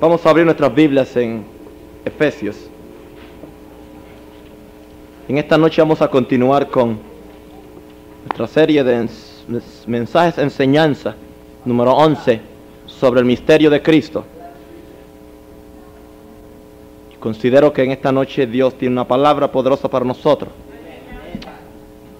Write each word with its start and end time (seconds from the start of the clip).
Vamos 0.00 0.24
a 0.26 0.30
abrir 0.30 0.44
nuestras 0.44 0.74
Biblias 0.74 1.16
en 1.16 1.44
Efesios. 2.04 2.56
En 5.28 5.38
esta 5.38 5.56
noche 5.56 5.80
vamos 5.80 6.02
a 6.02 6.08
continuar 6.08 6.68
con 6.68 6.98
nuestra 8.26 8.46
serie 8.46 8.84
de 8.84 9.02
ens- 9.04 9.86
mensajes 9.86 10.38
enseñanza 10.38 11.14
número 11.64 11.92
11 11.94 12.40
sobre 12.86 13.20
el 13.20 13.26
misterio 13.26 13.70
de 13.70 13.80
Cristo. 13.82 14.24
Considero 17.20 17.72
que 17.72 17.82
en 17.84 17.90
esta 17.92 18.12
noche 18.12 18.46
Dios 18.46 18.74
tiene 18.76 18.92
una 18.92 19.08
palabra 19.08 19.50
poderosa 19.50 19.88
para 19.88 20.04
nosotros. 20.04 20.50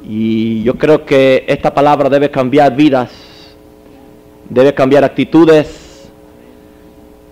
Y 0.06 0.62
yo 0.62 0.74
creo 0.76 1.04
que 1.04 1.44
esta 1.46 1.72
palabra 1.74 2.08
debe 2.08 2.30
cambiar 2.30 2.74
vidas, 2.74 3.10
debe 4.48 4.72
cambiar 4.72 5.04
actitudes, 5.04 5.83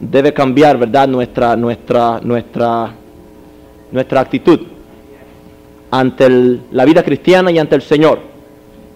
debe 0.03 0.35
cambiar, 0.35 0.77
¿verdad? 0.77 1.07
Nuestra, 1.07 1.57
nuestra, 1.57 2.21
nuestra, 2.21 2.93
nuestra 3.93 4.21
actitud 4.21 4.61
ante 5.91 6.29
la 6.71 6.85
vida 6.85 7.03
cristiana 7.03 7.51
y 7.51 7.59
ante 7.59 7.77
el 7.77 7.83
Señor. 7.83 8.19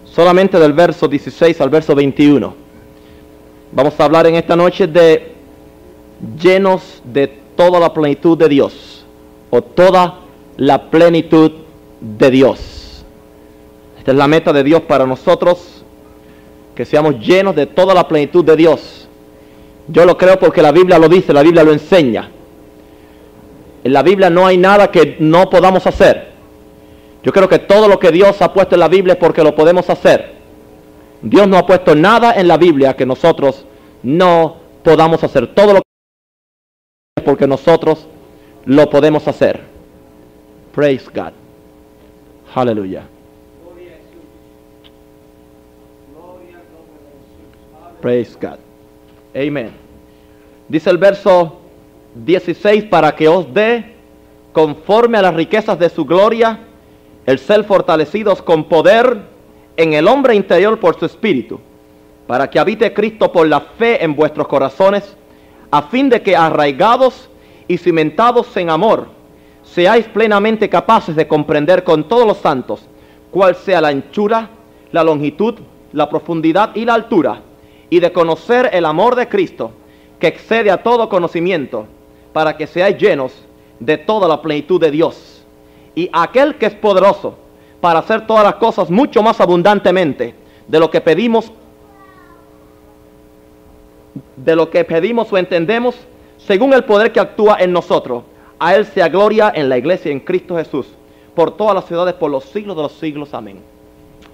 Solamente 0.05 0.59
del 0.59 0.73
verso 0.73 1.07
16 1.07 1.61
al 1.61 1.71
verso 1.71 1.95
21. 1.95 2.55
Vamos 3.73 4.01
a 4.01 4.05
hablar 4.05 4.27
en 4.27 4.35
esta 4.35 4.57
noche 4.57 4.87
de 4.87 5.35
llenos 6.41 7.03
de 7.05 7.29
toda 7.55 7.79
la 7.79 7.93
plenitud 7.93 8.37
de 8.37 8.49
Dios 8.49 9.05
o 9.51 9.63
toda 9.63 10.21
la 10.57 10.91
plenitud 10.91 11.53
de 12.01 12.31
Dios. 12.31 13.05
Esta 13.99 14.11
es 14.11 14.17
la 14.17 14.27
meta 14.27 14.53
de 14.53 14.65
Dios 14.65 14.83
para 14.83 15.07
nosotros, 15.07 15.85
que 16.75 16.85
seamos 16.85 17.21
llenos 17.21 17.55
de 17.55 17.67
toda 17.67 17.95
la 17.95 18.09
plenitud 18.09 18.45
de 18.45 18.57
Dios. 18.57 19.06
Yo 19.89 20.05
lo 20.05 20.17
creo 20.17 20.39
porque 20.39 20.63
la 20.63 20.73
Biblia 20.73 20.99
lo 20.99 21.09
dice, 21.09 21.33
la 21.33 21.43
Biblia 21.43 21.63
lo 21.63 21.73
enseña. 21.73 22.31
En 23.85 23.93
la 23.93 24.03
Biblia 24.03 24.31
no 24.31 24.47
hay 24.47 24.59
nada 24.59 24.91
que 24.91 25.17
no 25.21 25.49
podamos 25.49 25.87
hacer. 25.87 26.33
Yo 27.23 27.33
creo 27.33 27.49
que 27.49 27.61
todo 27.61 27.89
lo 27.89 27.99
que 27.99 28.11
Dios 28.11 28.41
ha 28.43 28.53
puesto 28.53 28.75
en 28.75 28.81
la 28.81 28.89
Biblia 28.89 29.15
es 29.15 29.19
porque 29.19 29.43
lo 29.43 29.55
podemos 29.55 29.89
hacer. 29.91 30.35
Dios 31.23 31.47
no 31.49 31.57
ha 31.57 31.67
puesto 31.67 31.95
nada 31.95 32.35
en 32.35 32.49
la 32.49 32.57
Biblia 32.57 32.95
que 32.95 33.07
nosotros 33.07 33.65
no 34.03 34.57
podamos 34.83 35.23
hacer. 35.25 35.55
Todo 35.55 35.75
lo 35.75 35.81
que 35.81 35.89
es 37.17 37.25
porque 37.25 37.47
nosotros 37.47 38.07
lo 38.65 38.91
podemos 38.91 39.27
hacer. 39.29 39.61
Praise 40.75 41.09
God. 41.13 41.33
Aleluya. 42.55 43.05
Praise 48.01 48.37
God. 48.41 48.66
Amen. 49.37 49.71
Dice 50.67 50.89
el 50.89 50.97
verso 50.97 51.61
16, 52.15 52.85
para 52.85 53.15
que 53.15 53.29
os 53.29 53.53
dé, 53.53 53.95
conforme 54.53 55.19
a 55.19 55.23
las 55.23 55.35
riquezas 55.35 55.79
de 55.79 55.91
su 55.91 56.07
gloria, 56.07 56.61
el 57.27 57.39
ser 57.39 57.65
fortalecidos 57.65 58.41
con 58.41 58.65
poder 58.65 59.21
en 59.77 59.93
el 59.93 60.09
hombre 60.09 60.35
interior 60.35 60.81
por 60.81 60.99
su 60.99 61.05
espíritu, 61.05 61.61
para 62.27 62.49
que 62.49 62.59
habite 62.59 62.95
Cristo 62.95 63.31
por 63.31 63.47
la 63.47 63.61
fe 63.61 64.03
en 64.03 64.17
vuestros 64.17 64.49
corazones, 64.49 65.15
a 65.71 65.83
fin 65.83 66.09
de 66.09 66.23
que 66.23 66.35
arraigados 66.35 67.29
y 67.69 67.77
cimentados 67.77 68.57
en 68.57 68.71
amor, 68.71 69.09
seáis 69.63 70.07
plenamente 70.07 70.71
capaces 70.71 71.15
de 71.15 71.29
comprender 71.29 71.85
con 71.85 72.09
todos 72.09 72.27
los 72.27 72.39
santos 72.39 72.89
cuál 73.31 73.55
sea 73.55 73.83
la 73.83 73.89
anchura, 73.89 74.49
la 74.93 75.05
longitud, 75.05 75.57
la 75.93 76.09
profundidad 76.09 76.75
y 76.75 76.87
la 76.87 76.95
altura, 76.95 77.43
y 77.91 78.01
de 78.01 78.13
conocer 78.13 78.71
el 78.73 78.85
amor 78.85 79.15
de 79.15 79.29
Cristo, 79.29 79.73
que 80.19 80.27
excede 80.29 80.71
a 80.71 80.83
todo 80.83 81.09
conocimiento, 81.09 81.87
para 82.33 82.57
que 82.57 82.67
seáis 82.67 82.97
llenos 82.99 83.33
de 83.81 83.99
toda 83.99 84.29
la 84.29 84.43
plenitud 84.43 84.81
de 84.81 84.91
Dios. 84.91 85.45
Y 85.95 86.11
aquel 86.13 86.57
que 86.57 86.67
es 86.67 86.75
poderoso 86.75 87.37
para 87.81 88.01
hacer 88.01 88.27
todas 88.27 88.45
las 88.45 88.57
cosas 88.57 88.91
mucho 88.91 89.23
más 89.23 89.41
abundantemente 89.41 90.35
de 90.67 90.81
lo 90.81 90.91
que 90.91 91.01
pedimos, 91.01 91.53
de 94.37 94.57
lo 94.57 94.71
que 94.71 94.85
pedimos 94.85 95.33
o 95.33 95.39
entendemos, 95.39 95.97
según 96.39 96.73
el 96.73 96.85
poder 96.85 97.13
que 97.13 97.21
actúa 97.21 97.57
en 97.61 97.73
nosotros. 97.73 98.25
A 98.59 98.75
Él 98.75 98.87
sea 98.87 99.09
gloria 99.09 99.53
en 99.55 99.69
la 99.69 99.77
iglesia 99.77 100.11
en 100.11 100.21
Cristo 100.21 100.57
Jesús, 100.57 100.87
por 101.35 101.57
todas 101.57 101.75
las 101.75 101.87
ciudades, 101.87 102.15
por 102.15 102.31
los 102.31 102.45
siglos 102.45 102.77
de 102.77 102.83
los 102.83 102.93
siglos. 102.93 103.35
Amén. 103.35 103.61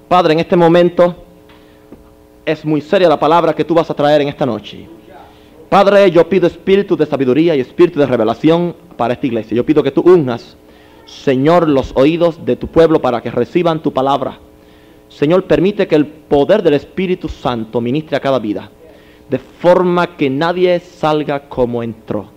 Padre, 0.08 0.34
en 0.34 0.40
este 0.40 0.56
momento 0.56 1.16
es 2.44 2.64
muy 2.64 2.80
seria 2.80 3.08
la 3.08 3.18
palabra 3.18 3.54
que 3.54 3.64
tú 3.64 3.74
vas 3.74 3.90
a 3.90 3.94
traer 3.94 4.22
en 4.22 4.28
esta 4.28 4.46
noche. 4.46 4.88
Padre, 5.68 6.10
yo 6.10 6.28
pido 6.28 6.46
espíritu 6.46 6.96
de 6.96 7.06
sabiduría 7.06 7.56
y 7.56 7.60
espíritu 7.60 7.98
de 7.98 8.06
revelación 8.06 8.76
para 8.96 9.14
esta 9.14 9.26
iglesia. 9.26 9.56
Yo 9.56 9.64
pido 9.64 9.82
que 9.82 9.90
tú 9.90 10.02
unjas, 10.02 10.56
Señor, 11.06 11.68
los 11.68 11.92
oídos 11.94 12.44
de 12.44 12.56
tu 12.56 12.66
pueblo 12.66 13.00
para 13.00 13.22
que 13.22 13.30
reciban 13.30 13.82
tu 13.82 13.92
palabra. 13.92 14.38
Señor, 15.08 15.44
permite 15.44 15.86
que 15.86 15.94
el 15.94 16.06
poder 16.06 16.62
del 16.62 16.74
Espíritu 16.74 17.28
Santo 17.28 17.80
ministre 17.80 18.16
a 18.16 18.20
cada 18.20 18.38
vida, 18.38 18.70
de 19.28 19.38
forma 19.38 20.16
que 20.16 20.30
nadie 20.30 20.78
salga 20.80 21.48
como 21.48 21.82
entró. 21.82 22.30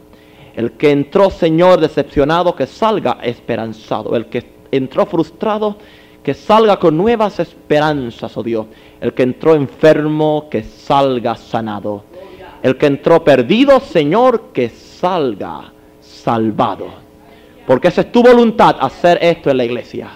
El 0.55 0.71
que 0.73 0.91
entró, 0.91 1.29
Señor, 1.29 1.79
decepcionado, 1.79 2.55
que 2.55 2.67
salga 2.67 3.17
esperanzado. 3.21 4.15
El 4.15 4.27
que 4.27 4.45
entró 4.71 5.05
frustrado, 5.05 5.77
que 6.25 6.33
salga 6.33 6.77
con 6.77 6.97
nuevas 6.97 7.39
esperanzas, 7.39 8.35
oh 8.35 8.41
Dios. 8.41 8.65
El 8.99 9.13
que 9.13 9.21
entró 9.21 9.53
enfermo, 9.53 10.47
que 10.49 10.63
salga 10.63 11.35
sanado. 11.35 12.03
El 12.63 12.77
que 12.77 12.87
entró 12.87 13.23
perdido, 13.23 13.79
Señor, 13.79 14.45
que 14.51 14.69
salga 14.69 15.71
salvado. 16.01 16.87
Porque 17.67 17.89
esa 17.89 18.01
es 18.01 18.11
tu 18.11 18.23
voluntad, 18.23 18.75
hacer 18.79 19.19
esto 19.21 19.51
en 19.51 19.57
la 19.57 19.65
iglesia. 19.65 20.09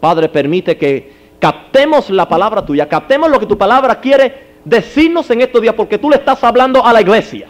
Padre, 0.00 0.28
permite 0.28 0.76
que 0.76 1.12
captemos 1.38 2.10
la 2.10 2.28
palabra 2.28 2.66
tuya, 2.66 2.88
captemos 2.88 3.30
lo 3.30 3.38
que 3.38 3.46
tu 3.46 3.56
palabra 3.56 4.00
quiere 4.00 4.56
decirnos 4.64 5.30
en 5.30 5.42
estos 5.42 5.62
días, 5.62 5.74
porque 5.74 5.98
tú 5.98 6.10
le 6.10 6.16
estás 6.16 6.42
hablando 6.42 6.84
a 6.84 6.92
la 6.92 7.00
iglesia. 7.00 7.46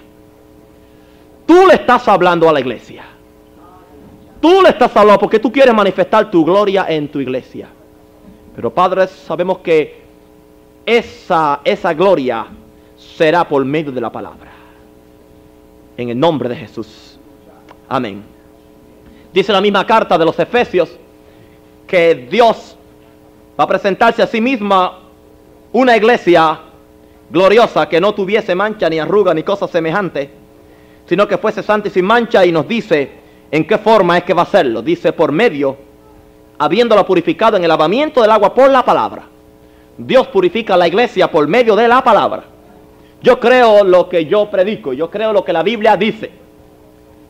Tú 1.47 1.66
le 1.66 1.76
estás 1.76 2.06
hablando 2.06 2.50
a 2.50 2.53
la 2.53 2.60
iglesia. 2.60 3.05
Tú 4.43 4.60
le 4.60 4.69
estás 4.69 4.94
hablando 4.94 5.20
porque 5.20 5.38
tú 5.38 5.50
quieres 5.50 5.72
manifestar 5.72 6.31
tu 6.31 6.44
gloria 6.44 6.84
en 6.87 7.09
tu 7.09 7.19
iglesia. 7.19 7.70
Pero 8.58 8.74
Padre, 8.74 9.06
sabemos 9.06 9.58
que 9.58 10.00
esa, 10.84 11.60
esa 11.62 11.94
gloria 11.94 12.44
será 12.96 13.46
por 13.46 13.64
medio 13.64 13.92
de 13.92 14.00
la 14.00 14.10
palabra. 14.10 14.50
En 15.96 16.08
el 16.08 16.19
nombre 16.19 16.48
de 16.48 16.56
Jesús. 16.56 17.20
Amén. 17.88 18.20
Dice 19.32 19.52
la 19.52 19.60
misma 19.60 19.86
carta 19.86 20.19
de 20.19 20.24
los 20.24 20.36
Efesios 20.41 20.91
que 21.86 22.26
Dios 22.28 22.76
va 23.56 23.62
a 23.62 23.69
presentarse 23.69 24.24
a 24.24 24.26
sí 24.26 24.41
misma 24.41 25.02
una 25.70 25.96
iglesia 25.96 26.58
gloriosa 27.30 27.88
que 27.88 28.00
no 28.00 28.12
tuviese 28.12 28.56
mancha 28.56 28.90
ni 28.90 28.98
arruga 28.98 29.32
ni 29.34 29.44
cosa 29.44 29.69
semejante, 29.69 30.32
sino 31.06 31.28
que 31.28 31.38
fuese 31.38 31.62
santa 31.62 31.86
y 31.86 31.90
sin 31.92 32.04
mancha 32.04 32.44
y 32.44 32.50
nos 32.50 32.66
dice 32.66 33.08
en 33.52 33.64
qué 33.64 33.78
forma 33.78 34.19
es 34.19 34.25
que 34.25 34.34
va 34.34 34.42
a 34.42 34.46
hacerlo. 34.46 34.82
Dice 34.82 35.12
por 35.12 35.30
medio, 35.30 35.88
habiéndola 36.58 37.06
purificado 37.06 37.56
en 37.56 37.62
el 37.62 37.69
lavamiento 37.69 38.20
del 38.20 38.30
agua 38.30 38.54
por 38.54 38.70
la 38.70 38.84
palabra. 38.84 39.22
Dios 39.96 40.26
purifica 40.28 40.76
la 40.76 40.88
iglesia 40.88 41.30
por 41.30 41.46
medio 41.48 41.74
de 41.76 41.88
la 41.88 42.02
palabra. 42.02 42.44
Yo 43.22 43.41
creo 43.41 43.84
lo 43.84 44.08
que 44.08 44.26
yo 44.26 44.48
predico, 44.50 44.92
yo 44.92 45.10
creo 45.10 45.32
lo 45.32 45.44
que 45.44 45.52
la 45.52 45.62
Biblia 45.62 45.96
dice. 45.96 46.30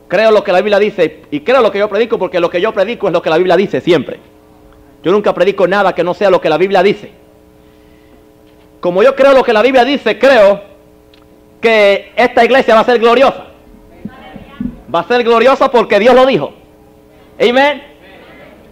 Creo 0.07 0.31
lo 0.31 0.43
que 0.43 0.51
la 0.51 0.61
Biblia 0.61 0.79
dice 0.79 1.21
y 1.29 1.41
creo 1.41 1.61
lo 1.61 1.71
que 1.71 1.79
yo 1.79 1.87
predico 1.87 2.17
porque 2.17 2.39
lo 2.39 2.49
que 2.49 2.61
yo 2.61 2.73
predico 2.73 3.07
es 3.07 3.13
lo 3.13 3.21
que 3.21 3.29
la 3.29 3.37
Biblia 3.37 3.55
dice 3.55 3.79
siempre. 3.81 4.19
Yo 5.03 5.11
nunca 5.11 5.33
predico 5.33 5.67
nada 5.67 5.93
que 5.93 6.03
no 6.03 6.13
sea 6.13 6.29
lo 6.29 6.41
que 6.41 6.49
la 6.49 6.57
Biblia 6.57 6.83
dice. 6.83 7.11
Como 8.79 9.03
yo 9.03 9.15
creo 9.15 9.33
lo 9.33 9.43
que 9.43 9.53
la 9.53 9.61
Biblia 9.61 9.83
dice, 9.83 10.17
creo 10.17 10.61
que 11.61 12.11
esta 12.15 12.43
iglesia 12.43 12.75
va 12.75 12.81
a 12.81 12.85
ser 12.85 12.99
gloriosa. 12.99 13.45
Va 14.93 14.99
a 15.01 15.07
ser 15.07 15.23
gloriosa 15.23 15.69
porque 15.69 15.99
Dios 15.99 16.15
lo 16.15 16.25
dijo. 16.25 16.53
Amén. 17.39 17.88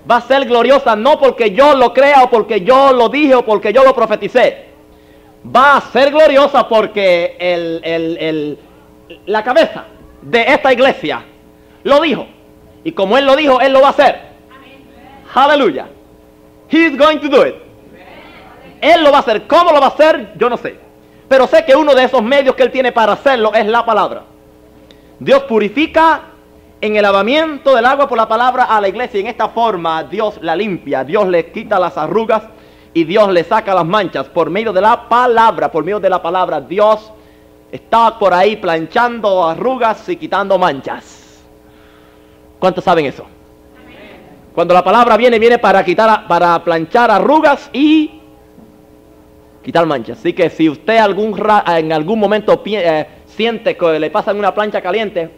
Va 0.10 0.18
a 0.18 0.22
ser 0.22 0.46
gloriosa 0.46 0.96
no 0.96 1.20
porque 1.20 1.52
yo 1.52 1.76
lo 1.76 1.94
crea 1.94 2.24
o 2.24 2.30
porque 2.30 2.62
yo 2.62 2.94
lo 2.94 3.10
dije 3.10 3.36
o 3.36 3.44
porque 3.46 3.74
yo 3.74 3.84
lo 3.84 3.94
profeticé. 3.94 4.68
Va 5.56 5.78
a 5.78 5.82
ser 5.82 6.12
gloriosa 6.12 6.68
porque 6.68 7.36
el, 7.40 7.82
el- 7.84 8.18
el- 8.18 8.60
la 9.26 9.44
cabeza 9.44 9.86
de 10.22 10.44
esta 10.54 10.72
iglesia 10.74 11.24
lo 11.84 12.00
dijo. 12.02 12.26
Y 12.84 12.92
como 12.94 13.18
Él 13.18 13.26
lo 13.26 13.36
dijo, 13.36 13.60
Él 13.60 13.74
lo 13.74 13.82
va 13.82 13.88
a 13.88 13.92
hacer. 13.92 14.22
Aleluya. 15.34 15.88
He's 16.70 16.98
going 16.98 17.18
to 17.20 17.28
do 17.30 17.46
it. 17.46 17.56
Él 18.82 19.04
lo 19.04 19.12
va 19.12 19.18
a 19.18 19.22
hacer. 19.22 19.46
¿Cómo 19.48 19.72
lo 19.72 19.80
va 19.80 19.88
a 19.88 19.90
hacer? 19.90 20.34
Yo 20.38 20.50
no 20.50 20.58
sé. 20.58 20.78
Pero 21.28 21.48
sé 21.48 21.66
que 21.66 21.76
uno 21.76 21.94
de 21.94 22.04
esos 22.06 22.22
medios 22.24 22.56
que 22.56 22.64
Él 22.64 22.72
tiene 22.72 22.92
para 22.92 23.14
hacerlo 23.14 23.54
es 23.54 23.66
la 23.66 23.86
palabra. 23.86 24.24
Dios 25.20 25.44
purifica 25.44 26.22
en 26.80 26.96
el 26.96 27.02
lavamiento 27.02 27.76
del 27.76 27.86
agua 27.86 28.08
por 28.08 28.18
la 28.18 28.28
palabra 28.28 28.66
a 28.66 28.80
la 28.80 28.88
iglesia. 28.88 29.20
Y 29.20 29.22
en 29.22 29.28
esta 29.28 29.50
forma 29.50 30.04
Dios 30.04 30.40
la 30.42 30.56
limpia, 30.56 31.04
Dios 31.04 31.28
le 31.28 31.52
quita 31.52 31.80
las 31.80 31.98
arrugas 31.98 32.44
y 32.94 33.04
Dios 33.04 33.32
le 33.32 33.44
saca 33.44 33.74
las 33.74 33.86
manchas 33.86 34.28
por 34.28 34.50
medio 34.50 34.74
de 34.74 34.82
la 34.82 35.08
palabra. 35.08 35.72
Por 35.72 35.84
medio 35.84 36.00
de 36.00 36.10
la 36.10 36.22
palabra 36.22 36.62
Dios 36.62 37.12
está 37.72 38.18
por 38.18 38.34
ahí 38.34 38.56
planchando 38.56 39.48
arrugas 39.48 40.08
y 40.10 40.16
quitando 40.16 40.58
manchas. 40.58 41.44
¿Cuántos 42.60 42.84
saben 42.84 43.06
eso? 43.06 43.26
Cuando 44.54 44.74
la 44.74 44.84
palabra 44.84 45.18
viene, 45.18 45.38
viene 45.38 45.60
para 45.60 45.86
quitar, 45.86 46.28
para 46.28 46.64
planchar 46.64 47.12
arrugas 47.12 47.70
y 47.72 48.20
quitar 49.64 49.86
manchas. 49.86 50.18
Así 50.18 50.34
que 50.34 50.50
si 50.50 50.68
usted 50.68 50.98
algún 50.98 51.40
en 51.68 51.94
algún 51.94 52.20
momento 52.20 52.64
eh, 52.66 53.08
siente 53.28 53.78
que 53.78 54.00
le 54.00 54.10
pasan 54.10 54.40
una 54.40 54.56
plancha 54.56 54.82
caliente, 54.82 55.30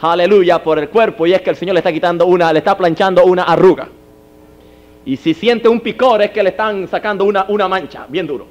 aleluya 0.00 0.62
por 0.62 0.78
el 0.78 0.88
cuerpo 0.88 1.26
y 1.26 1.32
es 1.32 1.42
que 1.42 1.50
el 1.50 1.56
Señor 1.56 1.74
le 1.74 1.80
está 1.80 1.92
quitando 1.92 2.26
una, 2.26 2.52
le 2.52 2.58
está 2.58 2.76
planchando 2.76 3.24
una 3.24 3.44
arruga. 3.44 3.88
Y 5.04 5.16
si 5.16 5.34
siente 5.34 5.68
un 5.68 5.80
picor 5.80 6.20
es 6.22 6.30
que 6.30 6.42
le 6.42 6.50
están 6.50 6.86
sacando 6.88 7.24
una, 7.24 7.46
una 7.48 7.68
mancha, 7.68 8.06
bien 8.08 8.26
duro. 8.26 8.46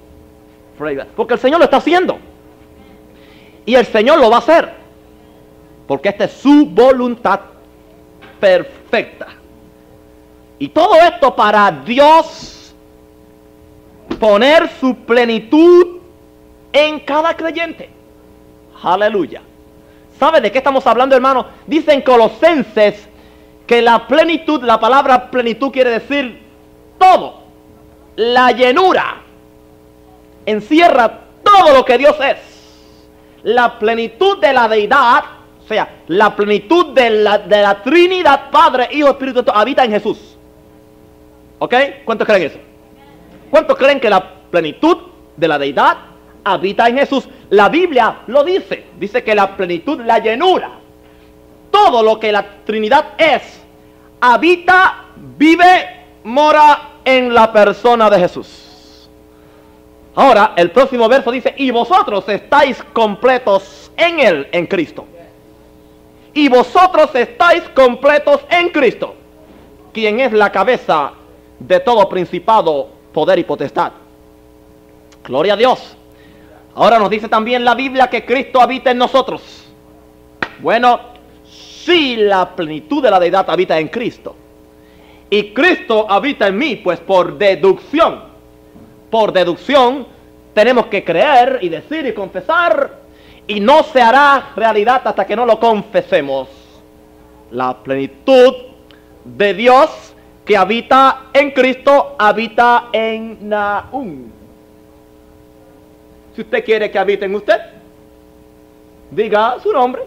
Porque 1.16 1.34
el 1.34 1.40
Señor 1.40 1.60
lo 1.60 1.66
está 1.66 1.78
haciendo. 1.78 2.18
Y 3.66 3.76
el 3.76 3.86
Señor 3.86 4.20
lo 4.20 4.30
va 4.30 4.38
a 4.38 4.40
hacer. 4.40 4.70
Porque 5.88 6.10
esta 6.10 6.26
es 6.26 6.32
su 6.32 6.68
voluntad 6.68 7.40
perfecta. 8.40 9.28
Y 10.60 10.70
todo 10.70 10.96
esto 10.96 11.36
para 11.36 11.72
Dios 11.72 12.74
poner 14.20 14.70
su 14.80 14.96
plenitud 14.96 15.98
en 16.72 17.00
cada 17.02 17.36
creyente. 17.36 17.90
Aleluya. 18.82 19.42
¿Sabe 20.20 20.42
de 20.42 20.52
qué 20.52 20.58
estamos 20.58 20.86
hablando, 20.88 21.16
hermano? 21.16 21.46
Dicen 21.68 22.02
Colosenses 22.02 23.08
que 23.68 23.82
la 23.82 24.08
plenitud, 24.08 24.64
la 24.64 24.80
palabra 24.80 25.30
plenitud 25.30 25.72
quiere 25.72 25.92
decir 25.92 26.42
todo. 26.98 27.44
La 28.16 28.52
llenura 28.52 29.22
encierra 30.46 31.20
todo 31.44 31.74
lo 31.74 31.86
que 31.86 31.98
Dios 31.98 32.16
es. 32.20 32.38
La 33.44 33.78
plenitud 33.78 34.40
de 34.40 34.54
la 34.54 34.68
deidad, 34.68 35.24
o 35.64 35.68
sea, 35.68 36.02
la 36.08 36.36
plenitud 36.36 36.94
de 36.94 37.10
la, 37.12 37.38
de 37.38 37.62
la 37.62 37.84
Trinidad, 37.84 38.50
Padre, 38.50 38.90
Hijo, 38.92 39.10
Espíritu 39.10 39.40
Santo, 39.40 39.56
habita 39.56 39.86
en 39.86 39.92
Jesús. 39.92 40.38
¿Ok? 41.60 41.74
¿Cuántos 42.06 42.28
creen 42.28 42.44
eso? 42.44 42.60
¿Cuántos 43.52 43.78
creen 43.78 44.00
que 44.00 44.10
la 44.10 44.34
plenitud 44.50 44.98
de 45.36 45.48
la 45.48 45.60
deidad 45.60 45.98
habita 46.52 46.88
en 46.88 46.98
Jesús? 46.98 47.28
La 47.50 47.70
Biblia 47.70 48.20
lo 48.28 48.44
dice. 48.44 48.86
Dice 49.00 49.24
que 49.24 49.36
la 49.36 49.56
plenitud, 49.56 50.02
la 50.02 50.20
llenura, 50.20 50.72
todo 51.72 52.04
lo 52.04 52.20
que 52.20 52.32
la 52.32 52.46
Trinidad 52.66 53.14
es, 53.18 53.62
habita, 54.20 55.06
vive, 55.38 56.06
mora 56.24 57.00
en 57.06 57.34
la 57.34 57.52
persona 57.52 58.10
de 58.10 58.20
Jesús. 58.20 59.10
Ahora, 60.16 60.54
el 60.56 60.72
próximo 60.72 61.08
verso 61.08 61.32
dice, 61.32 61.54
y 61.58 61.70
vosotros 61.70 62.28
estáis 62.28 62.82
completos 62.92 63.92
en 63.96 64.20
Él, 64.20 64.48
en 64.52 64.66
Cristo. 64.66 65.06
Y 66.34 66.50
vosotros 66.50 67.14
estáis 67.14 67.64
completos 67.70 68.42
en 68.50 68.70
Cristo, 68.70 69.16
quien 69.94 70.20
es 70.20 70.34
la 70.34 70.52
cabeza 70.52 71.12
de 71.60 71.80
todo 71.80 72.08
principado, 72.10 72.90
poder 73.14 73.40
y 73.40 73.44
potestad. 73.44 73.92
Gloria 75.24 75.54
a 75.54 75.58
Dios. 75.58 75.97
Ahora 76.78 77.00
nos 77.00 77.10
dice 77.10 77.28
también 77.28 77.66
la 77.66 77.74
Biblia 77.74 78.08
que 78.08 78.24
Cristo 78.24 78.62
habita 78.62 78.92
en 78.92 79.00
nosotros. 79.00 79.66
Bueno, 80.60 81.00
si 81.44 82.18
la 82.18 82.56
plenitud 82.56 83.02
de 83.02 83.10
la 83.10 83.20
deidad 83.20 83.50
habita 83.50 83.80
en 83.80 83.88
Cristo 83.88 84.36
y 85.28 85.56
Cristo 85.56 86.06
habita 86.08 86.46
en 86.46 86.56
mí, 86.56 86.76
pues 86.76 87.00
por 87.00 87.36
deducción, 87.36 88.22
por 89.10 89.34
deducción, 89.34 90.06
tenemos 90.54 90.86
que 90.86 91.04
creer 91.04 91.58
y 91.64 91.70
decir 91.70 92.06
y 92.06 92.14
confesar 92.14 93.00
y 93.48 93.60
no 93.60 93.82
se 93.82 94.00
hará 94.00 94.52
realidad 94.56 95.02
hasta 95.04 95.26
que 95.26 95.36
no 95.36 95.48
lo 95.48 95.60
confesemos. 95.60 96.48
La 97.50 97.76
plenitud 97.76 98.54
de 99.26 99.56
Dios 99.56 100.14
que 100.46 100.56
habita 100.56 101.24
en 101.34 101.50
Cristo, 101.50 102.16
habita 102.20 102.90
en 102.94 103.50
Naúm. 103.50 104.37
Si 106.38 106.42
usted 106.44 106.64
quiere 106.64 106.92
que 106.92 107.00
habite 107.00 107.26
en 107.26 107.34
usted, 107.34 107.60
diga 109.10 109.58
su 109.60 109.74
nombre. 109.74 110.04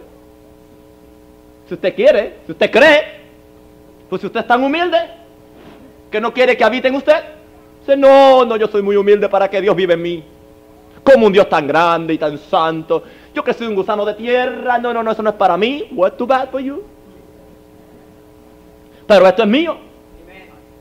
Si 1.67 1.73
usted 1.73 1.93
quiere, 1.93 2.37
si 2.45 2.53
usted 2.53 2.71
cree, 2.71 3.01
pues 4.09 4.21
si 4.21 4.27
usted 4.27 4.39
es 4.39 4.47
tan 4.47 4.63
humilde 4.63 4.97
que 6.09 6.21
no 6.21 6.33
quiere 6.33 6.55
que 6.55 6.63
habite 6.63 6.87
en 6.87 6.95
usted, 6.95 7.21
dice, 7.81 7.97
no, 7.97 8.45
no, 8.45 8.55
yo 8.55 8.69
soy 8.69 8.81
muy 8.81 8.95
humilde 8.95 9.27
para 9.27 9.49
que 9.49 9.59
Dios 9.59 9.75
vive 9.75 9.95
en 9.95 10.01
mí. 10.01 10.23
Como 11.03 11.25
un 11.25 11.33
Dios 11.33 11.49
tan 11.49 11.67
grande 11.67 12.13
y 12.13 12.17
tan 12.17 12.37
santo. 12.37 13.03
Yo 13.35 13.43
que 13.43 13.53
soy 13.53 13.67
un 13.67 13.75
gusano 13.75 14.05
de 14.05 14.13
tierra, 14.13 14.77
no, 14.77 14.93
no, 14.93 15.03
no, 15.03 15.11
eso 15.11 15.21
no 15.21 15.31
es 15.31 15.35
para 15.35 15.57
mí. 15.57 15.89
What's 15.91 16.15
too 16.15 16.25
bad 16.25 16.49
for 16.49 16.61
you? 16.61 16.81
Pero 19.05 19.27
esto 19.27 19.43
es 19.43 19.49
mío 19.49 19.75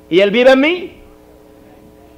y 0.08 0.20
Él 0.20 0.30
vive 0.30 0.52
en 0.52 0.60
mí. 0.60 0.96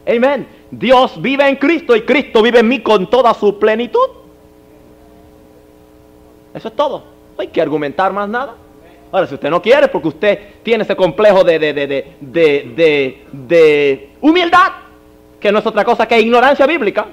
Amén. 0.06 0.46
Dios 0.72 1.20
vive 1.20 1.46
en 1.46 1.56
Cristo 1.56 1.94
y 1.94 2.00
Cristo 2.00 2.40
vive 2.40 2.60
en 2.60 2.68
mí 2.68 2.80
con 2.80 3.08
toda 3.08 3.34
su 3.34 3.58
plenitud. 3.58 4.08
Eso 6.54 6.68
es 6.68 6.74
todo. 6.74 7.04
No 7.36 7.42
hay 7.42 7.48
que 7.48 7.60
argumentar 7.60 8.10
más 8.10 8.26
nada. 8.26 8.54
Ahora, 9.12 9.26
si 9.26 9.34
usted 9.34 9.50
no 9.50 9.60
quiere, 9.60 9.88
porque 9.88 10.08
usted 10.08 10.38
tiene 10.62 10.84
ese 10.84 10.96
complejo 10.96 11.44
de, 11.44 11.58
de, 11.58 11.74
de, 11.74 13.26
de, 13.30 14.10
humildad, 14.22 14.72
que 15.38 15.52
no 15.52 15.58
es 15.58 15.66
otra 15.66 15.84
cosa 15.84 16.08
que 16.08 16.18
ignorancia 16.18 16.66
bíblica. 16.66 17.06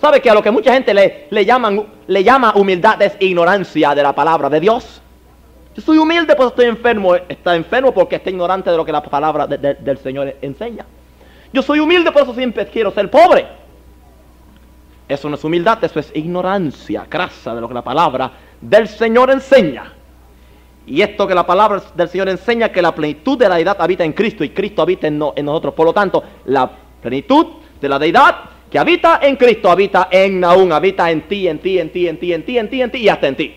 ¿Sabe 0.00 0.20
que 0.20 0.28
a 0.28 0.34
lo 0.34 0.42
que 0.42 0.50
mucha 0.50 0.72
gente 0.72 0.92
le, 0.92 1.28
le, 1.30 1.44
llaman, 1.44 1.86
le 2.08 2.24
llama 2.24 2.54
humildad 2.56 3.00
es 3.00 3.16
ignorancia 3.20 3.94
de 3.94 4.02
la 4.02 4.12
palabra 4.12 4.50
de 4.50 4.58
Dios? 4.58 5.00
Yo 5.76 5.82
soy 5.82 5.98
humilde, 5.98 6.34
pues 6.34 6.48
estoy 6.48 6.64
enfermo. 6.64 7.14
Está 7.14 7.54
enfermo 7.54 7.94
porque 7.94 8.16
está 8.16 8.30
ignorante 8.30 8.70
de 8.70 8.76
lo 8.76 8.84
que 8.84 8.90
la 8.90 9.02
palabra 9.04 9.46
del 9.46 9.98
Señor 9.98 10.34
enseña. 10.42 10.84
Yo 11.52 11.62
soy 11.62 11.80
humilde, 11.80 12.12
por 12.12 12.22
eso 12.22 12.34
siempre 12.34 12.66
quiero 12.66 12.90
ser 12.90 13.10
pobre. 13.10 13.46
Eso 15.08 15.28
no 15.28 15.36
es 15.36 15.44
humildad, 15.44 15.82
eso 15.82 15.98
es 15.98 16.12
ignorancia 16.14 17.06
crasa 17.08 17.54
de 17.54 17.60
lo 17.62 17.68
que 17.68 17.74
la 17.74 17.82
palabra 17.82 18.30
del 18.60 18.86
Señor 18.88 19.30
enseña. 19.30 19.94
Y 20.86 21.02
esto 21.02 21.26
que 21.26 21.34
la 21.34 21.46
palabra 21.46 21.82
del 21.94 22.08
Señor 22.08 22.28
enseña, 22.28 22.70
que 22.70 22.82
la 22.82 22.94
plenitud 22.94 23.38
de 23.38 23.48
la 23.48 23.56
deidad 23.56 23.76
habita 23.80 24.04
en 24.04 24.12
Cristo 24.12 24.44
y 24.44 24.50
Cristo 24.50 24.82
habita 24.82 25.06
en, 25.06 25.18
nosotros. 25.18 25.74
Por 25.74 25.86
lo 25.86 25.92
tanto, 25.92 26.22
la 26.46 26.70
plenitud 27.00 27.46
de 27.80 27.88
la 27.88 27.98
deidad 27.98 28.36
que 28.70 28.78
habita 28.78 29.20
en 29.22 29.36
Cristo 29.36 29.70
habita 29.70 30.08
en 30.10 30.40
Naún, 30.40 30.72
habita 30.72 31.10
en 31.10 31.22
ti, 31.22 31.48
en 31.48 31.58
ti, 31.58 31.78
en 31.78 31.90
ti, 31.90 32.08
en 32.08 32.18
ti, 32.18 32.32
en 32.32 32.44
ti, 32.44 32.58
en 32.58 32.70
ti, 32.70 32.82
en 32.82 32.90
ti 32.90 32.98
y 32.98 33.08
hasta 33.08 33.28
en 33.28 33.36
ti. 33.36 33.54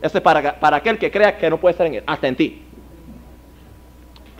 Eso 0.00 0.18
es 0.18 0.22
para, 0.22 0.58
para 0.58 0.76
aquel 0.76 0.98
que 0.98 1.10
crea 1.10 1.36
que 1.36 1.50
no 1.50 1.58
puede 1.58 1.76
ser 1.76 1.86
en 1.86 1.94
él, 1.94 2.04
hasta 2.06 2.28
en 2.28 2.36
ti. 2.36 2.62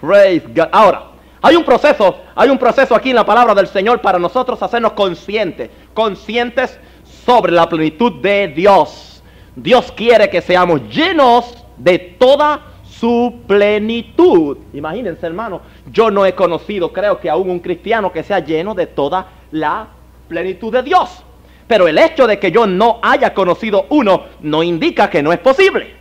Praise 0.01 0.47
God. 0.49 0.69
Ahora, 0.71 1.03
hay 1.41 1.57
un 1.57 1.65
proceso, 1.65 2.17
hay 2.35 2.51
un 2.51 2.59
proceso 2.59 2.95
aquí 2.95 3.11
en 3.11 3.17
la 3.17 3.27
palabra 3.27 3.55
del 3.55 3.69
Señor 3.69 4.01
para 4.01 4.19
nosotros 4.19 4.63
hacernos 4.63 4.93
conscientes, 4.93 5.71
conscientes 5.95 6.79
sobre 7.25 7.53
la 7.53 7.69
plenitud 7.69 8.21
de 8.21 8.49
Dios. 8.49 9.23
Dios 9.55 9.93
quiere 9.93 10.29
que 10.31 10.41
seamos 10.41 10.83
llenos 10.89 11.55
de 11.77 11.99
toda 11.99 12.61
su 12.83 13.43
plenitud. 13.47 14.59
Imagínense, 14.73 15.27
hermano, 15.27 15.61
yo 15.91 16.11
no 16.11 16.27
he 16.27 16.35
conocido, 16.35 16.93
creo 16.93 17.21
que 17.21 17.31
aún 17.31 17.51
un 17.51 17.61
cristiano 17.61 18.13
que 18.13 18.25
sea 18.25 18.41
lleno 18.41 18.75
de 18.75 18.87
toda 18.87 19.27
la 19.53 19.89
plenitud 20.27 20.73
de 20.73 20.83
Dios. 20.83 21.23
Pero 21.69 21.87
el 21.87 21.99
hecho 21.99 22.27
de 22.27 22.39
que 22.39 22.51
yo 22.51 22.67
no 22.67 22.99
haya 23.03 23.35
conocido 23.35 23.87
uno 23.91 24.25
no 24.41 24.63
indica 24.63 25.09
que 25.11 25.23
no 25.23 25.33
es 25.33 25.39
posible. 25.39 25.95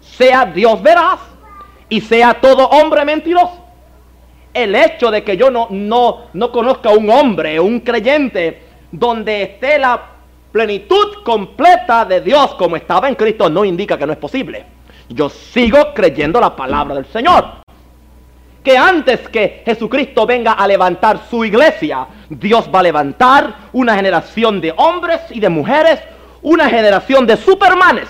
Sea 0.00 0.46
Dios 0.46 0.82
veraz 0.82 1.20
y 1.88 2.00
sea 2.00 2.34
todo 2.34 2.68
hombre 2.68 3.04
mentiroso. 3.04 3.61
El 4.52 4.74
hecho 4.74 5.10
de 5.10 5.24
que 5.24 5.36
yo 5.36 5.50
no, 5.50 5.68
no, 5.70 6.26
no 6.32 6.52
conozca 6.52 6.90
un 6.90 7.08
hombre, 7.10 7.58
un 7.58 7.80
creyente, 7.80 8.62
donde 8.90 9.42
esté 9.42 9.78
la 9.78 10.00
plenitud 10.52 11.22
completa 11.24 12.04
de 12.04 12.20
Dios 12.20 12.54
como 12.54 12.76
estaba 12.76 13.08
en 13.08 13.14
Cristo, 13.14 13.48
no 13.48 13.64
indica 13.64 13.96
que 13.96 14.06
no 14.06 14.12
es 14.12 14.18
posible. 14.18 14.64
Yo 15.08 15.30
sigo 15.30 15.94
creyendo 15.94 16.38
la 16.40 16.54
palabra 16.54 16.94
del 16.94 17.06
Señor 17.06 17.62
que 18.62 18.76
antes 18.78 19.28
que 19.28 19.62
Jesucristo 19.64 20.24
venga 20.24 20.52
a 20.52 20.66
levantar 20.66 21.20
su 21.28 21.44
iglesia, 21.44 22.06
Dios 22.28 22.70
va 22.72 22.80
a 22.80 22.84
levantar 22.84 23.54
una 23.72 23.96
generación 23.96 24.60
de 24.60 24.72
hombres 24.76 25.20
y 25.30 25.40
de 25.40 25.48
mujeres, 25.48 26.00
una 26.42 26.68
generación 26.68 27.26
de 27.26 27.36
supermanes, 27.36 28.08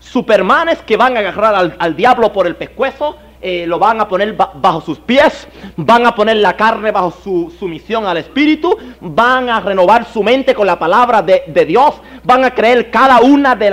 supermanes 0.00 0.82
que 0.82 0.96
van 0.96 1.16
a 1.16 1.20
agarrar 1.20 1.54
al, 1.54 1.76
al 1.78 1.96
diablo 1.96 2.32
por 2.32 2.46
el 2.46 2.56
pescuezo 2.56 3.16
eh, 3.46 3.66
lo 3.66 3.78
van 3.78 4.00
a 4.00 4.08
poner 4.08 4.34
bajo 4.34 4.80
sus 4.80 4.98
pies, 5.00 5.46
van 5.76 6.06
a 6.06 6.14
poner 6.14 6.36
la 6.36 6.56
carne 6.56 6.90
bajo 6.90 7.10
su 7.10 7.54
sumisión 7.58 8.06
al 8.06 8.16
Espíritu, 8.16 8.74
van 9.02 9.50
a 9.50 9.60
renovar 9.60 10.06
su 10.06 10.22
mente 10.22 10.54
con 10.54 10.66
la 10.66 10.78
palabra 10.78 11.20
de, 11.20 11.66
Dios, 11.66 11.96
van 12.22 12.42
a 12.42 12.54
creer 12.54 12.90
cada 12.90 13.20
una 13.20 13.54
de 13.54 13.68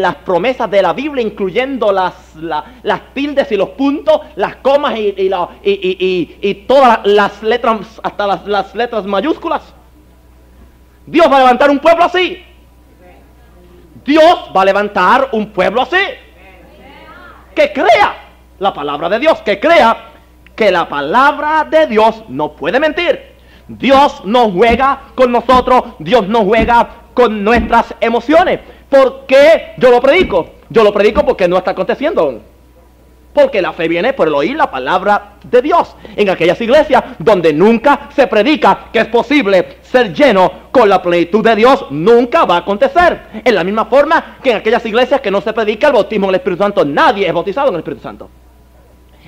las, 0.00 0.16
promesas 0.24 0.68
de 0.68 0.82
la 0.82 0.92
Biblia, 0.92 1.22
incluyendo 1.22 1.92
las, 1.92 2.34
las 2.34 3.14
tildes 3.14 3.52
y 3.52 3.56
los 3.56 3.68
puntos, 3.68 4.22
las 4.34 4.56
comas 4.56 4.94
y, 4.98 6.64
todas 6.66 6.98
las 7.04 7.44
letras, 7.44 8.00
hasta 8.02 8.26
las 8.26 8.74
letras 8.74 9.06
mayúsculas. 9.06 9.62
Dios 11.06 11.30
va 11.30 11.36
a 11.36 11.40
levantar 11.42 11.70
un 11.70 11.78
pueblo 11.78 12.02
así. 12.02 12.44
Dios 14.04 14.50
va 14.56 14.62
a 14.62 14.64
levantar 14.64 15.28
un 15.30 15.46
pueblo 15.52 15.82
así. 15.82 16.02
Que 17.54 17.72
crea 17.72 18.31
la 18.62 18.72
palabra 18.72 19.08
de 19.08 19.18
Dios, 19.18 19.42
que 19.42 19.60
crea 19.60 20.12
que 20.54 20.70
la 20.70 20.88
palabra 20.88 21.66
de 21.68 21.86
Dios 21.86 22.22
no 22.28 22.52
puede 22.52 22.78
mentir. 22.78 23.32
Dios 23.68 24.22
no 24.24 24.50
juega 24.50 25.00
con 25.14 25.32
nosotros, 25.32 25.82
Dios 25.98 26.28
no 26.28 26.44
juega 26.44 26.88
con 27.14 27.42
nuestras 27.42 27.94
emociones. 28.00 28.60
¿Por 28.88 29.26
qué 29.26 29.74
yo 29.78 29.90
lo 29.90 30.00
predico? 30.00 30.50
Yo 30.68 30.84
lo 30.84 30.92
predico 30.92 31.24
porque 31.24 31.48
no 31.48 31.56
está 31.56 31.72
aconteciendo. 31.72 32.40
Porque 33.32 33.62
la 33.62 33.72
fe 33.72 33.88
viene 33.88 34.12
por 34.12 34.28
el 34.28 34.34
oír 34.34 34.54
la 34.54 34.70
palabra 34.70 35.34
de 35.42 35.62
Dios. 35.62 35.96
En 36.16 36.28
aquellas 36.28 36.60
iglesias 36.60 37.02
donde 37.18 37.52
nunca 37.52 38.08
se 38.14 38.26
predica 38.26 38.90
que 38.92 39.00
es 39.00 39.06
posible 39.06 39.78
ser 39.80 40.12
lleno 40.12 40.52
con 40.70 40.88
la 40.88 41.02
plenitud 41.02 41.42
de 41.42 41.56
Dios, 41.56 41.86
nunca 41.90 42.44
va 42.44 42.56
a 42.56 42.58
acontecer. 42.58 43.42
En 43.44 43.54
la 43.54 43.64
misma 43.64 43.86
forma 43.86 44.36
que 44.42 44.50
en 44.50 44.58
aquellas 44.58 44.84
iglesias 44.84 45.22
que 45.22 45.30
no 45.30 45.40
se 45.40 45.52
predica 45.54 45.86
el 45.86 45.94
bautismo 45.94 46.26
del 46.26 46.36
Espíritu 46.36 46.62
Santo, 46.62 46.84
nadie 46.84 47.26
es 47.26 47.32
bautizado 47.32 47.68
en 47.68 47.74
el 47.74 47.80
Espíritu 47.80 48.02
Santo. 48.02 48.28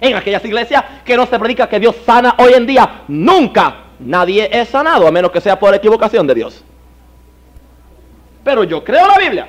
En 0.00 0.16
aquellas 0.16 0.44
iglesias 0.44 0.84
que 1.04 1.16
no 1.16 1.26
se 1.26 1.38
predica 1.38 1.68
que 1.68 1.80
Dios 1.80 1.96
sana 2.04 2.34
hoy 2.38 2.52
en 2.54 2.66
día, 2.66 3.02
nunca 3.08 3.76
nadie 4.00 4.48
es 4.52 4.68
sanado, 4.68 5.06
a 5.06 5.10
menos 5.10 5.30
que 5.30 5.40
sea 5.40 5.58
por 5.58 5.74
equivocación 5.74 6.26
de 6.26 6.34
Dios. 6.34 6.64
Pero 8.42 8.64
yo 8.64 8.84
creo 8.84 9.06
la 9.06 9.18
Biblia 9.18 9.48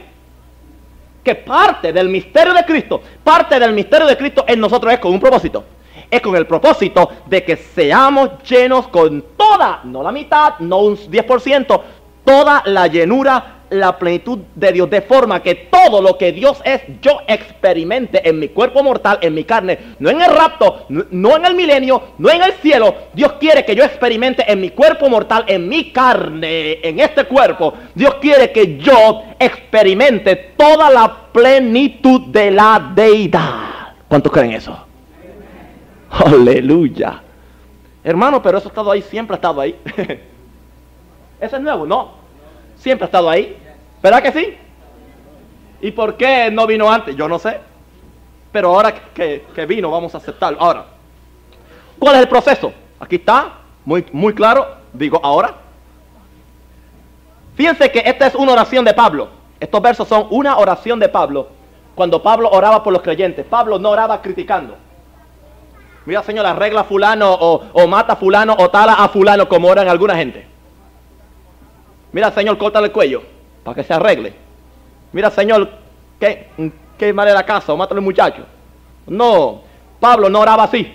que 1.23 1.35
parte 1.35 1.91
del 1.91 2.07
misterio 2.07 2.53
de 2.53 2.63
Cristo, 2.63 3.01
parte 3.23 3.59
del 3.59 3.73
misterio 3.73 4.05
de 4.05 4.15
Cristo 4.15 4.45
en 4.47 4.59
nosotros 4.59 4.93
es 4.93 4.99
con 4.99 5.11
un 5.11 5.19
propósito. 5.19 5.65
Es 6.09 6.21
con 6.21 6.35
el 6.35 6.45
propósito 6.45 7.09
de 7.25 7.43
que 7.43 7.57
seamos 7.57 8.43
llenos 8.43 8.87
con 8.89 9.25
toda, 9.35 9.81
no 9.85 10.03
la 10.03 10.11
mitad, 10.11 10.59
no 10.59 10.77
un 10.77 10.95
10%, 10.95 11.81
toda 12.23 12.61
la 12.65 12.85
llenura 12.85 13.54
la 13.69 13.98
plenitud 13.98 14.39
de 14.55 14.72
Dios, 14.72 14.89
de 14.89 15.01
forma 15.01 15.41
que 15.41 15.55
todo 15.55 16.01
lo 16.01 16.17
que 16.17 16.31
Dios 16.31 16.62
es, 16.63 16.81
yo 17.01 17.19
experimente 17.27 18.27
en 18.27 18.39
mi 18.39 18.50
cuerpo 18.50 18.84
mortal, 18.84 19.19
en 19.22 19.34
mi 19.34 19.43
carne, 19.43 19.77
no 20.00 20.10
en 20.10 20.22
el 20.22 20.29
rapto, 20.29 20.86
no 20.89 21.36
en 21.36 21.45
el 21.45 21.55
milenio, 21.55 22.01
no 22.17 22.29
en 22.29 22.43
el 22.43 22.53
cielo. 22.53 22.93
Dios 23.13 23.34
quiere 23.39 23.65
que 23.65 23.75
yo 23.75 23.84
experimente 23.84 24.50
en 24.51 24.62
mi 24.62 24.69
cuerpo 24.72 25.10
mortal, 25.10 25.45
en 25.48 25.67
mi 25.67 25.91
carne, 25.91 26.79
en 26.84 27.00
este 27.00 27.25
cuerpo. 27.25 27.74
Dios 27.93 28.15
quiere 28.15 28.51
que 28.51 28.77
yo 28.77 29.24
experimente 29.39 30.53
toda 30.57 30.89
la 30.89 31.31
plenitud 31.31 32.27
de 32.27 32.51
la 32.51 32.91
deidad. 32.95 33.93
¿Cuántos 34.07 34.31
creen 34.31 34.53
eso? 34.53 34.77
Aleluya. 36.10 37.22
Hermano, 38.03 38.41
pero 38.41 38.60
eso 38.60 38.67
ha 38.67 38.72
estado 38.72 38.91
ahí, 38.91 39.01
siempre 39.01 39.34
ha 39.34 39.38
estado 39.38 39.62
ahí. 39.62 39.75
¿Eso 41.41 41.55
es 41.57 41.62
nuevo? 41.62 41.86
No 41.86 42.25
siempre 42.85 43.05
ha 43.05 43.07
estado 43.07 43.31
ahí. 43.31 43.57
¿Verdad 44.03 44.21
que 44.21 44.31
sí? 44.31 44.55
¿Y 45.81 45.89
por 45.89 46.15
qué 46.17 46.51
no 46.51 46.67
vino 46.67 46.91
antes? 46.91 47.15
Yo 47.15 47.27
no 47.27 47.39
sé. 47.39 47.59
Pero 48.51 48.69
ahora 48.69 48.93
que, 48.93 49.65
vino, 49.67 49.89
vamos 49.89 50.13
a 50.13 50.19
aceptarlo. 50.19 50.61
Ahora, 50.61 50.85
¿cuál 51.97 52.15
es 52.15 52.21
el 52.21 52.27
proceso? 52.27 52.71
Aquí 52.99 53.15
está, 53.15 53.53
muy, 53.83 54.05
muy 54.11 54.35
claro. 54.35 54.67
Digo, 54.93 55.19
ahora. 55.23 55.55
Fíjense 57.55 57.89
que 57.91 58.03
esta 58.05 58.27
es 58.27 58.35
una 58.35 58.51
oración 58.51 58.85
de 58.85 58.93
Pablo. 58.93 59.29
Estos 59.59 59.81
versos 59.81 60.07
son 60.07 60.27
una 60.29 60.57
oración 60.57 60.99
de 60.99 61.09
Pablo. 61.09 61.47
Cuando 61.95 62.21
Pablo 62.21 62.49
oraba 62.51 62.83
por 62.83 62.93
los 62.93 63.01
creyentes. 63.01 63.47
Pablo 63.47 63.79
no 63.79 63.89
oraba 63.89 64.21
criticando. 64.21 64.75
Mira, 66.05 66.21
Señor, 66.21 66.45
arregla 66.45 66.83
fulano 66.83 67.33
o, 67.33 67.63
o 67.73 67.87
mata 67.87 68.15
fulano 68.15 68.55
o 68.59 68.69
tala 68.69 68.93
a 68.93 69.09
fulano 69.09 69.49
como 69.49 69.69
oran 69.69 69.87
alguna 69.87 70.15
gente. 70.15 70.54
Mira, 72.15 72.31
Señor, 72.31 72.57
córtale 72.57 72.88
el 72.88 72.93
cuello 72.93 73.24
para 73.62 73.75
que 73.75 73.84
se 73.84 73.93
arregle. 73.93 74.34
Mira, 75.12 75.29
Señor, 75.29 75.69
que, 76.17 76.48
que 76.98 77.12
de 77.12 77.34
la 77.34 77.45
casa 77.45 77.74
o 77.74 77.75
mátale 77.75 78.00
al 78.00 78.05
muchacho. 78.05 78.45
No, 79.05 79.63
Pablo 80.00 80.29
no 80.29 80.39
oraba 80.39 80.63
así. 80.63 80.93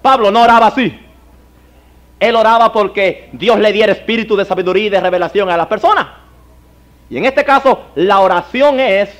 Pablo 0.00 0.30
no 0.30 0.44
oraba 0.44 0.68
así. 0.68 0.96
Él 2.20 2.36
oraba 2.36 2.72
porque 2.72 3.28
Dios 3.32 3.58
le 3.58 3.72
diera 3.72 3.90
espíritu 3.90 4.36
de 4.36 4.44
sabiduría 4.44 4.86
y 4.86 4.88
de 4.88 5.00
revelación 5.00 5.50
a 5.50 5.56
las 5.56 5.66
personas. 5.66 6.06
Y 7.10 7.18
en 7.18 7.24
este 7.24 7.44
caso, 7.44 7.80
la 7.96 8.20
oración 8.20 8.78
es 8.78 9.10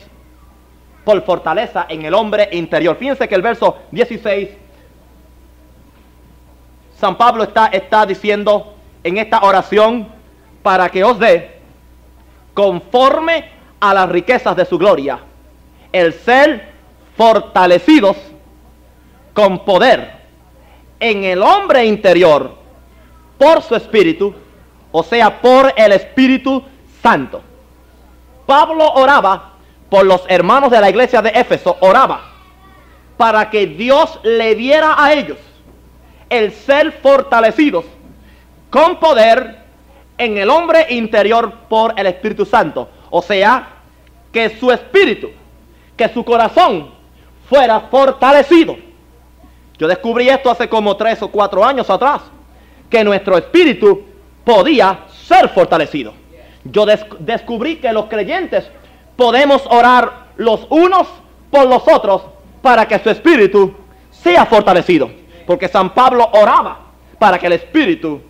por 1.03 1.21
fortaleza 1.25 1.87
en 1.89 2.05
el 2.05 2.15
hombre 2.15 2.51
interior. 2.53 2.95
Fíjense 2.97 3.27
que 3.27 3.35
el 3.35 3.43
verso 3.43 3.79
16, 3.91 4.51
San 7.01 7.19
Pablo 7.19 7.43
está, 7.43 7.67
está 7.67 8.07
diciendo 8.07 8.77
en 9.03 9.19
esta 9.19 9.41
oración, 9.41 10.17
para 10.69 10.91
que 10.91 11.03
os 11.03 11.19
dé, 11.19 11.63
conforme 12.53 13.49
a 13.81 13.95
las 13.95 14.07
riquezas 14.11 14.55
de 14.55 14.67
su 14.67 14.77
gloria, 14.77 15.19
el 15.91 16.13
ser 16.13 16.73
fortalecidos 17.17 18.19
con 19.33 19.65
poder 19.65 20.13
en 21.01 21.25
el 21.25 21.43
hombre 21.43 21.87
interior 21.87 22.55
por 23.39 23.63
su 23.63 23.77
espíritu, 23.77 24.35
o 24.93 25.03
sea, 25.03 25.41
por 25.41 25.73
el 25.75 25.93
Espíritu 25.93 26.63
Santo. 27.03 27.41
Pablo 28.45 28.93
oraba 28.93 29.53
por 29.89 30.05
los 30.05 30.21
hermanos 30.29 30.71
de 30.71 30.83
la 30.83 30.91
iglesia 30.91 31.23
de 31.23 31.31
Éfeso, 31.31 31.79
oraba 31.81 32.21
para 33.17 33.49
que 33.49 33.67
Dios 33.69 34.21
le 34.23 34.55
diera 34.55 35.03
a 35.03 35.15
ellos 35.15 35.39
el 36.29 36.53
ser 36.53 36.93
fortalecidos 36.93 37.87
con 38.69 39.01
poder 39.01 39.58
en 40.19 40.37
el 40.37 40.51
hombre 40.51 40.87
interior 40.91 41.53
por 41.69 41.95
el 41.97 42.07
Espíritu 42.07 42.45
Santo. 42.45 42.89
O 43.11 43.23
sea, 43.23 43.69
que 44.33 44.51
su 44.51 44.71
espíritu, 44.71 45.31
que 45.97 46.09
su 46.09 46.25
corazón 46.25 46.91
fuera 47.49 47.81
fortalecido. 47.81 48.77
Yo 49.79 49.87
descubrí 49.87 50.29
esto 50.29 50.51
hace 50.51 50.69
como 50.69 50.97
tres 50.97 51.23
o 51.23 51.29
cuatro 51.29 51.65
años 51.65 51.89
atrás, 51.89 52.23
que 52.91 53.05
nuestro 53.05 53.39
espíritu 53.39 54.03
podía 54.45 55.05
ser 55.09 55.49
fortalecido. 55.49 56.13
Yo 56.65 56.85
descubrí 57.21 57.77
que 57.77 57.93
los 57.93 58.07
creyentes 58.07 58.69
podemos 59.17 59.63
orar 59.67 60.29
los 60.37 60.67
unos 60.69 61.07
por 61.51 61.67
los 61.67 61.83
otros 61.89 62.23
para 62.61 62.87
que 62.87 62.99
su 62.99 63.09
espíritu 63.09 63.75
sea 64.11 64.45
fortalecido. 64.47 65.11
Porque 65.47 65.69
San 65.69 65.95
Pablo 65.95 66.29
oraba 66.33 66.81
para 67.19 67.39
que 67.39 67.47
el 67.47 67.55
espíritu 67.55 68.21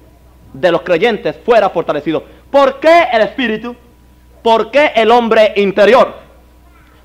de 0.52 0.72
los 0.72 0.82
creyentes 0.82 1.36
fuera 1.44 1.70
fortalecido. 1.70 2.22
¿Por 2.50 2.80
qué 2.80 3.04
el 3.12 3.22
espíritu? 3.22 3.74
¿Por 4.42 4.70
qué 4.70 4.92
el 4.94 5.10
hombre 5.10 5.52
interior? 5.56 6.14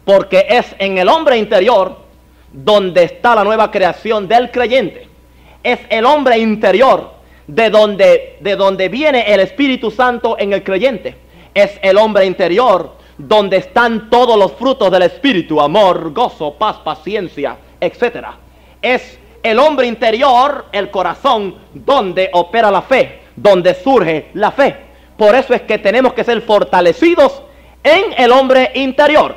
Porque 0.05 0.45
es 0.49 0.75
en 0.79 0.97
el 0.97 1.09
hombre 1.09 1.37
interior 1.37 1.97
donde 2.51 3.03
está 3.03 3.35
la 3.35 3.43
nueva 3.43 3.71
creación 3.71 4.27
del 4.27 4.51
creyente. 4.51 5.07
Es 5.63 5.79
el 5.89 6.05
hombre 6.05 6.37
interior 6.37 7.13
de 7.47 7.69
donde, 7.69 8.37
de 8.41 8.55
donde 8.55 8.89
viene 8.89 9.33
el 9.33 9.39
Espíritu 9.39 9.91
Santo 9.91 10.37
en 10.37 10.53
el 10.53 10.63
creyente. 10.63 11.15
Es 11.53 11.79
el 11.81 11.97
hombre 11.97 12.25
interior 12.25 12.97
donde 13.17 13.57
están 13.57 14.09
todos 14.09 14.37
los 14.37 14.53
frutos 14.53 14.91
del 14.91 15.03
Espíritu, 15.03 15.59
amor, 15.61 16.13
gozo, 16.13 16.53
paz, 16.53 16.77
paciencia, 16.77 17.57
etc. 17.79 18.27
Es 18.81 19.19
el 19.41 19.59
hombre 19.59 19.87
interior, 19.87 20.65
el 20.71 20.89
corazón, 20.89 21.55
donde 21.73 22.29
opera 22.33 22.71
la 22.71 22.81
fe 22.81 23.22
donde 23.35 23.73
surge 23.73 24.29
la 24.33 24.51
fe. 24.51 24.75
Por 25.17 25.35
eso 25.35 25.53
es 25.53 25.61
que 25.61 25.77
tenemos 25.77 26.13
que 26.13 26.23
ser 26.23 26.41
fortalecidos 26.41 27.43
en 27.83 28.13
el 28.17 28.31
hombre 28.31 28.71
interior. 28.75 29.35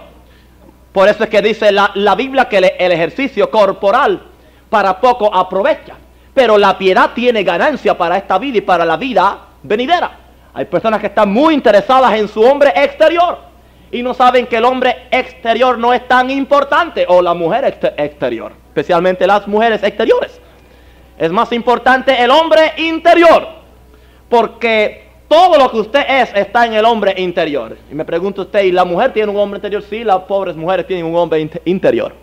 Por 0.93 1.09
eso 1.09 1.25
es 1.25 1.31
que 1.31 1.43
dice 1.43 1.71
la, 1.73 2.15
Biblia 2.17 2.49
que 2.49 2.59
el, 2.59 2.93
ejercicio 2.93 3.51
corporal 3.51 4.23
para 4.71 4.99
poco 4.99 5.33
aprovecha. 5.35 5.95
Pero 6.33 6.57
la 6.57 6.77
piedad 6.79 7.11
tiene 7.15 7.43
ganancia 7.43 7.97
para 7.97 8.17
esta 8.17 8.39
vida 8.39 8.59
y 8.59 8.63
para 8.63 8.85
la 8.85 8.97
vida 8.97 9.39
venidera. 9.63 10.11
Hay 10.55 10.65
personas 10.65 11.01
que 11.01 11.09
están 11.09 11.31
muy 11.31 11.55
interesadas 11.55 12.15
en 12.15 12.29
su 12.29 12.41
hombre 12.43 12.73
exterior 12.75 13.39
y 13.91 14.03
no 14.03 14.15
saben 14.15 14.47
que 14.47 14.57
el 14.57 14.65
hombre 14.65 15.07
exterior 15.11 15.79
no 15.79 15.93
es 15.93 16.07
tan 16.09 16.31
importante 16.31 17.05
o 17.09 17.21
la 17.21 17.35
mujer 17.35 17.79
exterior, 17.97 18.53
especialmente 18.69 19.27
las 19.27 19.47
mujeres 19.47 19.83
exteriores. 19.83 20.41
Es 21.19 21.31
más 21.31 21.53
importante 21.53 22.23
el 22.23 22.31
hombre 22.31 22.73
interior. 22.79 23.56
Porque 24.29 25.07
todo 25.29 25.59
lo 25.59 25.71
que 25.71 25.79
usted 25.79 26.05
es 26.09 26.33
está 26.35 26.67
en 26.67 26.75
el 26.75 26.85
hombre 26.85 27.15
interior. 27.17 27.77
Y 27.91 27.95
me 27.95 28.05
pregunta 28.05 28.43
usted, 28.43 28.65
¿y 28.65 28.73
la 28.73 28.85
mujer 28.85 29.13
tiene 29.13 29.31
un 29.31 29.37
hombre 29.37 29.59
interior? 29.59 29.83
Sí, 29.83 30.05
las 30.05 30.21
pobres 30.21 30.57
mujeres 30.57 30.87
tienen 30.87 31.05
un 31.05 31.17
hombre 31.17 31.49
interior. 31.65 32.15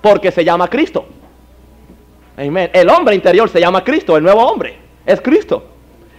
Porque 0.00 0.30
se 0.30 0.44
llama 0.44 0.68
Cristo. 0.68 1.06
El 2.36 2.90
hombre 2.90 3.14
interior 3.14 3.48
se 3.48 3.60
llama 3.60 3.82
Cristo, 3.82 4.16
el 4.16 4.22
nuevo 4.22 4.42
hombre. 4.42 4.76
Es 5.06 5.20
Cristo. 5.20 5.64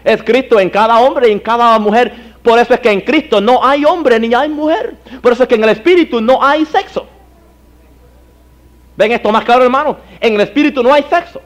Es 0.04 0.24
Cristo 0.24 0.60
en 0.60 0.70
cada 0.70 1.00
hombre 1.00 1.30
y 1.30 1.32
en 1.32 1.40
cada 1.40 1.78
mujer. 1.78 2.14
Por 2.42 2.58
eso 2.58 2.74
es 2.74 2.80
que 2.80 2.92
en 2.92 3.02
Cristo 3.02 3.40
no 3.40 3.64
hay 3.64 3.86
hombre 3.86 4.20
ni 4.20 4.34
hay 4.34 4.50
mujer. 4.50 4.96
Por 5.22 5.34
eso 5.34 5.44
es 5.44 5.50
que 5.50 5.56
en 5.56 5.64
el 5.64 5.70
Espíritu 5.70 6.20
no 6.22 6.44
hay 6.44 6.66
sexo. 6.66 7.06
¿Ven 8.96 9.12
esto 9.12 9.32
más 9.32 9.44
claro, 9.44 9.64
hermano? 9.64 9.98
En 10.20 10.34
el 10.34 10.42
Espíritu 10.42 10.82
no 10.82 10.92
hay 10.92 11.04
sexo. 11.04 11.42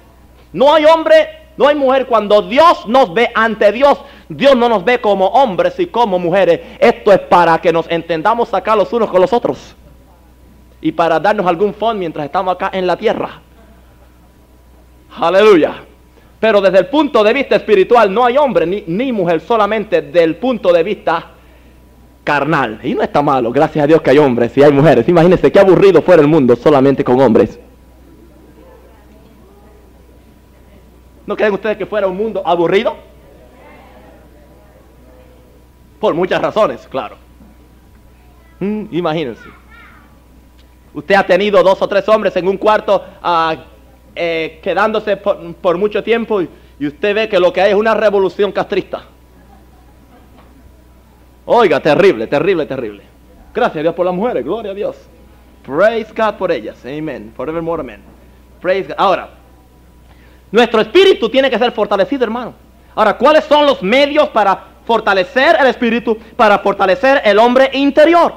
No 0.54 0.74
hay 0.74 0.86
hombre 0.86 1.41
No 1.62 1.68
hay 1.68 1.76
mujer. 1.76 2.08
Cuando 2.08 2.42
Dios 2.42 2.88
nos 2.88 3.14
ve 3.14 3.30
ante 3.36 3.72
Dios, 3.72 4.00
Dios 4.28 4.56
no 4.58 4.68
nos 4.68 4.84
ve 4.84 5.00
como 5.00 5.28
hombres 5.28 5.80
y 5.80 5.86
como 5.86 6.18
mujeres. 6.18 6.60
Esto 6.80 7.14
es 7.14 7.20
para 7.20 7.60
que 7.60 7.72
nos 7.72 7.88
entendamos 7.88 8.52
acá 8.56 8.76
los 8.76 8.92
unos 8.92 9.12
con 9.12 9.22
los 9.22 9.32
otros. 9.32 9.76
Y 10.82 10.92
para 10.92 11.20
darnos 11.20 11.46
algún 11.46 11.76
fondo 11.76 12.00
mientras 12.00 12.26
estamos 12.26 12.56
acá 12.56 12.72
en 12.74 12.88
la 12.88 12.98
tierra. 12.98 13.42
Aleluya. 15.16 15.84
Pero 16.40 16.62
desde 16.62 16.80
el 16.80 16.88
punto 16.88 17.24
de 17.24 17.32
vista 17.32 17.58
espiritual 17.58 18.12
no 18.12 18.26
hay 18.26 18.38
hombre 18.38 18.66
ni, 18.66 18.84
ni 18.88 19.12
mujer, 19.12 19.40
solamente 19.40 20.02
del 20.02 20.38
punto 20.38 20.74
de 20.74 20.82
vista 20.82 21.28
carnal. 22.24 22.80
Y 22.82 22.96
no 22.96 23.04
está 23.04 23.22
malo, 23.22 23.52
gracias 23.52 23.84
a 23.84 23.88
Dios 23.88 24.02
que 24.02 24.10
hay 24.10 24.18
hombres 24.18 24.58
y 24.58 24.64
hay 24.64 24.72
mujeres. 24.72 25.08
Imagínense 25.08 25.52
qué 25.52 25.60
aburrido 25.60 26.02
fuera 26.02 26.24
el 26.24 26.28
mundo 26.28 26.56
solamente 26.56 27.04
con 27.04 27.22
hombres. 27.22 27.60
¿No 31.32 31.38
creen 31.38 31.54
ustedes 31.54 31.78
que 31.78 31.86
fuera 31.86 32.08
un 32.08 32.18
mundo 32.18 32.44
aburrido? 32.46 32.94
Por 35.98 36.14
muchas 36.14 36.42
razones, 36.42 36.86
claro. 36.90 37.16
Mm, 38.60 38.88
imagínense. 38.92 39.48
Usted 40.94 41.16
ha 41.16 41.26
tenido 41.26 41.64
dos 41.64 41.82
o 41.82 41.88
tres 41.88 42.10
hombres 42.10 42.36
en 42.36 42.50
un 42.50 42.58
cuarto 42.58 43.02
ah, 43.24 43.56
eh, 44.14 44.60
quedándose 44.62 45.16
por, 45.16 45.78
mucho 45.78 46.04
tiempo 46.04 46.42
y, 46.42 46.50
y 46.78 46.88
usted 46.88 47.16
ve 47.16 47.30
que 47.30 47.40
lo 47.40 47.54
que 47.54 47.62
hay 47.62 47.72
es 47.72 47.78
una 47.78 47.94
revolución 47.94 48.52
castrista. 48.52 49.06
Oiga, 51.46 51.80
terrible, 51.80 52.28
terrible, 52.28 52.66
terrible. 52.66 53.04
Gracias 53.54 53.78
a 53.78 53.84
Dios 53.84 53.96
por 53.96 54.06
las 54.06 54.14
mujeres, 54.14 54.44
gloria 54.44 54.72
a 54.72 54.76
Dios. 54.76 54.98
Praise 55.66 56.12
God 56.14 56.34
por 56.34 56.52
ellas, 56.52 56.86
amen, 56.86 57.32
forevermore, 57.38 57.80
amen. 57.80 58.02
Praise 58.60 58.90
God. 58.90 58.96
Ahora, 58.98 59.41
nuestro 60.52 60.82
espíritu 60.82 61.30
tiene 61.30 61.50
que 61.50 61.58
ser 61.58 61.72
fortalecido, 61.72 62.24
hermano. 62.24 62.54
Ahora, 62.96 63.18
¿cuáles 63.18 63.46
son 63.46 63.66
los 63.66 63.82
medios 63.82 64.30
para 64.30 64.66
fortalecer 64.86 65.56
el 65.60 65.68
espíritu, 65.68 66.18
para 66.36 66.60
fortalecer 66.60 67.22
el 67.24 67.40
hombre 67.40 67.70
interior? 67.74 68.34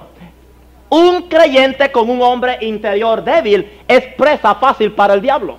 Un 0.90 1.22
creyente 1.22 1.90
con 1.90 2.08
un 2.08 2.22
hombre 2.22 2.58
interior 2.60 3.24
débil 3.24 3.80
es 3.88 4.04
presa 4.14 4.54
fácil 4.54 4.92
para 4.92 5.14
el 5.14 5.20
diablo. 5.20 5.58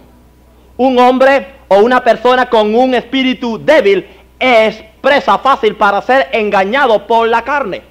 Un 0.78 0.98
hombre 0.98 1.48
o 1.68 1.80
una 1.80 2.04
persona 2.04 2.50
con 2.50 2.74
un 2.74 2.96
espíritu 2.96 3.58
débil 3.64 4.08
es 4.40 4.82
presa 5.02 5.38
fácil 5.38 5.76
para 5.76 6.02
ser 6.02 6.30
engañado 6.32 7.06
por 7.06 7.28
la 7.28 7.42
carne. 7.44 7.82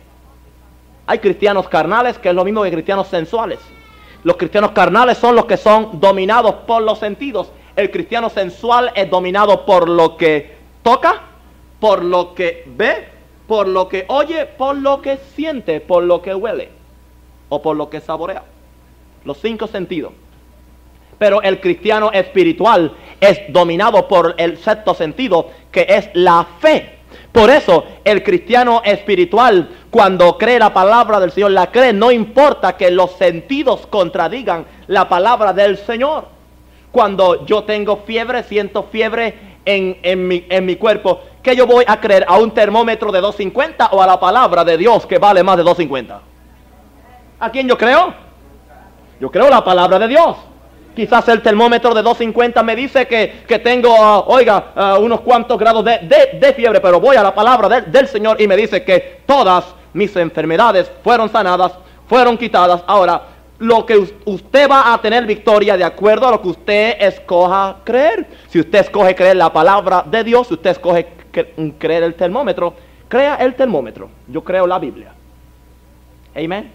Hay 1.07 1.19
cristianos 1.19 1.69
carnales 1.69 2.19
que 2.19 2.31
es 2.31 2.35
lo 2.35 2.45
mismo 2.45 2.63
que 2.63 2.71
cristianos 2.71 3.09
sensuales. 3.09 3.59
Los 4.23 4.37
cristianos 4.39 4.71
carnales 4.71 5.19
son 5.19 5.37
los 5.37 5.45
que 5.45 5.59
son 5.59 6.01
dominados 6.01 6.55
por 6.67 6.83
los 6.83 6.99
sentidos. 6.99 7.49
El 7.77 7.91
cristiano 7.91 8.31
sensual 8.31 8.93
es 8.95 9.11
dominado 9.11 9.67
por 9.67 9.89
lo 9.89 10.17
que 10.17 10.55
toca, 10.83 11.23
por 11.81 12.05
lo 12.05 12.35
que 12.35 12.65
ve, 12.67 13.09
por 13.47 13.67
lo 13.67 13.89
que 13.89 14.05
oye, 14.09 14.47
por 14.47 14.77
lo 14.77 15.03
que 15.03 15.19
siente, 15.35 15.81
por 15.81 16.05
lo 16.05 16.23
que 16.23 16.35
huele 16.35 16.71
o 17.49 17.61
por 17.61 17.77
lo 17.77 17.91
que 17.91 18.01
saborea. 18.01 18.45
Los 19.25 19.39
cinco 19.39 19.67
sentidos. 19.67 20.13
Pero 21.19 21.43
el 21.43 21.61
cristiano 21.61 22.11
espiritual 22.13 22.93
es 23.21 23.41
dominado 23.49 24.07
por 24.09 24.35
el 24.39 24.59
sexto 24.59 24.95
sentido, 24.95 25.51
que 25.71 25.87
es 25.89 26.11
la 26.15 26.47
fe. 26.61 26.99
Por 27.33 27.51
eso 27.51 27.85
el 28.05 28.23
cristiano 28.23 28.83
espiritual, 28.85 29.69
cuando 29.91 30.39
cree 30.39 30.59
la 30.59 30.73
palabra 30.73 31.19
del 31.21 31.33
Señor, 31.33 31.53
la 31.53 31.71
cree, 31.71 31.93
no 31.93 32.13
importa 32.13 32.77
que 32.77 32.91
los 32.91 33.13
sentidos 33.13 33.87
contradigan 33.89 34.67
la 34.87 35.09
palabra 35.09 35.53
del 35.53 35.77
Señor. 35.79 36.34
Cuando 36.95 37.45
yo 37.45 37.65
tengo 37.65 38.05
fiebre, 38.07 38.45
siento 38.45 38.85
fiebre 38.85 39.35
en, 39.65 40.29
mi, 40.29 40.47
en 40.49 40.65
mi 40.65 40.77
cuerpo, 40.77 41.23
¿qué 41.43 41.57
yo 41.57 41.67
voy 41.67 41.85
a 41.89 42.01
creer? 42.01 42.25
¿A 42.29 42.39
un 42.39 42.53
termómetro 42.53 43.11
de 43.11 43.21
250 43.21 43.89
o 43.89 44.01
a 44.01 44.07
la 44.07 44.21
palabra 44.21 44.65
de 44.65 44.79
Dios 44.79 45.05
que 45.05 45.19
vale 45.19 45.43
más 45.43 45.57
de 45.57 45.65
250? 45.65 46.21
¿A 47.41 47.51
quién 47.51 47.67
yo 47.67 47.77
creo? 47.77 48.15
Yo 49.19 49.29
creo 49.29 49.51
la 49.51 49.65
palabra 49.65 49.99
de 49.99 50.07
Dios. 50.07 50.37
Quizás 50.95 51.27
el 51.31 51.43
termómetro 51.43 51.93
de 51.95 52.03
250 52.03 52.63
me 52.63 52.77
dice 52.77 53.09
que, 53.09 53.59
tengo, 53.59 53.93
ah, 53.99 54.21
oiga, 54.29 54.67
ah, 54.77 54.99
unos 55.01 55.23
cuantos 55.23 55.59
grados 55.59 55.85
de, 55.85 56.55
fiebre, 56.55 56.81
pero 56.81 57.01
voy 57.01 57.17
a 57.17 57.25
la 57.25 57.35
palabra 57.35 57.81
del 57.81 58.07
Señor 58.07 58.41
y 58.41 58.47
me 58.47 58.55
dice 58.55 58.85
que 58.85 59.23
todas 59.27 59.65
mis 59.95 60.15
enfermedades 60.15 60.89
fueron 61.03 61.29
sanadas, 61.29 61.73
fueron 62.07 62.39
quitadas. 62.39 62.85
Ahora, 62.87 63.34
lo 63.59 63.87
que 63.87 63.97
usted 64.25 64.69
va 64.69 64.93
a 64.93 65.01
tener 65.01 65.27
victoria 65.27 65.77
de 65.77 65.85
acuerdo 65.85 66.29
a 66.29 66.33
lo 66.33 66.43
que 66.43 66.49
usted 66.49 66.97
escoja 67.01 67.77
creer. 67.85 68.27
Si 68.49 68.61
usted 68.61 68.81
escoge 68.81 69.15
creer 69.15 69.37
la 69.37 69.53
palabra 69.53 70.05
de 70.07 70.25
Dios, 70.25 70.49
si 70.49 70.55
usted 70.55 70.71
escoge 70.71 71.07
creer 71.79 72.03
el 72.03 72.15
termómetro, 72.15 72.75
crea 73.09 73.37
el 73.37 73.55
termómetro. 73.55 74.11
Yo 74.29 74.43
creo 74.43 74.67
la 74.67 74.79
Biblia. 74.79 75.13
Amén. 76.35 76.71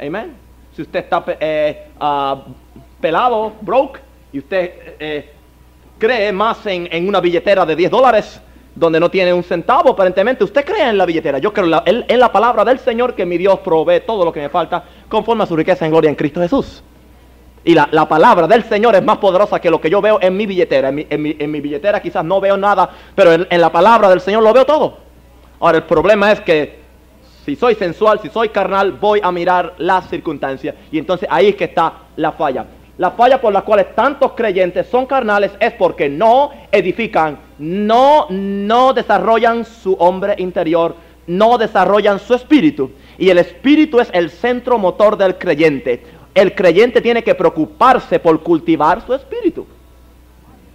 Amén. 0.00 0.34
Si 0.74 0.82
usted 0.82 1.00
está 1.00 1.24
eh, 1.40 1.88
uh, 2.00 2.36
pelado, 3.00 3.52
broke, 3.60 4.00
y 4.32 4.38
usted 4.38 4.96
eh, 4.98 5.30
cree 5.98 6.32
más 6.32 6.64
en, 6.66 7.08
una 7.08 7.20
billetera 7.20 7.66
de 7.66 7.74
10 7.74 7.90
dólares 7.90 8.40
donde 8.78 9.00
no 9.00 9.10
tiene 9.10 9.32
un 9.32 9.42
centavo, 9.42 9.90
aparentemente 9.90 10.44
usted 10.44 10.64
cree 10.64 10.88
en 10.88 10.98
la 10.98 11.06
billetera. 11.06 11.38
Yo 11.38 11.52
creo 11.52 11.82
en, 11.84 12.20
la 12.20 12.32
palabra 12.32 12.64
del 12.64 12.78
Señor 12.78 13.14
que 13.14 13.26
mi 13.26 13.36
Dios 13.38 13.58
provee 13.60 14.00
todo 14.06 14.24
lo 14.24 14.32
que 14.32 14.40
me 14.40 14.48
falta 14.48 14.84
conforme 15.08 15.44
a 15.44 15.46
su 15.46 15.56
riqueza 15.56 15.84
en 15.84 15.90
gloria 15.90 16.10
en 16.10 16.16
Cristo 16.16 16.40
Jesús. 16.40 16.82
Y 17.64 17.74
la, 17.74 18.08
palabra 18.08 18.46
del 18.46 18.62
Señor 18.64 18.94
es 18.94 19.02
más 19.02 19.18
poderosa 19.18 19.60
que 19.60 19.68
lo 19.68 19.80
que 19.80 19.90
yo 19.90 20.00
veo 20.00 20.18
en 20.22 20.36
mi 20.36 20.46
billetera. 20.46 20.88
En 20.90 21.22
mi, 21.50 21.60
billetera 21.60 22.00
quizás 22.00 22.24
no 22.24 22.40
veo 22.40 22.56
nada, 22.56 22.88
pero 23.14 23.32
en 23.32 23.60
la 23.60 23.70
palabra 23.70 24.08
del 24.08 24.20
Señor 24.20 24.42
lo 24.42 24.52
veo 24.52 24.64
todo. 24.64 24.98
Ahora 25.60 25.78
el 25.78 25.84
problema 25.84 26.30
es 26.30 26.40
que 26.40 26.78
si 27.44 27.56
soy 27.56 27.74
sensual, 27.74 28.20
si 28.20 28.28
soy 28.28 28.50
carnal, 28.50 28.92
voy 28.92 29.20
a 29.22 29.32
mirar 29.32 29.74
las 29.78 30.08
circunstancias. 30.08 30.74
Y 30.92 30.98
entonces 30.98 31.28
ahí 31.30 31.48
es 31.48 31.56
que 31.56 31.64
está 31.64 31.92
la 32.16 32.32
falla. 32.32 32.66
La 32.98 33.12
falla 33.12 33.40
por 33.40 33.52
la 33.52 33.62
cual 33.62 33.86
tantos 33.94 34.32
creyentes 34.32 34.86
son 34.88 35.06
carnales 35.06 35.52
es 35.58 35.72
porque 35.72 36.08
no 36.08 36.50
edifican, 36.70 37.38
no, 37.58 38.26
no 38.30 38.92
desarrollan 38.92 39.64
su 39.64 39.94
hombre 39.94 40.34
interior, 40.38 40.94
no 41.26 41.58
desarrollan 41.58 42.18
su 42.18 42.34
espíritu. 42.34 42.90
Y 43.18 43.30
el 43.30 43.38
espíritu 43.38 44.00
es 44.00 44.08
el 44.12 44.30
centro 44.30 44.78
motor 44.78 45.16
del 45.16 45.36
creyente. 45.36 46.04
El 46.34 46.54
creyente 46.54 47.00
tiene 47.00 47.22
que 47.24 47.34
preocuparse 47.34 48.18
por 48.20 48.42
cultivar 48.42 49.04
su 49.04 49.12
espíritu. 49.12 49.66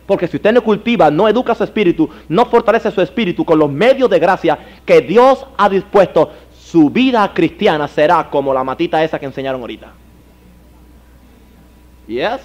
Porque 0.05 0.27
si 0.27 0.35
usted 0.35 0.51
no 0.51 0.61
cultiva, 0.61 1.09
no 1.09 1.29
educa 1.29 1.55
su 1.55 1.63
espíritu, 1.63 2.09
no 2.27 2.45
fortalece 2.45 2.91
su 2.91 3.01
espíritu 3.01 3.45
con 3.45 3.57
los 3.57 3.71
medios 3.71 4.09
de 4.09 4.19
gracia 4.19 4.59
que 4.85 4.99
Dios 4.99 5.45
ha 5.57 5.69
dispuesto, 5.69 6.31
su 6.53 6.89
vida 6.89 7.31
cristiana 7.33 7.87
será 7.87 8.29
como 8.29 8.53
la 8.53 8.63
matita 8.63 9.01
esa 9.01 9.17
que 9.17 9.25
enseñaron 9.25 9.61
ahorita. 9.61 9.93
Yes. 12.07 12.41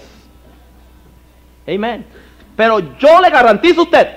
Amen. 1.66 2.06
Pero 2.54 2.78
yo 2.98 3.20
le 3.20 3.30
garantizo 3.30 3.80
a 3.80 3.84
usted 3.84 4.08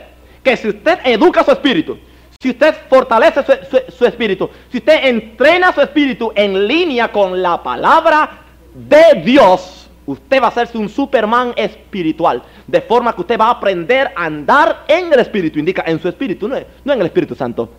que 0.44 0.58
si 0.58 0.70
usted 0.70 1.00
educa 1.04 1.44
su 1.44 1.52
espíritu, 1.52 1.98
si 2.40 2.50
usted 2.50 2.76
fortalece 2.90 3.44
su, 3.90 4.06
espíritu, 4.06 4.50
si 4.72 4.80
usted 4.80 5.06
entrena 5.06 5.72
su 5.72 5.82
espíritu 5.82 6.32
en 6.36 6.68
línea 6.68 7.12
con 7.12 7.42
la 7.42 7.62
palabra 7.62 8.42
de 8.74 9.22
Dios, 9.24 9.90
usted 10.06 10.42
va 10.42 10.46
a 10.46 10.50
hacerse 10.50 10.78
un 10.78 10.90
Superman 10.90 11.54
espiritual. 11.56 12.42
De 12.66 12.82
forma 12.82 13.14
que 13.14 13.22
usted 13.22 13.40
va 13.40 13.48
a 13.48 13.52
aprender 13.52 14.12
a 14.16 14.26
andar 14.26 14.86
en 14.88 15.14
el 15.14 15.20
espíritu, 15.20 15.60
indica 15.60 15.84
en 15.86 16.00
su 16.00 16.08
espíritu, 16.08 16.48
no, 16.48 16.56
no 16.84 16.94
en 16.94 17.00
el 17.00 17.06
Espíritu 17.06 17.36
Santo. 17.36 17.70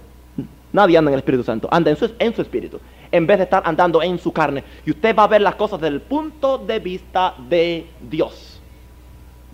Nadie 0.72 0.96
anda 0.96 1.10
en 1.10 1.14
el 1.14 1.20
Espíritu 1.20 1.42
Santo, 1.42 1.68
anda 1.70 1.90
en 1.90 1.96
su, 1.96 2.10
en 2.18 2.34
su 2.34 2.42
espíritu 2.42 2.78
en 3.12 3.26
vez 3.26 3.38
de 3.38 3.44
estar 3.44 3.62
andando 3.64 4.02
en 4.02 4.18
su 4.18 4.32
carne. 4.32 4.64
Y 4.84 4.90
usted 4.90 5.14
va 5.14 5.24
a 5.24 5.28
ver 5.28 5.42
las 5.42 5.54
cosas 5.54 5.80
desde 5.80 5.94
el 5.94 6.00
punto 6.00 6.58
de 6.58 6.80
vista 6.80 7.34
de 7.48 7.86
Dios. 8.00 8.60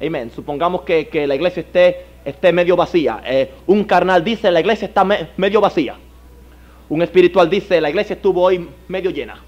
Amén. 0.01 0.31
Supongamos 0.35 0.83
que, 0.83 1.27
la 1.27 1.35
iglesia 1.35 1.61
esté, 1.61 2.07
esté 2.29 2.53
medio 2.53 2.77
vacía. 2.77 3.21
Eh, 3.25 3.53
un 3.67 3.85
carnal 3.85 4.23
dice, 4.23 4.51
la 4.51 4.61
iglesia 4.61 4.87
está 4.87 5.05
medio 5.37 5.61
vacía. 5.61 5.97
Un 6.89 7.03
espiritual 7.03 7.49
dice, 7.49 7.81
la 7.81 7.91
iglesia 7.91 8.15
estuvo 8.15 8.43
hoy 8.43 8.69
medio 8.89 9.11
llena. 9.11 9.43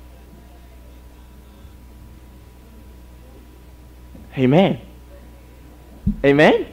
Amén. 4.36 4.80
Amén. 6.22 6.68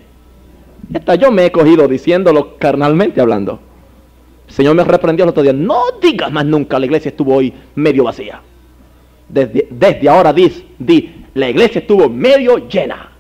Esta 0.94 1.16
yo 1.16 1.32
me 1.32 1.46
he 1.46 1.52
cogido 1.52 1.88
diciéndolo 1.88 2.58
carnalmente 2.58 3.20
hablando. 3.20 3.60
El 4.48 4.54
Señor 4.54 4.76
me 4.76 4.84
reprendió 4.84 5.24
el 5.24 5.30
otro 5.30 5.44
día, 5.44 5.52
no 5.52 5.82
digas 6.02 6.32
más 6.32 6.46
nunca, 6.46 6.80
la 6.80 6.86
iglesia 6.86 7.10
estuvo 7.10 7.36
hoy 7.36 7.54
medio 7.76 8.06
vacía. 8.06 8.42
Desde, 9.28 9.68
desde 9.70 10.08
ahora 10.08 10.32
di, 10.32 10.66
di, 10.80 11.26
la 11.34 11.50
iglesia 11.50 11.80
estuvo 11.80 12.08
medio 12.08 12.70
llena. 12.70 13.17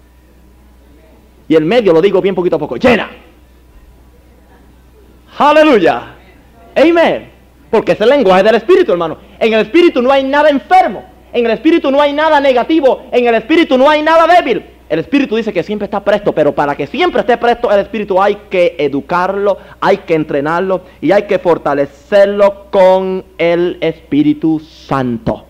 Y 1.48 1.56
el 1.56 1.66
medio 1.66 1.94
lo 1.94 2.02
digo 2.02 2.22
bien 2.22 2.36
poquito 2.36 2.58
a 2.58 2.60
poco, 2.60 2.76
llena. 2.78 3.10
Aleluya. 5.38 6.16
Amén. 6.76 7.32
Porque 7.70 7.94
es 7.94 8.02
el 8.02 8.10
lenguaje 8.10 8.44
del 8.44 8.56
Espíritu, 8.56 8.92
hermano. 8.92 9.18
En 9.40 9.54
el 9.54 9.62
Espíritu 9.62 10.02
no 10.02 10.12
hay 10.12 10.24
nada 10.24 10.50
enfermo. 10.50 11.06
En 11.34 11.46
el 11.46 11.52
Espíritu 11.52 11.92
no 11.92 12.02
hay 12.02 12.14
nada 12.14 12.40
negativo. 12.40 13.04
En 13.12 13.28
el 13.28 13.36
Espíritu 13.36 13.78
no 13.78 13.90
hay 13.90 14.02
nada 14.02 14.28
débil. 14.28 14.64
El 14.90 15.00
Espíritu 15.00 15.36
dice 15.36 15.52
que 15.52 15.64
siempre 15.64 15.86
está 15.86 16.02
presto, 16.02 16.32
pero 16.32 16.56
para 16.56 16.76
que 16.76 16.88
siempre 16.88 17.20
esté 17.20 17.38
presto 17.38 17.70
el 17.70 17.82
Espíritu 17.82 18.22
hay 18.22 18.38
que 18.50 18.76
educarlo, 18.80 19.58
hay 19.82 19.98
que 19.98 20.14
entrenarlo 20.14 20.82
y 21.02 21.12
hay 21.12 21.24
que 21.24 21.40
fortalecerlo 21.40 22.68
con 22.72 23.26
el 23.38 23.78
Espíritu 23.82 24.62
Santo. 24.62 25.47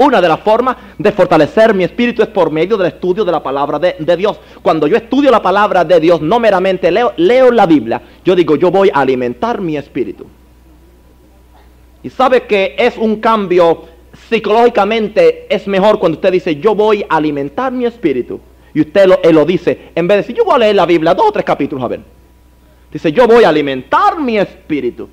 Una 0.00 0.18
de 0.18 0.28
las 0.28 0.40
formas 0.40 0.78
de 0.96 1.12
fortalecer 1.12 1.74
mi 1.74 1.84
espíritu 1.84 2.22
es 2.22 2.28
por 2.28 2.50
medio 2.50 2.78
del 2.78 2.86
estudio 2.86 3.22
de 3.22 3.32
la 3.32 3.42
palabra 3.42 3.78
de, 3.78 4.16
Dios. 4.16 4.40
Cuando 4.62 4.86
yo 4.86 4.96
estudio 4.96 5.30
la 5.30 5.42
palabra 5.42 5.84
de 5.84 6.00
Dios, 6.00 6.22
no 6.22 6.40
meramente 6.40 6.90
leo, 6.90 7.12
leo 7.18 7.50
la 7.50 7.66
Biblia, 7.66 8.00
yo 8.24 8.34
digo, 8.34 8.56
yo 8.56 8.70
voy 8.70 8.90
a 8.94 9.00
alimentar 9.00 9.60
mi 9.60 9.76
espíritu. 9.76 10.26
Y 12.02 12.08
sabe 12.08 12.44
que 12.44 12.76
es 12.78 12.96
un 12.96 13.16
cambio 13.16 13.82
psicológicamente, 14.30 15.44
es 15.54 15.68
mejor 15.68 15.98
cuando 15.98 16.16
usted 16.16 16.32
dice, 16.32 16.56
yo 16.56 16.74
voy 16.74 17.04
a 17.06 17.16
alimentar 17.16 17.70
mi 17.70 17.84
espíritu. 17.84 18.40
Y 18.72 18.80
usted 18.80 19.04
lo, 19.06 19.18
lo 19.30 19.44
dice, 19.44 19.90
en 19.94 20.08
vez 20.08 20.14
de 20.14 20.22
decir, 20.22 20.36
yo 20.36 20.46
voy 20.46 20.54
a 20.54 20.58
leer 20.60 20.76
la 20.76 20.86
Biblia, 20.86 21.12
dos 21.12 21.26
o 21.28 21.32
tres 21.32 21.44
capítulos, 21.44 21.84
a 21.84 21.88
ver. 21.88 22.00
Dice, 22.90 23.12
yo 23.12 23.26
voy 23.26 23.44
a 23.44 23.50
alimentar 23.50 24.18
mi 24.18 24.38
espíritu. 24.38 25.10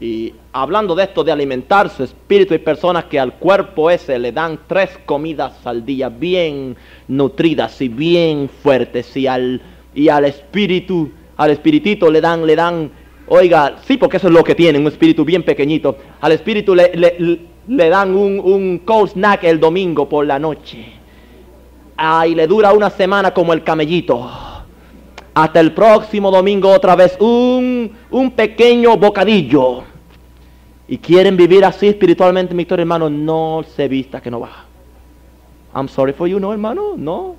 Y 0.00 0.32
hablando 0.52 0.94
de 0.94 1.04
esto 1.04 1.24
de 1.24 1.32
alimentar 1.32 1.90
su 1.90 2.04
espíritu, 2.04 2.54
hay 2.54 2.60
personas 2.60 3.06
que 3.06 3.18
al 3.18 3.34
cuerpo 3.34 3.90
ese 3.90 4.18
le 4.18 4.30
dan 4.30 4.60
tres 4.68 4.90
comidas 5.04 5.66
al 5.66 5.84
día 5.84 6.08
bien 6.08 6.76
nutridas 7.08 7.80
y 7.80 7.88
bien 7.88 8.48
fuertes. 8.48 9.16
Y 9.16 9.26
al, 9.26 9.60
y 9.94 10.08
al 10.08 10.24
espíritu, 10.24 11.10
al 11.36 11.50
espiritito 11.50 12.10
le 12.10 12.20
dan, 12.20 12.46
le 12.46 12.54
dan, 12.54 12.90
oiga, 13.26 13.76
sí, 13.84 13.96
porque 13.96 14.18
eso 14.18 14.28
es 14.28 14.34
lo 14.34 14.44
que 14.44 14.54
tienen, 14.54 14.82
un 14.82 14.88
espíritu 14.88 15.24
bien 15.24 15.42
pequeñito. 15.42 15.96
Al 16.20 16.30
espíritu 16.30 16.76
le, 16.76 16.92
le, 16.94 17.40
le 17.66 17.88
dan 17.88 18.14
un, 18.14 18.38
un 18.38 18.78
cold 18.84 19.10
snack 19.10 19.42
el 19.42 19.58
domingo 19.58 20.08
por 20.08 20.24
la 20.24 20.38
noche. 20.38 20.92
Ay, 21.96 22.36
le 22.36 22.46
dura 22.46 22.72
una 22.72 22.90
semana 22.90 23.34
como 23.34 23.52
el 23.52 23.64
camellito 23.64 24.30
hasta 25.34 25.60
el 25.60 25.72
próximo 25.72 26.32
domingo 26.32 26.68
otra 26.68 26.96
vez 26.96 27.16
un, 27.20 27.92
un 28.10 28.30
pequeño 28.32 28.96
bocadillo. 28.96 29.84
Y 30.88 30.96
quieren 30.98 31.36
vivir 31.36 31.64
así 31.64 31.86
espiritualmente, 31.86 32.54
mi 32.54 32.66
hermano, 32.68 33.10
no 33.10 33.62
se 33.76 33.86
vista 33.88 34.22
que 34.22 34.30
no 34.30 34.40
va. 34.40 34.64
I'm 35.74 35.86
sorry 35.86 36.14
for 36.14 36.26
you, 36.26 36.40
no, 36.40 36.50
hermano, 36.50 36.94
no. 36.96 37.36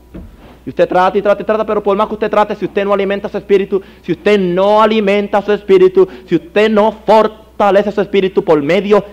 Y 0.65 0.69
usted 0.69 0.87
trata 0.87 1.17
y 1.17 1.21
trata 1.21 1.41
y 1.41 1.45
trata, 1.45 1.65
pero 1.65 1.81
por 1.81 1.97
más 1.97 2.07
que 2.07 2.13
usted 2.13 2.29
trate, 2.29 2.55
si 2.55 2.65
usted 2.65 2.85
no 2.85 2.93
alimenta 2.93 3.27
su 3.27 3.37
espíritu, 3.37 3.81
si 4.03 4.11
usted 4.11 4.39
no 4.39 4.81
alimenta 4.83 5.41
su 5.41 5.51
espíritu, 5.51 6.07
si 6.27 6.35
usted 6.35 6.69
no 6.69 6.91
fortalece 6.91 7.91
su 7.91 8.01
espíritu 8.01 8.43
por 8.43 8.61
medio 8.61 9.03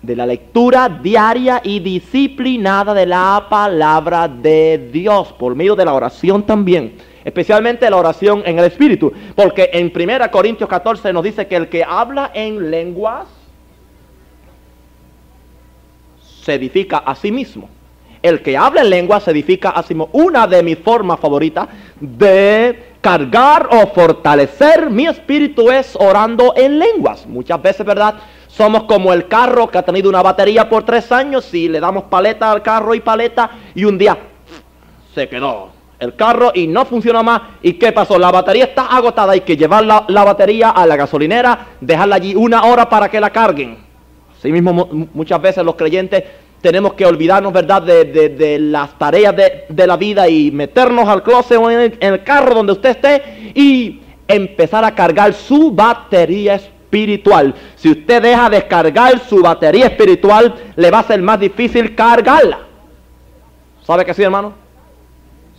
de 0.00 0.14
la 0.14 0.24
lectura 0.24 0.88
diaria 0.88 1.60
y 1.64 1.80
disciplinada 1.80 2.94
de 2.94 3.06
la 3.06 3.46
palabra 3.50 4.28
de 4.28 4.88
Dios, 4.92 5.32
por 5.32 5.56
medio 5.56 5.74
de 5.74 5.84
la 5.84 5.94
oración 5.94 6.44
también 6.44 6.94
especialmente 7.24 7.90
la 7.90 7.98
oración 7.98 8.42
en 8.46 8.58
el 8.58 8.64
Espíritu, 8.64 9.12
porque 9.34 9.68
en 9.74 9.92
1 9.94 10.30
Corintios 10.30 10.68
14 10.68 11.12
nos 11.12 11.22
dice 11.22 11.46
que 11.46 11.56
el 11.56 11.68
que 11.68 11.84
habla 11.84 12.30
en 12.32 12.70
lenguas 12.70 13.26
se 16.50 16.54
edifica 16.56 16.98
a 16.98 17.14
sí 17.14 17.30
mismo. 17.30 17.68
El 18.22 18.42
que 18.42 18.56
habla 18.56 18.80
en 18.80 18.90
lenguas 18.90 19.22
se 19.22 19.30
edifica 19.30 19.70
a 19.70 19.84
sí 19.84 19.94
mismo. 19.94 20.10
Una 20.12 20.48
de 20.48 20.64
mis 20.64 20.78
formas 20.78 21.20
favoritas 21.20 21.68
de 22.00 22.94
cargar 23.00 23.68
o 23.70 23.86
fortalecer 23.94 24.90
mi 24.90 25.06
espíritu 25.06 25.70
es 25.70 25.94
orando 25.94 26.52
en 26.56 26.80
lenguas. 26.80 27.24
Muchas 27.26 27.62
veces, 27.62 27.86
¿verdad? 27.86 28.16
Somos 28.48 28.82
como 28.82 29.12
el 29.12 29.28
carro 29.28 29.68
que 29.68 29.78
ha 29.78 29.82
tenido 29.82 30.08
una 30.08 30.22
batería 30.22 30.68
por 30.68 30.82
tres 30.82 31.12
años 31.12 31.54
y 31.54 31.68
le 31.68 31.78
damos 31.78 32.04
paleta 32.04 32.50
al 32.50 32.62
carro 32.62 32.96
y 32.96 33.00
paleta 33.00 33.50
y 33.76 33.84
un 33.84 33.96
día 33.96 34.18
se 35.14 35.28
quedó 35.28 35.70
el 36.00 36.16
carro 36.16 36.50
y 36.52 36.66
no 36.66 36.84
funciona 36.84 37.22
más. 37.22 37.42
¿Y 37.62 37.74
qué 37.74 37.92
pasó? 37.92 38.18
La 38.18 38.32
batería 38.32 38.64
está 38.64 38.86
agotada. 38.86 39.34
Hay 39.34 39.42
que 39.42 39.56
llevar 39.56 39.84
la, 39.84 40.04
la 40.08 40.24
batería 40.24 40.70
a 40.70 40.84
la 40.84 40.96
gasolinera, 40.96 41.66
dejarla 41.80 42.16
allí 42.16 42.34
una 42.34 42.64
hora 42.64 42.88
para 42.88 43.08
que 43.08 43.20
la 43.20 43.30
carguen. 43.30 43.89
Así 44.40 44.50
mismo 44.50 44.88
muchas 45.12 45.42
veces 45.42 45.62
los 45.62 45.74
creyentes 45.74 46.24
tenemos 46.62 46.94
que 46.94 47.04
olvidarnos, 47.04 47.52
¿verdad?, 47.52 47.82
de, 47.82 48.06
de, 48.06 48.58
las 48.58 48.98
tareas 48.98 49.36
de, 49.36 49.66
de, 49.68 49.86
la 49.86 49.98
vida 49.98 50.26
y 50.30 50.50
meternos 50.50 51.06
al 51.06 51.22
closet 51.22 51.58
o 51.58 51.70
en 51.70 51.94
el, 52.00 52.24
carro 52.24 52.54
donde 52.54 52.72
usted 52.72 52.90
esté 52.90 53.52
y 53.54 54.00
empezar 54.26 54.82
a 54.82 54.94
cargar 54.94 55.34
su 55.34 55.72
batería 55.72 56.54
espiritual. 56.54 57.54
Si 57.76 57.90
usted 57.90 58.22
deja 58.22 58.48
de 58.48 58.66
cargar 58.66 59.18
su 59.18 59.42
batería 59.42 59.88
espiritual, 59.88 60.54
le 60.74 60.90
va 60.90 61.00
a 61.00 61.04
ser 61.04 61.20
más 61.20 61.38
difícil 61.38 61.94
cargarla. 61.94 62.60
¿Sabe 63.82 64.06
que 64.06 64.14
sí, 64.14 64.22
hermano? 64.22 64.54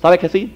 ¿Sabe 0.01 0.17
que 0.17 0.27
sí? 0.27 0.55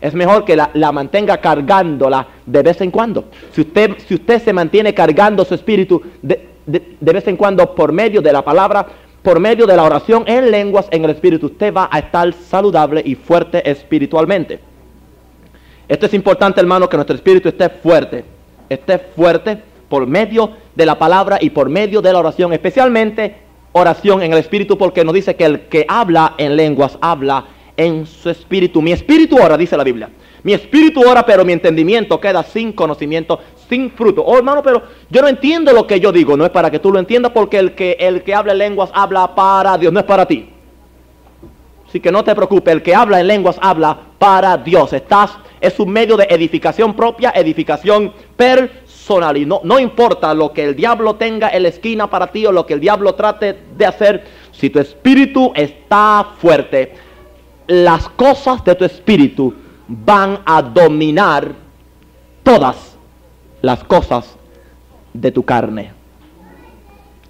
Es 0.00 0.14
mejor 0.14 0.46
que 0.46 0.56
la, 0.56 0.70
la, 0.72 0.92
mantenga 0.92 1.38
cargándola 1.42 2.26
de 2.46 2.62
vez 2.62 2.80
en 2.80 2.90
cuando. 2.90 3.26
Si 3.52 3.60
usted, 3.60 3.98
si 4.06 4.14
usted 4.14 4.42
se 4.42 4.54
mantiene 4.54 4.94
cargando 4.94 5.44
su 5.44 5.54
espíritu 5.54 6.02
de, 6.66 6.96
de, 7.00 7.12
vez 7.12 7.26
en 7.28 7.36
cuando 7.36 7.74
por 7.74 7.92
medio 7.92 8.20
de 8.20 8.32
la 8.32 8.42
palabra, 8.42 8.86
por 9.22 9.40
medio 9.40 9.66
de 9.66 9.76
la 9.76 9.84
oración 9.84 10.24
en 10.26 10.50
lenguas 10.50 10.86
en 10.90 11.04
el 11.04 11.10
espíritu, 11.10 11.46
usted 11.46 11.72
va 11.72 11.88
a 11.90 11.98
estar 11.98 12.32
saludable 12.32 13.02
y 13.04 13.14
fuerte 13.14 13.68
espiritualmente. 13.68 14.60
Esto 15.88 16.06
es 16.06 16.14
importante, 16.14 16.60
hermano, 16.60 16.88
que 16.88 16.96
nuestro 16.96 17.14
espíritu 17.14 17.48
esté 17.48 17.68
fuerte. 17.68 18.24
Esté 18.68 18.98
fuerte 18.98 19.62
por 19.88 20.06
medio 20.06 20.50
de 20.74 20.86
la 20.86 20.98
palabra 20.98 21.38
y 21.40 21.50
por 21.50 21.68
medio 21.68 22.02
de 22.02 22.12
la 22.12 22.18
oración, 22.18 22.52
especialmente 22.52 23.36
oración 23.72 24.22
en 24.22 24.32
el 24.32 24.38
espíritu, 24.38 24.76
porque 24.76 25.04
nos 25.04 25.14
dice 25.14 25.36
que 25.36 25.44
el 25.44 25.60
que 25.62 25.86
habla 25.88 26.34
en 26.38 26.56
lenguas 26.56 26.98
habla 27.00 27.46
en 27.76 28.06
su 28.06 28.30
espíritu. 28.30 28.82
Mi 28.82 28.92
espíritu 28.92 29.36
ora, 29.36 29.56
dice 29.56 29.76
la 29.76 29.84
Biblia. 29.84 30.08
Mi 30.42 30.54
espíritu 30.54 31.02
ora, 31.08 31.24
pero 31.26 31.44
mi 31.44 31.52
entendimiento 31.52 32.20
queda 32.20 32.42
sin 32.42 32.72
conocimiento, 32.72 33.38
sin 33.68 33.90
fruto. 33.90 34.22
Oh, 34.22 34.36
hermano, 34.36 34.62
pero 34.62 34.82
yo 35.10 35.22
no 35.22 35.28
entiendo 35.28 35.72
lo 35.72 35.86
que 35.86 36.00
yo 36.00 36.12
digo. 36.12 36.36
No 36.36 36.44
es 36.44 36.50
para 36.50 36.70
que 36.70 36.78
tú 36.78 36.92
lo 36.92 36.98
entiendas, 36.98 37.32
porque 37.32 37.58
el 37.58 37.74
que, 37.74 37.96
el 37.98 38.22
que 38.22 38.34
habla 38.34 38.52
en 38.52 38.58
lenguas 38.58 38.90
habla 38.92 39.34
para 39.34 39.76
Dios, 39.78 39.92
no 39.92 40.00
es 40.00 40.06
para 40.06 40.26
ti. 40.26 40.50
Así 41.88 42.00
que 42.00 42.10
no 42.10 42.24
te 42.24 42.34
preocupes, 42.34 42.74
el 42.74 42.82
que 42.82 42.94
habla 42.94 43.20
en 43.20 43.26
lenguas 43.26 43.56
habla 43.60 43.96
para 44.18 44.56
Dios. 44.56 44.92
Estás, 44.92 45.30
es 45.60 45.78
un 45.78 45.90
medio 45.90 46.16
de 46.16 46.24
edificación 46.24 46.94
propia, 46.94 47.32
edificación 47.34 48.12
personal. 48.36 49.36
Y 49.36 49.46
no, 49.46 49.60
no 49.62 49.78
importa 49.78 50.34
lo 50.34 50.52
que 50.52 50.64
el 50.64 50.74
diablo 50.74 51.14
tenga 51.14 51.50
en 51.50 51.62
la 51.62 51.68
esquina 51.68 52.10
para 52.10 52.26
ti 52.28 52.44
o 52.44 52.52
lo 52.52 52.66
que 52.66 52.74
el 52.74 52.80
diablo 52.80 53.14
trate 53.14 53.56
de 53.76 53.86
hacer, 53.86 54.24
si 54.50 54.70
tu 54.70 54.80
espíritu 54.80 55.52
está 55.54 56.26
fuerte, 56.38 56.94
las 57.68 58.08
cosas 58.10 58.64
de 58.64 58.74
tu 58.74 58.84
espíritu 58.84 59.54
van 59.88 60.40
a 60.44 60.62
dominar 60.62 61.52
todas 62.42 62.95
las 63.66 63.84
cosas 63.84 64.36
de 65.12 65.32
tu 65.32 65.42
carne. 65.42 65.90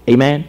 Amén. 0.07 0.46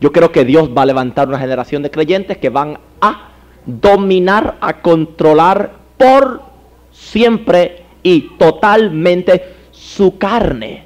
Yo 0.00 0.10
creo 0.10 0.32
que 0.32 0.44
Dios 0.44 0.70
va 0.76 0.82
a 0.82 0.86
levantar 0.86 1.28
una 1.28 1.38
generación 1.38 1.82
de 1.82 1.90
creyentes 1.90 2.38
que 2.38 2.48
van 2.48 2.78
a 3.00 3.28
dominar, 3.66 4.56
a 4.60 4.80
controlar 4.80 5.72
por 5.96 6.42
siempre 6.90 7.84
y 8.02 8.36
totalmente 8.38 9.54
su 9.70 10.16
carne. 10.16 10.84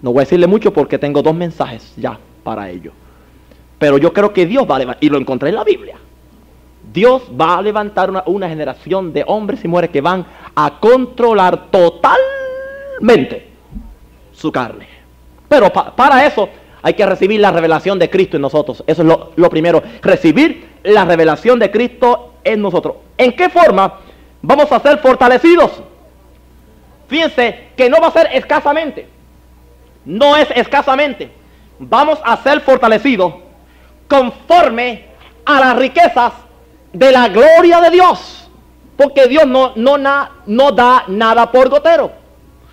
No 0.00 0.12
voy 0.12 0.20
a 0.20 0.24
decirle 0.24 0.46
mucho 0.46 0.72
porque 0.72 0.98
tengo 0.98 1.22
dos 1.22 1.34
mensajes 1.34 1.92
ya 1.96 2.18
para 2.44 2.70
ello. 2.70 2.92
Pero 3.78 3.98
yo 3.98 4.12
creo 4.12 4.32
que 4.32 4.46
Dios 4.46 4.66
va 4.68 4.76
a 4.76 4.78
levantar, 4.78 5.04
y 5.04 5.10
lo 5.10 5.18
encontré 5.18 5.50
en 5.50 5.56
la 5.56 5.64
Biblia. 5.64 5.96
Dios 6.92 7.22
va 7.38 7.58
a 7.58 7.62
levantar 7.62 8.10
una, 8.10 8.22
una, 8.26 8.48
generación 8.48 9.12
de 9.12 9.22
hombres 9.26 9.62
y 9.64 9.68
mujeres 9.68 9.90
que 9.90 10.00
van 10.00 10.24
a 10.54 10.78
controlar 10.80 11.70
totalmente 11.70 12.37
su 14.32 14.52
carne. 14.52 14.88
Pero 15.48 15.72
pa, 15.72 15.94
para 15.94 16.26
eso 16.26 16.48
hay 16.82 16.94
que 16.94 17.06
recibir 17.06 17.40
la 17.40 17.50
revelación 17.50 17.98
de 17.98 18.08
Cristo 18.10 18.36
en 18.36 18.42
nosotros. 18.42 18.84
Eso 18.86 19.02
es 19.02 19.08
lo, 19.08 19.32
lo, 19.36 19.50
primero. 19.50 19.82
Recibir 20.02 20.78
la 20.84 21.04
revelación 21.04 21.58
de 21.58 21.70
Cristo 21.70 22.34
en 22.44 22.62
nosotros. 22.62 22.96
¿En 23.16 23.32
qué 23.34 23.48
forma 23.48 24.00
vamos 24.42 24.70
a 24.70 24.80
ser 24.80 24.98
fortalecidos? 24.98 25.82
Fíjense 27.08 27.70
que 27.76 27.88
no 27.88 28.00
va 28.00 28.08
a 28.08 28.12
ser 28.12 28.28
escasamente. 28.32 29.08
No 30.04 30.36
es 30.36 30.48
escasamente. 30.54 31.30
Vamos 31.78 32.18
a 32.24 32.36
ser 32.42 32.60
fortalecidos 32.60 33.34
conforme 34.08 35.06
a 35.44 35.60
las 35.60 35.76
riquezas 35.76 36.32
de 36.92 37.12
la 37.12 37.28
gloria 37.28 37.80
de 37.80 37.90
Dios. 37.90 38.50
Porque 38.96 39.26
Dios 39.28 39.46
no, 39.46 39.72
no, 39.76 39.96
na, 39.96 40.30
no 40.46 40.72
da 40.72 41.04
nada 41.08 41.50
por 41.50 41.68
gotero. 41.68 42.12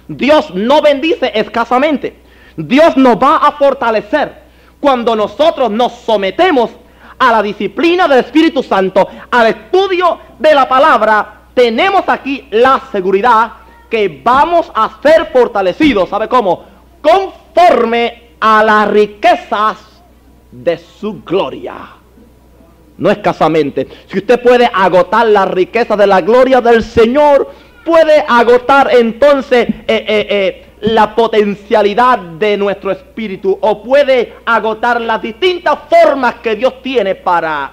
Dios 0.08 0.54
no 0.54 0.82
bendice 0.82 1.32
escasamente. 1.34 2.15
Dios 2.58 2.96
nos 2.96 3.18
va 3.18 3.38
a 3.38 3.52
fortalecer 3.54 4.44
cuando 4.80 5.15
nosotros 5.15 5.72
nos 5.72 5.94
sometemos 5.94 6.72
a 7.18 7.32
la 7.32 7.41
disciplina 7.41 8.08
del 8.08 8.20
Espíritu 8.20 8.62
Santo, 8.62 9.08
al 9.32 9.48
estudio 9.48 10.20
de 10.38 10.54
la 10.54 10.68
palabra. 10.68 11.41
Tenemos 11.54 12.04
aquí 12.08 12.48
la 12.52 12.82
seguridad 12.91 13.54
que 13.89 14.22
vamos 14.24 14.72
a 14.74 15.00
ser 15.02 15.28
fortalecidos. 15.32 16.10
¿Sabe 16.10 16.28
cómo? 16.28 16.65
Conforme 17.02 18.32
a 18.39 18.63
las 18.63 18.89
riquezas 18.89 19.78
de 20.52 20.78
su 20.78 21.24
gloria. 21.24 21.74
no 22.98 23.12
escasamente. 23.12 23.88
Si 24.08 24.20
usted 24.20 24.41
puede 24.41 24.70
agotar 24.74 25.28
la 25.28 25.46
riqueza 25.46 25.98
de 25.98 26.08
la 26.08 26.22
gloria 26.22 26.62
del 26.62 26.82
Señor, 26.82 27.52
puede 27.86 28.26
agotar 28.28 28.89
entonces 28.91 29.69
eh, 29.69 29.86
eh, 29.88 30.28
eh, 30.30 30.65
la 30.82 31.15
potencialidad 31.15 32.17
de 32.17 32.58
nuestro 32.58 32.91
espíritu 32.91 33.58
o 33.62 33.82
puede 33.82 34.34
agotar 34.45 35.00
las 35.00 35.21
distintas 35.21 35.80
formas 35.89 36.36
que 36.36 36.56
Dios 36.56 36.82
tiene 36.82 37.15
para 37.15 37.71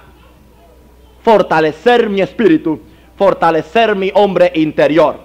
fortalecer 1.21 2.09
mi 2.09 2.21
espíritu, 2.21 2.79
fortalecer 3.17 3.95
mi 3.95 4.11
hombre 4.13 4.51
interior. 4.55 5.19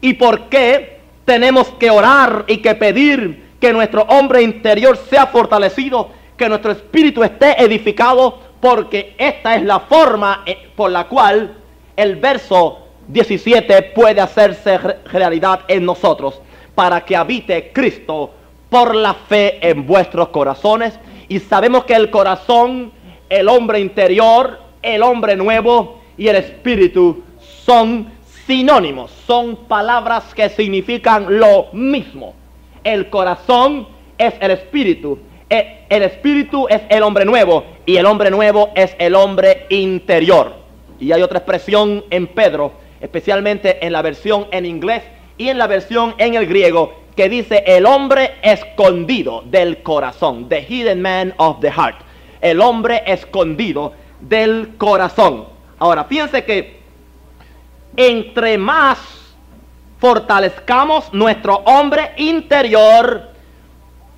¿Y 0.00 0.14
por 0.14 0.48
qué 0.48 1.00
tenemos 1.24 1.68
que 1.70 1.90
orar 1.90 2.44
y 2.46 2.58
que 2.58 2.74
pedir 2.74 3.50
que 3.60 3.72
nuestro 3.72 4.02
hombre 4.02 4.42
interior 4.42 4.96
sea 4.96 5.26
fortalecido, 5.26 6.10
que 6.36 6.48
nuestro 6.48 6.72
espíritu 6.72 7.22
esté 7.22 7.62
edificado? 7.62 8.38
Porque 8.60 9.14
esta 9.18 9.54
es 9.54 9.62
la 9.62 9.80
forma 9.80 10.44
por 10.76 10.90
la 10.90 11.04
cual 11.04 11.56
el 11.96 12.16
verso 12.16 12.89
17 13.12 13.82
puede 13.94 14.20
hacerse 14.20 14.78
realidad 14.78 15.60
en 15.68 15.84
nosotros 15.84 16.40
para 16.74 17.04
que 17.04 17.16
habite 17.16 17.72
Cristo 17.72 18.30
por 18.68 18.94
la 18.94 19.14
fe 19.14 19.58
en 19.68 19.86
vuestros 19.86 20.28
corazones. 20.28 20.98
Y 21.28 21.40
sabemos 21.40 21.84
que 21.84 21.94
el 21.94 22.10
corazón, 22.10 22.92
el 23.28 23.48
hombre 23.48 23.80
interior, 23.80 24.60
el 24.82 25.02
hombre 25.02 25.36
nuevo 25.36 26.00
y 26.16 26.28
el 26.28 26.36
espíritu 26.36 27.22
son 27.64 28.10
sinónimos, 28.46 29.10
son 29.26 29.56
palabras 29.56 30.34
que 30.34 30.48
significan 30.48 31.38
lo 31.38 31.68
mismo. 31.72 32.34
El 32.82 33.10
corazón 33.10 33.86
es 34.18 34.34
el 34.40 34.52
espíritu, 34.52 35.18
e, 35.48 35.84
el 35.88 36.02
espíritu 36.02 36.66
es 36.68 36.82
el 36.88 37.02
hombre 37.02 37.24
nuevo 37.24 37.64
y 37.86 37.96
el 37.96 38.06
hombre 38.06 38.30
nuevo 38.30 38.70
es 38.74 38.94
el 38.98 39.14
hombre 39.14 39.66
interior. 39.68 40.54
Y 40.98 41.12
hay 41.12 41.22
otra 41.22 41.38
expresión 41.38 42.04
en 42.10 42.26
Pedro, 42.26 42.72
especialmente 43.00 43.84
en 43.84 43.92
la 43.92 44.02
versión 44.02 44.46
en 44.50 44.66
inglés 44.66 45.02
y 45.38 45.48
en 45.48 45.58
la 45.58 45.66
versión 45.66 46.14
en 46.18 46.34
el 46.34 46.46
griego 46.46 46.94
que 47.16 47.28
dice 47.28 47.64
el 47.66 47.86
hombre 47.86 48.34
escondido 48.42 49.42
del 49.46 49.82
corazón, 49.82 50.48
the 50.48 50.62
hidden 50.62 51.02
man 51.02 51.34
of 51.38 51.60
the 51.60 51.70
heart, 51.70 51.96
el 52.40 52.60
hombre 52.60 53.02
escondido 53.06 53.92
del 54.20 54.76
corazón. 54.76 55.46
Ahora, 55.78 56.04
fíjense 56.04 56.44
que 56.44 56.80
entre 57.96 58.56
más 58.58 58.98
fortalezcamos 59.98 61.12
nuestro 61.12 61.56
hombre 61.66 62.12
interior, 62.16 63.30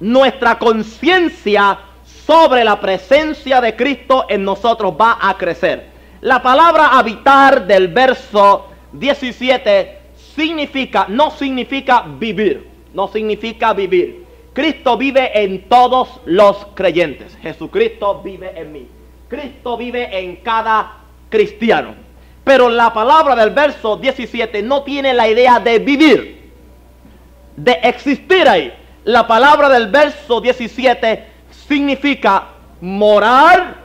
nuestra 0.00 0.58
conciencia 0.58 1.78
sobre 2.26 2.64
la 2.64 2.80
presencia 2.80 3.60
de 3.60 3.74
Cristo 3.74 4.26
en 4.28 4.44
nosotros 4.44 4.94
va 5.00 5.18
a 5.20 5.36
crecer. 5.36 5.90
La 6.20 6.40
palabra 6.40 6.98
habitar 6.98 7.66
del 7.66 7.88
verso 7.88 8.71
17 8.92 9.98
significa, 10.34 11.06
no 11.08 11.30
significa 11.30 12.04
vivir, 12.18 12.68
no 12.92 13.08
significa 13.08 13.72
vivir. 13.72 14.26
Cristo 14.52 14.98
vive 14.98 15.30
en 15.42 15.68
todos 15.68 16.20
los 16.26 16.66
creyentes. 16.74 17.36
Jesucristo 17.42 18.20
vive 18.22 18.52
en 18.54 18.72
mí. 18.72 18.86
Cristo 19.28 19.78
vive 19.78 20.18
en 20.18 20.36
cada 20.36 20.98
cristiano. 21.30 21.94
Pero 22.44 22.68
la 22.68 22.92
palabra 22.92 23.34
del 23.34 23.50
verso 23.50 23.96
17 23.96 24.62
no 24.62 24.82
tiene 24.82 25.14
la 25.14 25.28
idea 25.28 25.58
de 25.58 25.78
vivir, 25.78 26.52
de 27.56 27.72
existir 27.82 28.46
ahí. 28.48 28.72
La 29.04 29.26
palabra 29.26 29.68
del 29.68 29.88
verso 29.88 30.40
17 30.40 31.24
significa 31.50 32.48
morar 32.80 33.82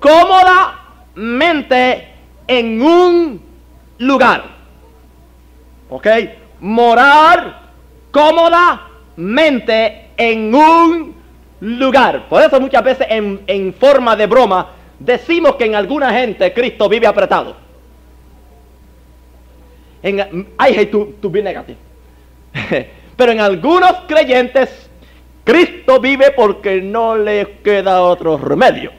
cómodamente 0.00 2.08
en 2.48 2.82
un 2.82 3.49
lugar. 4.00 4.60
¿ok? 5.90 6.06
Morar 6.60 7.70
cómodamente 8.10 10.10
en 10.16 10.54
un 10.54 11.14
lugar. 11.60 12.28
Por 12.28 12.42
eso 12.42 12.60
muchas 12.60 12.82
veces 12.82 13.06
en, 13.10 13.74
forma 13.74 14.16
de 14.16 14.26
broma 14.26 14.70
decimos 14.98 15.56
que 15.56 15.66
en 15.66 15.74
alguna 15.74 16.12
gente 16.12 16.52
Cristo 16.52 16.88
vive 16.88 17.06
apretado. 17.06 17.56
En, 20.02 20.18
I 20.18 20.78
hate 20.78 20.90
to, 20.90 21.12
to 21.20 21.28
be 21.28 21.42
negative. 21.42 21.76
Pero 23.16 23.32
en 23.32 23.40
algunos 23.40 23.92
creyentes 24.08 24.88
Cristo 25.44 26.00
vive 26.00 26.30
porque 26.30 26.80
no 26.80 27.16
le 27.16 27.58
queda 27.62 28.02
otro 28.02 28.38
remedio. 28.38 28.92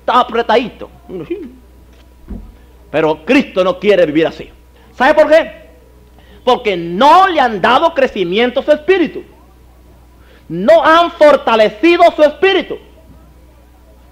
Está 0.00 0.20
apretadito. 0.20 0.90
Pero 2.96 3.26
Cristo 3.26 3.62
no 3.62 3.78
quiere 3.78 4.06
vivir 4.06 4.26
así. 4.26 4.50
¿Sabe 4.94 5.12
por 5.12 5.28
qué? 5.30 5.66
Porque 6.42 6.78
no 6.78 7.28
le 7.28 7.38
han 7.38 7.60
dado 7.60 7.92
crecimiento 7.92 8.60
a 8.60 8.62
su 8.62 8.72
espíritu. 8.72 9.22
No 10.48 10.82
han 10.82 11.10
fortalecido 11.10 12.04
su 12.16 12.22
espíritu. 12.22 12.78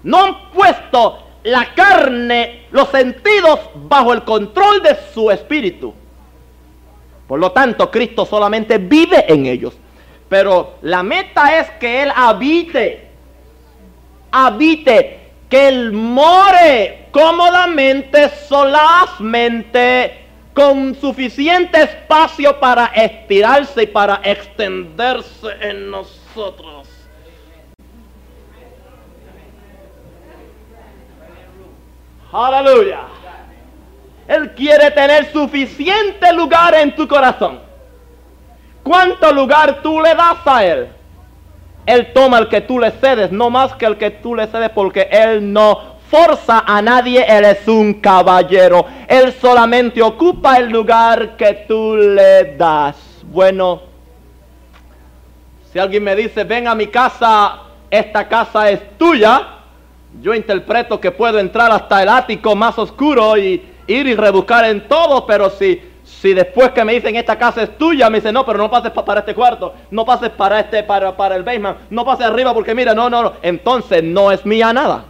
No 0.03 0.23
han 0.23 0.51
puesto 0.51 1.17
la 1.41 1.73
carne, 1.73 2.67
los 2.69 2.89
sentidos 2.89 3.59
bajo 3.73 4.13
el 4.13 4.23
control 4.23 4.83
de 4.83 4.95
su 5.11 5.31
espíritu. 5.31 5.91
Por 7.27 7.39
lo 7.39 7.51
tanto, 7.53 7.89
Cristo 7.89 8.23
solamente 8.23 8.77
vive 8.77 9.25
en 9.27 9.47
ellos. 9.47 9.75
Pero 10.29 10.75
la 10.83 11.01
meta 11.01 11.59
es 11.59 11.71
que 11.79 12.03
Él 12.03 12.11
habite. 12.15 13.07
Habite. 14.29 15.24
Que 15.49 15.67
Él 15.67 15.91
more 15.91 17.07
cómodamente, 17.11 18.29
solazmente 18.29 20.25
con 20.53 20.95
suficiente 20.95 21.83
espacio 21.83 22.59
para 22.59 22.85
estirarse 22.87 23.83
y 23.83 23.87
para 23.87 24.21
extenderse 24.23 25.49
en 25.61 25.91
nosotros. 25.91 26.87
Aleluya. 32.31 33.01
Él 34.27 34.51
quiere 34.55 34.91
tener 34.91 35.31
suficiente 35.31 36.33
lugar 36.33 36.73
en 36.75 36.95
tu 36.95 37.07
corazón. 37.07 37.59
¿Cuánto 38.83 39.31
lugar 39.31 39.81
tú 39.81 40.01
le 40.01 40.15
das 40.15 40.37
a 40.45 40.65
Él? 40.65 40.94
Él 41.85 42.13
toma 42.13 42.39
el 42.39 42.49
que 42.49 42.61
tú 42.61 42.79
le 42.79 42.91
cedes, 42.91 43.31
no 43.31 43.49
más 43.49 43.73
que 43.75 43.85
el 43.85 43.97
que 43.97 44.11
tú 44.11 44.35
le 44.35 44.47
cedes 44.47 44.69
porque 44.71 45.07
Él 45.11 45.53
no 45.53 45.95
forza 46.09 46.63
a 46.65 46.81
nadie, 46.81 47.25
Él 47.27 47.45
es 47.45 47.67
un 47.67 47.95
caballero. 47.95 48.85
Él 49.07 49.33
solamente 49.33 50.01
ocupa 50.01 50.57
el 50.57 50.69
lugar 50.69 51.35
que 51.37 51.65
tú 51.67 51.95
le 51.95 52.55
das. 52.55 52.95
Bueno, 53.23 53.81
si 55.71 55.79
alguien 55.79 56.03
me 56.03 56.15
dice, 56.15 56.43
ven 56.43 56.67
a 56.67 56.75
mi 56.75 56.87
casa, 56.87 57.59
esta 57.89 58.27
casa 58.27 58.69
es 58.69 58.97
tuya, 58.97 59.47
yo 60.21 60.33
interpreto 60.33 60.99
que 60.99 61.11
puedo 61.11 61.39
entrar 61.39 61.71
hasta 61.71 62.01
el 62.01 62.09
ático 62.09 62.55
más 62.55 62.77
oscuro 62.79 63.37
y 63.37 63.61
ir 63.87 64.07
y 64.07 64.15
rebuscar 64.15 64.65
en 64.65 64.87
todo, 64.87 65.25
pero 65.25 65.49
si, 65.49 65.81
si 66.25 66.33
después 66.33 66.71
que 66.71 66.83
me 66.83 66.93
dicen 66.93 67.15
esta 67.15 67.37
casa 67.37 67.61
es 67.61 67.77
tuya, 67.77 68.09
me 68.09 68.17
dicen, 68.17 68.33
no, 68.33 68.43
pero 68.43 68.57
no 68.57 68.67
pases 68.67 68.89
para 68.89 69.19
este 69.19 69.35
cuarto, 69.35 69.75
no 69.91 70.03
pases 70.03 70.31
para 70.31 70.59
este, 70.59 70.81
para, 70.81 71.15
para 71.15 71.35
el 71.35 71.43
basement, 71.43 71.77
no 71.91 72.03
pases 72.03 72.25
arriba 72.25 72.51
porque 72.51 72.73
mira, 72.73 72.95
no, 72.95 73.11
no, 73.11 73.21
no, 73.21 73.33
entonces 73.43 74.03
no 74.03 74.31
es 74.31 74.43
mía 74.43 74.73
nada. 74.73 75.05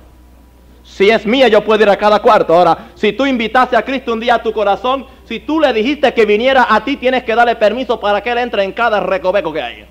Si 0.83 1.09
es 1.09 1.25
mía, 1.25 1.47
yo 1.47 1.63
puedo 1.63 1.81
ir 1.81 1.89
a 1.89 1.95
cada 1.95 2.19
cuarto. 2.19 2.53
Ahora, 2.53 2.89
si 2.95 3.13
tú 3.13 3.25
invitaste 3.25 3.77
a 3.77 3.81
Cristo 3.83 4.11
un 4.11 4.19
día 4.19 4.35
a 4.35 4.43
tu 4.43 4.51
corazón, 4.51 5.07
si 5.23 5.39
tú 5.39 5.61
le 5.61 5.71
dijiste 5.71 6.13
que 6.13 6.25
viniera 6.25 6.67
a 6.69 6.83
ti, 6.83 6.97
tienes 6.97 7.23
que 7.23 7.33
darle 7.33 7.55
permiso 7.55 7.97
para 7.97 8.21
que 8.21 8.31
Él 8.31 8.39
entre 8.39 8.65
en 8.65 8.73
cada 8.73 8.99
recoveco 8.99 9.53
que 9.53 9.61
hay. 9.61 9.85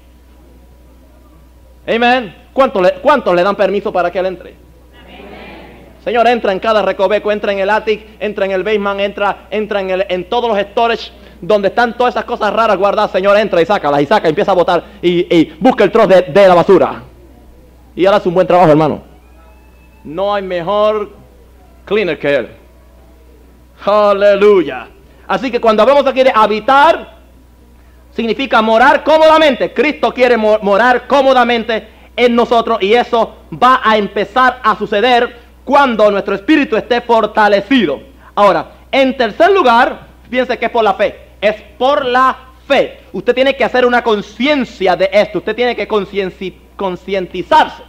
Amén. 1.86 2.36
¿Cuántos 2.52 2.82
le, 2.82 3.34
le 3.34 3.42
dan 3.42 3.56
permiso 3.56 3.90
para 3.90 4.10
que 4.10 4.18
Él 4.18 4.26
entre? 4.26 4.63
Señor, 6.04 6.26
entra 6.28 6.52
en 6.52 6.60
cada 6.60 6.82
recoveco, 6.82 7.32
entra 7.32 7.52
en 7.52 7.60
el 7.60 7.70
attic, 7.70 8.06
entra 8.20 8.44
en 8.44 8.52
el 8.52 8.62
basement, 8.62 9.00
entra, 9.00 9.48
entra 9.50 9.80
en, 9.80 9.90
el, 9.90 10.06
en 10.08 10.28
todos 10.28 10.50
los 10.50 10.58
storage 10.58 11.10
donde 11.40 11.68
están 11.68 11.96
todas 11.96 12.14
esas 12.14 12.24
cosas 12.24 12.52
raras 12.52 12.76
guardadas. 12.76 13.10
Señor, 13.10 13.36
entra 13.38 13.62
y 13.62 13.66
sácalas 13.66 14.02
y 14.02 14.06
saca, 14.06 14.28
empieza 14.28 14.52
a 14.52 14.54
botar 14.54 14.84
y, 15.02 15.44
busca 15.58 15.82
el 15.84 15.90
trozo 15.90 16.08
de, 16.08 16.48
la 16.48 16.54
basura. 16.54 17.02
Y 17.96 18.04
ahora 18.04 18.18
hace 18.18 18.28
un 18.28 18.34
buen 18.34 18.46
trabajo, 18.46 18.70
hermano 18.70 19.14
no 20.04 20.34
hay 20.34 20.42
mejor 20.42 21.10
cleaner 21.86 22.18
que 22.18 22.36
Él. 22.36 22.48
Aleluya. 23.84 24.88
Así 25.26 25.50
que 25.50 25.60
cuando 25.60 25.82
hablamos 25.82 26.06
aquí 26.06 26.22
de 26.22 26.32
habitar, 26.34 27.14
significa 28.10 28.60
morar 28.60 29.02
cómodamente. 29.02 29.72
Cristo 29.72 30.12
quiere 30.12 30.36
morar 30.36 31.06
cómodamente 31.06 31.88
en 32.14 32.36
nosotros 32.36 32.78
y 32.82 32.92
eso 32.92 33.34
va 33.50 33.80
a 33.82 33.96
empezar 33.96 34.60
a 34.62 34.76
suceder 34.76 35.43
cuando 35.64 36.10
nuestro 36.10 36.34
espíritu 36.34 36.76
esté 36.76 37.00
fortalecido. 37.00 38.00
Ahora, 38.34 38.72
en 38.90 39.16
tercer 39.16 39.50
lugar, 39.50 40.06
fíjense 40.30 40.58
que 40.58 40.66
es 40.66 40.70
por 40.70 40.84
la 40.84 40.94
fe. 40.94 41.18
Es 41.40 41.60
por 41.78 42.04
la 42.04 42.36
fe. 42.66 43.00
Usted 43.12 43.34
tiene 43.34 43.56
que 43.56 43.64
hacer 43.64 43.86
una 43.86 44.02
conciencia 44.02 44.96
de 44.96 45.08
esto. 45.12 45.38
Usted 45.38 45.54
tiene 45.54 45.76
que 45.76 45.88
concientizarse 46.76 47.82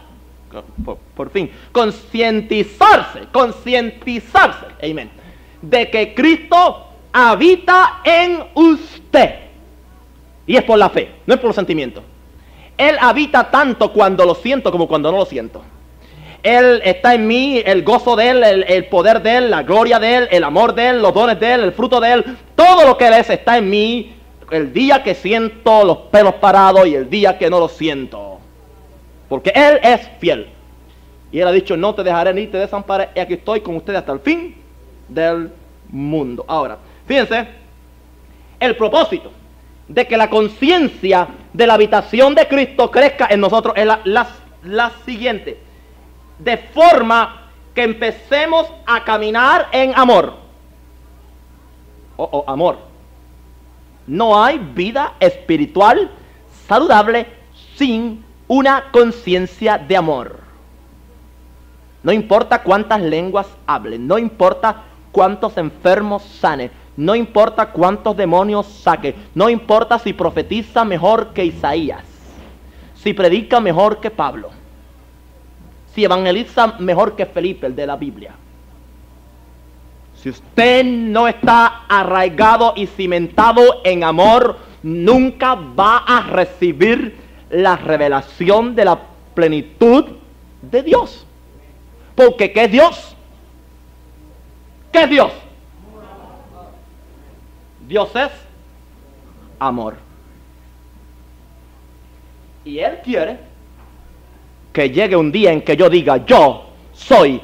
por, 0.84 0.98
por 1.14 1.30
fin, 1.30 1.50
concientizarse, 1.72 3.26
concientizarse, 3.32 4.66
amén, 4.82 5.10
de 5.62 5.90
que 5.90 6.14
Cristo 6.14 6.86
habita 7.12 8.00
en 8.04 8.42
usted. 8.54 9.34
Y 10.46 10.56
es 10.56 10.62
por 10.62 10.78
la 10.78 10.90
fe, 10.90 11.10
no 11.26 11.34
es 11.34 11.40
por 11.40 11.48
los 11.48 11.56
sentimientos. 11.56 12.04
Él 12.78 12.96
habita 13.00 13.50
tanto 13.50 13.92
cuando 13.92 14.24
lo 14.24 14.34
siento 14.34 14.70
como 14.70 14.86
cuando 14.86 15.10
no 15.10 15.18
lo 15.18 15.26
siento. 15.26 15.62
Él 16.46 16.80
está 16.84 17.14
en 17.14 17.26
mí, 17.26 17.62
el 17.64 17.82
gozo 17.82 18.16
de 18.16 18.30
Él, 18.30 18.42
el, 18.44 18.84
poder 18.86 19.22
de 19.22 19.36
Él, 19.36 19.50
la 19.50 19.62
gloria 19.62 19.98
de 19.98 20.16
Él, 20.16 20.28
el 20.30 20.44
amor 20.44 20.74
de 20.74 20.88
Él, 20.88 21.02
los 21.02 21.12
dones 21.12 21.38
de 21.40 21.52
Él, 21.52 21.60
el 21.64 21.72
fruto 21.72 22.00
de 22.00 22.12
Él. 22.12 22.24
Todo 22.54 22.86
lo 22.86 22.96
que 22.96 23.06
Él 23.08 23.14
es 23.14 23.30
está 23.30 23.58
en 23.58 23.68
mí 23.68 24.14
el 24.50 24.72
día 24.72 25.02
que 25.02 25.14
siento 25.14 25.84
los 25.84 25.98
pelos 26.10 26.34
parados 26.34 26.86
y 26.86 26.94
el 26.94 27.10
día 27.10 27.36
que 27.38 27.50
no 27.50 27.58
los 27.58 27.72
siento. 27.72 28.38
Porque 29.28 29.52
Él 29.54 29.80
es 29.82 30.08
fiel. 30.18 30.48
Y 31.32 31.40
Él 31.40 31.48
ha 31.48 31.52
dicho, 31.52 31.76
no 31.76 31.94
te 31.94 32.04
dejaré 32.04 32.32
ni 32.32 32.46
te 32.46 32.58
desamparé. 32.58 33.08
Y 33.14 33.20
aquí 33.20 33.34
estoy 33.34 33.60
con 33.60 33.76
ustedes 33.76 33.98
hasta 33.98 34.12
el 34.12 34.20
fin 34.20 34.54
del 35.08 35.50
mundo. 35.88 36.44
Ahora, 36.46 36.78
fíjense, 37.06 37.46
el 38.60 38.76
propósito 38.76 39.32
de 39.88 40.06
que 40.06 40.16
la 40.16 40.28
conciencia 40.28 41.28
de 41.52 41.66
la 41.66 41.74
habitación 41.74 42.34
de 42.34 42.48
Cristo 42.48 42.90
crezca 42.90 43.28
en 43.30 43.40
nosotros 43.40 43.74
es 43.76 43.86
la, 44.04 44.92
siguiente. 45.04 45.58
De 46.38 46.56
forma 46.56 47.50
que 47.74 47.82
empecemos 47.82 48.66
a 48.86 49.04
caminar 49.04 49.68
en 49.72 49.92
amor. 49.94 50.34
Oh, 52.16 52.28
oh, 52.32 52.44
amor. 52.46 52.78
No 54.06 54.42
hay 54.42 54.58
vida 54.58 55.14
espiritual 55.20 56.10
saludable 56.66 57.26
sin 57.76 58.24
una 58.48 58.90
conciencia 58.90 59.78
de 59.78 59.96
amor. 59.96 60.40
No 62.02 62.12
importa 62.12 62.62
cuántas 62.62 63.00
lenguas 63.00 63.48
hablen, 63.66 64.06
no 64.06 64.16
importa 64.16 64.84
cuántos 65.10 65.56
enfermos 65.56 66.22
sanen, 66.22 66.70
no 66.96 67.14
importa 67.14 67.72
cuántos 67.72 68.16
demonios 68.16 68.66
saque. 68.66 69.14
No 69.34 69.50
importa 69.50 69.98
si 69.98 70.12
profetiza 70.12 70.84
mejor 70.84 71.34
que 71.34 71.44
Isaías. 71.44 72.04
Si 72.94 73.12
predica 73.12 73.60
mejor 73.60 74.00
que 74.00 74.10
Pablo. 74.10 74.50
Si 75.96 76.04
evangeliza 76.04 76.74
mejor 76.78 77.16
que 77.16 77.24
Felipe, 77.24 77.66
el 77.66 77.74
de 77.74 77.86
la 77.86 77.96
Biblia. 77.96 78.34
Si 80.14 80.28
usted 80.28 80.84
no 80.84 81.26
está 81.26 81.86
arraigado 81.88 82.74
y 82.76 82.86
cimentado 82.86 83.80
en 83.82 84.04
amor, 84.04 84.58
nunca 84.82 85.54
va 85.54 86.04
a 86.06 86.20
recibir 86.20 87.16
la 87.48 87.76
revelación 87.76 88.74
de 88.74 88.84
la 88.84 89.00
plenitud 89.32 90.04
de 90.60 90.82
Dios. 90.82 91.26
Porque 92.14 92.52
¿qué 92.52 92.64
es 92.64 92.72
Dios? 92.72 93.16
¿Qué 94.92 95.04
es 95.04 95.08
Dios? 95.08 95.32
Dios 97.88 98.14
es 98.16 98.32
amor. 99.58 99.94
Y 102.66 102.80
Él 102.80 102.98
quiere 103.02 103.45
que 104.76 104.90
llegue 104.90 105.16
un 105.16 105.32
día 105.32 105.52
en 105.52 105.62
que 105.62 105.74
yo 105.74 105.88
diga, 105.88 106.26
yo 106.26 106.66
soy 106.92 107.40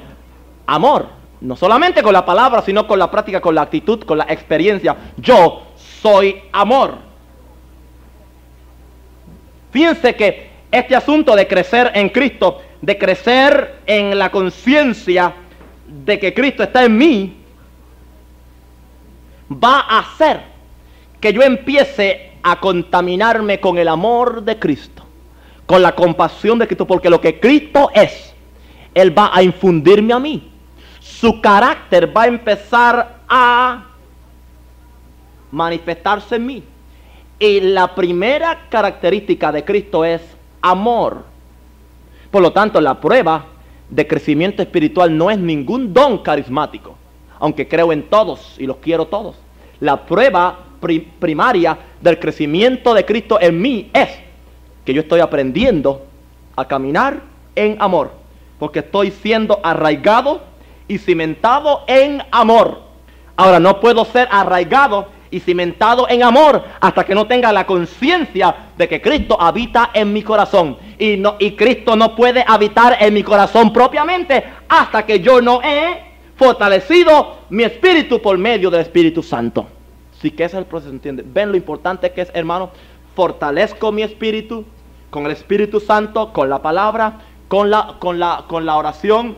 amor. 0.66 1.06
No 1.40 1.56
solamente 1.56 2.02
con 2.02 2.12
la 2.12 2.26
palabra, 2.26 2.60
sino 2.60 2.86
con 2.86 2.98
la 2.98 3.10
práctica, 3.10 3.40
con 3.40 3.54
la 3.54 3.62
actitud, 3.62 4.00
con 4.00 4.18
la 4.18 4.26
experiencia. 4.28 4.94
Yo 5.16 5.62
soy 5.74 6.42
amor. 6.52 6.98
Fíjense 9.70 10.14
que 10.14 10.50
este 10.70 10.94
asunto 10.94 11.34
de 11.34 11.48
crecer 11.48 11.90
en 11.94 12.10
Cristo, 12.10 12.60
de 12.82 12.98
crecer 12.98 13.78
en 13.86 14.18
la 14.18 14.30
conciencia 14.30 15.32
de 15.86 16.18
que 16.18 16.34
Cristo 16.34 16.62
está 16.62 16.84
en 16.84 16.98
mí, 16.98 17.36
va 19.50 19.80
a 19.80 20.00
hacer 20.00 20.42
que 21.18 21.32
yo 21.32 21.40
empiece 21.40 22.32
a 22.42 22.60
contaminarme 22.60 23.58
con 23.58 23.78
el 23.78 23.88
amor 23.88 24.42
de 24.42 24.58
Cristo, 24.58 25.02
con 25.66 25.82
la 25.82 25.94
compasión 25.94 26.58
de 26.58 26.66
Cristo, 26.66 26.86
porque 26.86 27.10
lo 27.10 27.20
que 27.20 27.40
Cristo 27.40 27.90
es, 27.94 28.34
Él 28.94 29.16
va 29.16 29.30
a 29.32 29.42
infundirme 29.42 30.12
a 30.12 30.18
mí. 30.18 30.50
Su 31.00 31.40
carácter 31.40 32.14
va 32.16 32.22
a 32.22 32.26
empezar 32.26 33.20
a 33.28 33.86
manifestarse 35.50 36.36
en 36.36 36.46
mí. 36.46 36.64
Y 37.38 37.60
la 37.60 37.94
primera 37.94 38.68
característica 38.68 39.50
de 39.50 39.64
Cristo 39.64 40.04
es 40.04 40.22
amor. 40.60 41.24
Por 42.30 42.42
lo 42.42 42.52
tanto, 42.52 42.80
la 42.80 43.00
prueba 43.00 43.46
de 43.88 44.06
crecimiento 44.06 44.62
espiritual 44.62 45.16
no 45.16 45.30
es 45.30 45.38
ningún 45.38 45.92
don 45.92 46.18
carismático, 46.18 46.96
aunque 47.38 47.68
creo 47.68 47.92
en 47.92 48.04
todos 48.04 48.56
y 48.58 48.66
los 48.66 48.76
quiero 48.76 49.06
todos 49.06 49.36
la 49.82 50.06
prueba 50.06 50.60
primaria 51.18 51.76
del 52.00 52.18
crecimiento 52.20 52.94
de 52.94 53.04
Cristo 53.04 53.38
en 53.40 53.60
mí 53.60 53.90
es 53.92 54.08
que 54.84 54.94
yo 54.94 55.02
estoy 55.02 55.20
aprendiendo 55.20 56.06
a 56.56 56.66
caminar 56.66 57.20
en 57.54 57.76
amor, 57.80 58.12
porque 58.58 58.80
estoy 58.80 59.10
siendo 59.10 59.60
arraigado 59.62 60.42
y 60.88 60.98
cimentado 60.98 61.84
en 61.86 62.22
amor. 62.30 62.80
Ahora 63.36 63.60
no 63.60 63.80
puedo 63.80 64.04
ser 64.04 64.28
arraigado 64.30 65.08
y 65.30 65.40
cimentado 65.40 66.06
en 66.08 66.22
amor 66.22 66.62
hasta 66.78 67.04
que 67.04 67.14
no 67.14 67.26
tenga 67.26 67.52
la 67.52 67.66
conciencia 67.66 68.54
de 68.76 68.86
que 68.86 69.00
Cristo 69.00 69.40
habita 69.40 69.90
en 69.94 70.12
mi 70.12 70.22
corazón. 70.22 70.76
Y, 70.98 71.16
no, 71.16 71.36
y 71.38 71.52
Cristo 71.52 71.96
no 71.96 72.14
puede 72.14 72.44
habitar 72.46 72.98
en 73.00 73.14
mi 73.14 73.22
corazón 73.22 73.72
propiamente 73.72 74.44
hasta 74.68 75.04
que 75.06 75.20
yo 75.20 75.40
no 75.40 75.60
he 75.62 76.12
fortalecido 76.36 77.38
mi 77.50 77.64
espíritu 77.64 78.20
por 78.20 78.36
medio 78.36 78.70
del 78.70 78.82
Espíritu 78.82 79.22
Santo. 79.22 79.66
Sí 80.20 80.30
que 80.30 80.44
ese 80.44 80.56
es 80.56 80.60
el 80.60 80.66
proceso, 80.66 80.92
¿entiende? 80.92 81.24
Ven 81.26 81.50
lo 81.50 81.56
importante 81.56 82.12
que 82.12 82.20
es, 82.20 82.30
hermano. 82.34 82.70
Fortalezco 83.14 83.92
mi 83.92 84.02
espíritu 84.02 84.64
con 85.10 85.26
el 85.26 85.32
Espíritu 85.32 85.78
Santo, 85.78 86.32
con 86.32 86.48
la 86.48 86.62
palabra, 86.62 87.20
con 87.48 87.70
la, 87.70 87.96
con 87.98 88.18
la, 88.18 88.46
con 88.48 88.64
la 88.64 88.76
oración. 88.76 89.36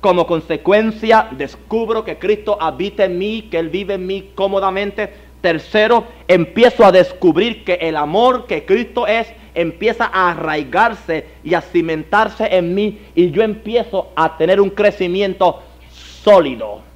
Como 0.00 0.26
consecuencia, 0.26 1.28
descubro 1.30 2.04
que 2.04 2.18
Cristo 2.18 2.58
habita 2.60 3.04
en 3.04 3.18
mí, 3.18 3.42
que 3.42 3.60
Él 3.60 3.68
vive 3.68 3.94
en 3.94 4.06
mí 4.06 4.30
cómodamente. 4.34 5.14
Tercero, 5.40 6.04
empiezo 6.26 6.84
a 6.84 6.90
descubrir 6.90 7.62
que 7.64 7.74
el 7.74 7.96
amor 7.96 8.46
que 8.46 8.64
Cristo 8.64 9.06
es 9.06 9.32
empieza 9.54 10.10
a 10.12 10.30
arraigarse 10.30 11.26
y 11.44 11.54
a 11.54 11.60
cimentarse 11.60 12.56
en 12.56 12.74
mí 12.74 13.00
y 13.14 13.30
yo 13.30 13.42
empiezo 13.42 14.08
a 14.16 14.36
tener 14.36 14.60
un 14.60 14.70
crecimiento 14.70 15.62
sólido. 15.90 16.91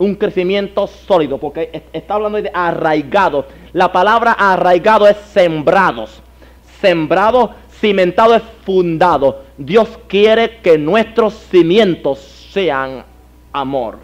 Un 0.00 0.14
crecimiento 0.14 0.86
sólido, 0.86 1.36
porque 1.36 1.84
está 1.92 2.14
hablando 2.14 2.40
de 2.40 2.50
arraigado. 2.54 3.44
La 3.74 3.92
palabra 3.92 4.32
arraigado 4.32 5.06
es 5.06 5.18
sembrados. 5.18 6.22
Sembrado, 6.80 7.54
cimentado 7.70 8.34
es 8.34 8.42
fundado. 8.64 9.42
Dios 9.58 9.98
quiere 10.08 10.60
que 10.62 10.78
nuestros 10.78 11.34
cimientos 11.34 12.18
sean 12.50 13.04
amor. 13.52 13.98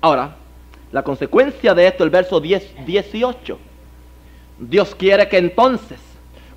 Ahora, 0.00 0.36
la 0.92 1.02
consecuencia 1.02 1.74
de 1.74 1.88
esto, 1.88 2.04
el 2.04 2.10
verso 2.10 2.38
10, 2.38 2.86
18. 2.86 3.58
Dios 4.60 4.94
quiere 4.94 5.28
que 5.28 5.38
entonces, 5.38 5.98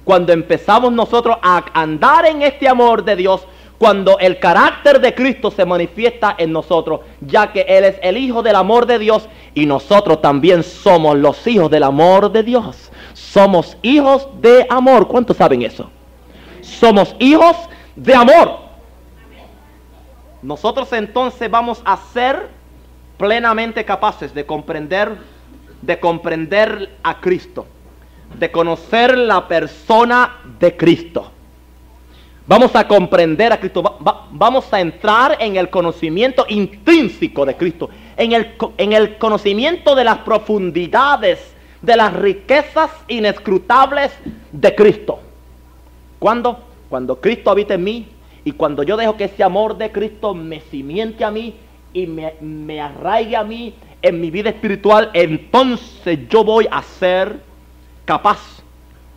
cuando 0.04 0.32
empezamos 0.32 0.94
nosotros 0.94 1.38
a 1.42 1.66
andar 1.74 2.28
en 2.28 2.44
este 2.44 2.70
amor 2.70 3.04
de 3.04 3.16
Dios, 3.16 3.48
cuando 3.82 4.20
el 4.20 4.38
carácter 4.38 5.02
de 5.02 5.16
Cristo 5.16 5.50
se 5.50 5.66
manifiesta 5.66 6.36
en 6.38 6.52
nosotros, 6.52 7.00
ya 7.20 7.52
que 7.52 7.62
Él 7.62 7.84
es 7.84 7.96
el 8.04 8.16
Hijo 8.16 8.44
del 8.44 8.56
amor 8.56 8.86
de 8.86 9.00
Dios 9.00 9.28
y 9.56 9.66
nosotros 9.66 10.22
también 10.22 10.62
somos 10.62 11.18
los 11.18 11.48
hijos 11.48 11.72
del 11.72 11.82
amor 11.82 12.32
de 12.32 12.44
Dios. 12.44 12.92
Somos 13.14 13.76
hijos 13.82 14.28
de 14.40 14.68
amor. 14.70 15.08
¿Cuántos 15.08 15.38
saben 15.38 15.64
eso? 15.64 15.90
Somos 16.62 17.16
hijos 17.18 17.58
de 17.96 18.14
amor. 18.14 18.60
Nosotros 20.44 20.94
entonces 20.94 21.50
vamos 21.50 21.82
a 21.84 21.98
ser 22.14 22.50
plenamente 23.18 23.84
capaces 23.84 24.32
de 24.32 24.46
comprender, 24.46 25.18
de 25.82 26.00
comprender 26.00 27.00
a 27.02 27.20
Cristo, 27.20 27.66
de 28.38 28.52
conocer 28.52 29.18
la 29.18 29.48
persona 29.48 30.38
de 30.60 30.78
Cristo 30.78 31.32
Vamos 32.48 32.76
a 32.76 32.88
comprender 32.88 33.54
a 33.54 33.60
Cristo, 33.60 33.84
vamos 34.32 34.74
a 34.74 34.82
entrar 34.82 35.38
en 35.40 35.58
el 35.58 35.70
conocimiento 35.70 36.46
intrínseco 36.50 37.46
de 37.46 37.56
Cristo, 37.56 37.90
en 38.18 38.34
el, 38.34 38.54
en 38.78 38.94
el 38.94 39.18
conocimiento 39.18 39.94
de 39.94 40.04
las 40.04 40.20
profundidades, 40.20 41.54
de 41.82 41.96
las 41.96 42.14
riquezas 42.14 42.90
inescrutables 43.08 44.12
de 44.52 44.76
Cristo. 44.76 45.20
¿Cuándo? 46.18 46.60
Cuando 46.90 47.22
Cristo 47.22 47.52
habita 47.52 47.76
en 47.76 47.84
mí 47.84 48.08
y 48.44 48.52
cuando 48.54 48.82
yo 48.84 48.98
dejo 48.98 49.18
que 49.18 49.26
ese 49.26 49.44
amor 49.44 49.78
de 49.78 49.92
Cristo 49.92 50.34
me 50.34 50.62
simiente 50.62 51.24
a 51.24 51.32
mí 51.32 51.54
y 51.94 52.08
me, 52.08 52.34
me 52.42 52.82
arraigue 52.82 53.36
a 53.36 53.44
mí 53.44 53.76
en 54.02 54.20
mi 54.20 54.32
vida 54.32 54.50
espiritual, 54.50 55.12
entonces 55.14 56.28
yo 56.28 56.44
voy 56.44 56.68
a 56.72 56.82
ser 56.82 57.40
capaz, 58.04 58.40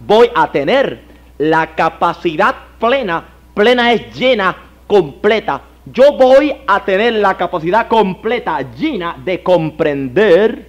voy 0.00 0.28
a 0.34 0.52
tener 0.52 1.13
la 1.38 1.74
capacidad 1.74 2.54
plena, 2.78 3.24
plena 3.54 3.92
es 3.92 4.14
llena, 4.14 4.56
completa. 4.86 5.62
Yo 5.86 6.12
voy 6.12 6.54
a 6.66 6.84
tener 6.84 7.14
la 7.14 7.36
capacidad 7.36 7.88
completa, 7.88 8.60
llena 8.74 9.16
de 9.22 9.42
comprender, 9.42 10.68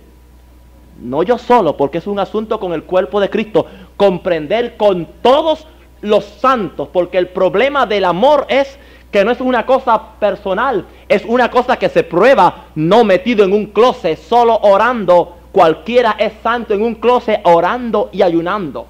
no 1.01 1.23
yo 1.23 1.37
solo, 1.37 1.77
porque 1.77 1.99
es 1.99 2.07
un 2.07 2.19
asunto 2.19 2.59
con 2.59 2.73
el 2.73 2.83
cuerpo 2.83 3.19
de 3.19 3.29
Cristo, 3.29 3.65
comprender 3.95 4.75
con 4.77 5.07
todos 5.21 5.67
los 6.01 6.25
santos, 6.25 6.89
porque 6.91 7.17
el 7.17 7.29
problema 7.29 7.85
del 7.85 8.05
amor 8.05 8.45
es 8.49 8.77
que 9.11 9.23
no 9.23 9.31
es 9.31 9.39
una 9.39 9.65
cosa 9.65 10.19
personal, 10.19 10.85
es 11.07 11.23
una 11.25 11.49
cosa 11.49 11.77
que 11.77 11.87
se 11.87 12.03
prueba 12.03 12.65
no 12.75 13.05
metido 13.05 13.45
en 13.45 13.53
un 13.53 13.67
closet, 13.67 14.17
solo 14.19 14.57
orando. 14.61 15.37
Cualquiera 15.53 16.17
es 16.19 16.33
santo 16.43 16.73
en 16.73 16.81
un 16.81 16.95
closet 16.95 17.39
orando 17.43 18.09
y 18.11 18.21
ayunando. 18.21 18.87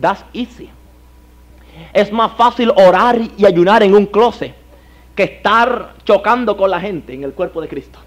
That's 0.00 0.24
easy. 0.32 0.68
Es 1.92 2.12
más 2.12 2.32
fácil 2.32 2.70
orar 2.76 3.18
y 3.36 3.46
ayunar 3.46 3.82
en 3.82 3.94
un 3.94 4.06
closet 4.06 4.54
que 5.14 5.22
estar 5.24 5.94
chocando 6.04 6.56
con 6.56 6.70
la 6.70 6.80
gente 6.80 7.14
en 7.14 7.24
el 7.24 7.32
cuerpo 7.32 7.60
de 7.60 7.68
Cristo. 7.68 7.98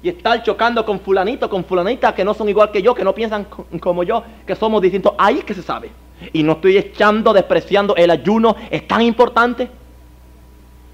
Y 0.00 0.08
estar 0.08 0.42
chocando 0.44 0.84
con 0.84 1.00
fulanito, 1.00 1.50
con 1.50 1.64
fulanita 1.64 2.14
que 2.14 2.24
no 2.24 2.32
son 2.32 2.48
igual 2.48 2.70
que 2.70 2.80
yo, 2.80 2.94
que 2.94 3.02
no 3.02 3.12
piensan 3.12 3.46
como 3.80 4.04
yo, 4.04 4.22
que 4.46 4.54
somos 4.54 4.80
distintos. 4.80 5.12
Ahí 5.18 5.42
que 5.42 5.54
se 5.54 5.62
sabe. 5.62 5.90
Y 6.32 6.42
no 6.42 6.52
estoy 6.52 6.78
echando, 6.78 7.32
despreciando 7.32 7.96
el 7.96 8.10
ayuno, 8.10 8.54
es 8.70 8.86
tan 8.86 9.02
importante. 9.02 9.68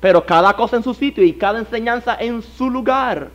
Pero 0.00 0.24
cada 0.24 0.54
cosa 0.54 0.76
en 0.76 0.82
su 0.82 0.94
sitio 0.94 1.22
y 1.22 1.34
cada 1.34 1.58
enseñanza 1.58 2.16
en 2.18 2.42
su 2.42 2.70
lugar. 2.70 3.28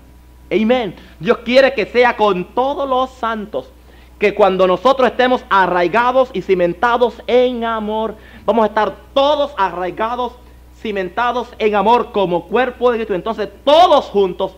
Amén. 0.51 0.95
Dios 1.19 1.37
quiere 1.39 1.73
que 1.73 1.85
sea 1.85 2.17
con 2.17 2.45
todos 2.45 2.89
los 2.89 3.11
santos 3.11 3.71
que 4.19 4.35
cuando 4.35 4.67
nosotros 4.67 5.09
estemos 5.09 5.43
arraigados 5.49 6.29
y 6.33 6.41
cimentados 6.41 7.23
en 7.25 7.63
amor, 7.63 8.15
vamos 8.45 8.63
a 8.63 8.67
estar 8.67 8.95
todos 9.13 9.53
arraigados, 9.57 10.33
cimentados 10.81 11.47
en 11.57 11.73
amor 11.73 12.11
como 12.11 12.45
cuerpo 12.47 12.91
de 12.91 12.97
Cristo. 12.97 13.15
Entonces 13.15 13.49
todos 13.63 14.05
juntos 14.05 14.51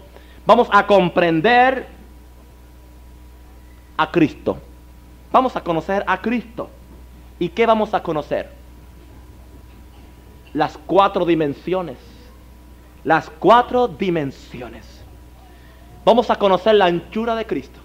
vamos 0.48 0.68
a 0.72 0.88
comprender 0.88 1.88
a 3.98 4.10
Cristo. 4.10 4.58
Vamos 5.32 5.56
a 5.56 5.62
conocer 5.62 6.04
a 6.08 6.20
Cristo. 6.20 6.70
¿Y 7.38 7.50
qué 7.50 7.68
vamos 7.68 7.94
a 7.94 8.02
conocer? 8.02 8.50
Las 10.54 10.78
cuatro 10.88 11.24
dimensiones. 11.24 11.98
Las 13.04 13.30
cuatro 13.30 13.88
dimensiones. 13.88 15.04
Vamos 16.04 16.32
a 16.32 16.36
conocer 16.36 16.76
la 16.76 16.86
anchura 16.86 17.36
de 17.36 17.46
Cristo. 17.46 17.80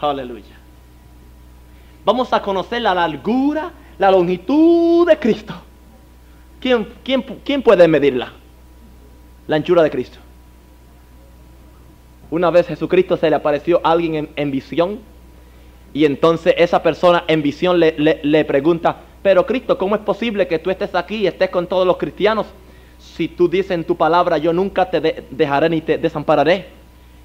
Aleluya. 0.00 0.59
Vamos 2.04 2.32
a 2.32 2.40
conocer 2.40 2.82
la 2.82 2.94
largura, 2.94 3.72
la 3.98 4.10
longitud 4.10 5.06
de 5.06 5.18
Cristo. 5.18 5.54
¿Quién, 6.60 6.88
quién, 7.02 7.22
quién 7.44 7.62
puede 7.62 7.86
medirla? 7.88 8.32
La 9.46 9.56
anchura 9.56 9.82
de 9.82 9.90
Cristo. 9.90 10.18
Una 12.30 12.50
vez 12.50 12.68
Jesucristo 12.68 13.16
se 13.16 13.28
le 13.28 13.36
apareció 13.36 13.80
a 13.82 13.90
alguien 13.90 14.28
en, 14.36 14.50
visión 14.50 15.00
y 15.92 16.04
entonces 16.04 16.54
esa 16.56 16.82
persona 16.82 17.24
en 17.26 17.42
visión 17.42 17.80
le, 17.80 18.20
le, 18.22 18.44
pregunta, 18.44 18.98
pero 19.22 19.44
Cristo, 19.44 19.76
¿cómo 19.76 19.96
es 19.96 20.02
posible 20.02 20.46
que 20.46 20.60
tú 20.60 20.70
estés 20.70 20.94
aquí 20.94 21.16
y 21.16 21.26
estés 21.26 21.50
con 21.50 21.66
todos 21.66 21.86
los 21.86 21.96
cristianos? 21.96 22.46
Si 22.98 23.26
tú 23.26 23.48
dices 23.48 23.72
en 23.72 23.84
tu 23.84 23.96
palabra, 23.96 24.38
yo 24.38 24.52
nunca 24.52 24.88
te 24.88 25.24
dejaré 25.30 25.68
ni 25.70 25.80
te 25.80 25.98
desampararé. 25.98 26.66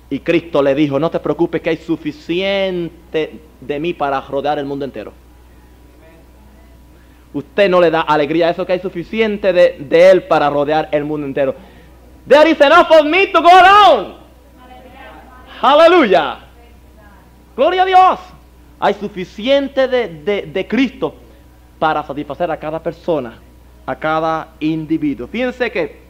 Y 0.09 0.19
Cristo 0.19 0.63
le 0.63 0.73
dijo, 0.73 0.99
no 0.99 1.11
te 1.11 1.19
preocupes 1.19 1.61
que 1.61 1.69
hay 1.69 1.78
suficiente 1.78 3.39
de 3.66 3.80
mí 3.80 3.93
para 3.93 4.22
rodear 4.22 4.59
el 4.59 4.66
mundo 4.66 4.86
entero. 4.86 5.13
Usted 7.34 7.70
no 7.70 7.82
le 7.82 7.91
da 7.91 8.01
alegría 8.01 8.47
a 8.47 8.49
eso 8.51 8.66
que 8.66 8.74
hay 8.74 8.80
suficiente 8.80 9.51
de, 9.51 9.78
de 9.80 10.09
él 10.09 10.24
para 10.24 10.49
rodear 10.49 10.88
el 10.91 11.03
mundo 11.03 11.28
entero. 11.28 11.55
There 12.28 12.49
is 12.49 12.59
enough 12.61 12.89
of 12.91 13.05
me 13.05 13.28
to 13.28 13.41
go 13.41 13.49
around. 13.49 14.16
Aleluya. 15.61 16.39
Gloria 17.55 17.84
a 17.84 17.86
Dios. 17.86 18.20
Hay 18.80 18.93
suficiente 18.93 19.88
de, 19.88 20.07
de, 20.07 20.41
de, 20.43 20.68
Cristo 20.68 21.16
para 21.80 22.03
satisfacer 22.03 22.51
a 22.51 22.57
cada 22.57 22.82
persona, 22.82 23.39
a 23.86 23.95
cada 23.95 24.49
individuo. 24.59 25.28
Fíjense 25.28 25.72
que 25.72 26.01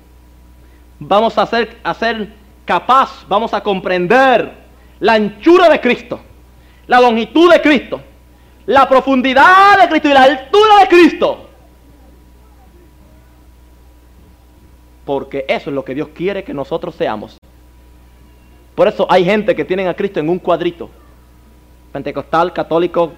vamos 1.00 1.38
a 1.38 1.44
hacer, 1.44 1.78
hacer 1.84 2.30
capaz 2.66 3.26
vamos 3.28 3.54
a 3.54 3.62
comprender 3.62 4.52
la 5.00 5.14
anchura 5.14 5.70
de 5.70 5.80
Cristo, 5.80 6.20
la 6.88 7.00
longitud 7.00 7.52
de 7.52 7.62
Cristo, 7.62 8.02
la 8.66 8.88
profundidad 8.88 9.82
de 9.82 9.90
Cristo 9.90 10.10
y 10.10 10.14
la 10.14 10.24
altura 10.24 10.80
de 10.82 10.88
Cristo. 10.88 11.50
Porque 15.06 15.46
eso 15.48 15.70
es 15.70 15.76
lo 15.76 15.86
que 15.86 15.94
Dios 15.94 16.10
quiere 16.10 16.44
que 16.44 16.54
nosotros 16.54 16.96
seamos. 16.96 17.38
Por 18.74 18.88
eso 18.88 19.06
hay 19.10 19.24
gente 19.24 19.56
que 19.56 19.64
tienen 19.64 19.88
a 19.88 19.94
Cristo 19.94 20.20
en 20.20 20.30
un 20.30 20.40
cuadrito. 20.40 20.90
Pentecostal, 21.94 22.52
católico, 22.52 23.14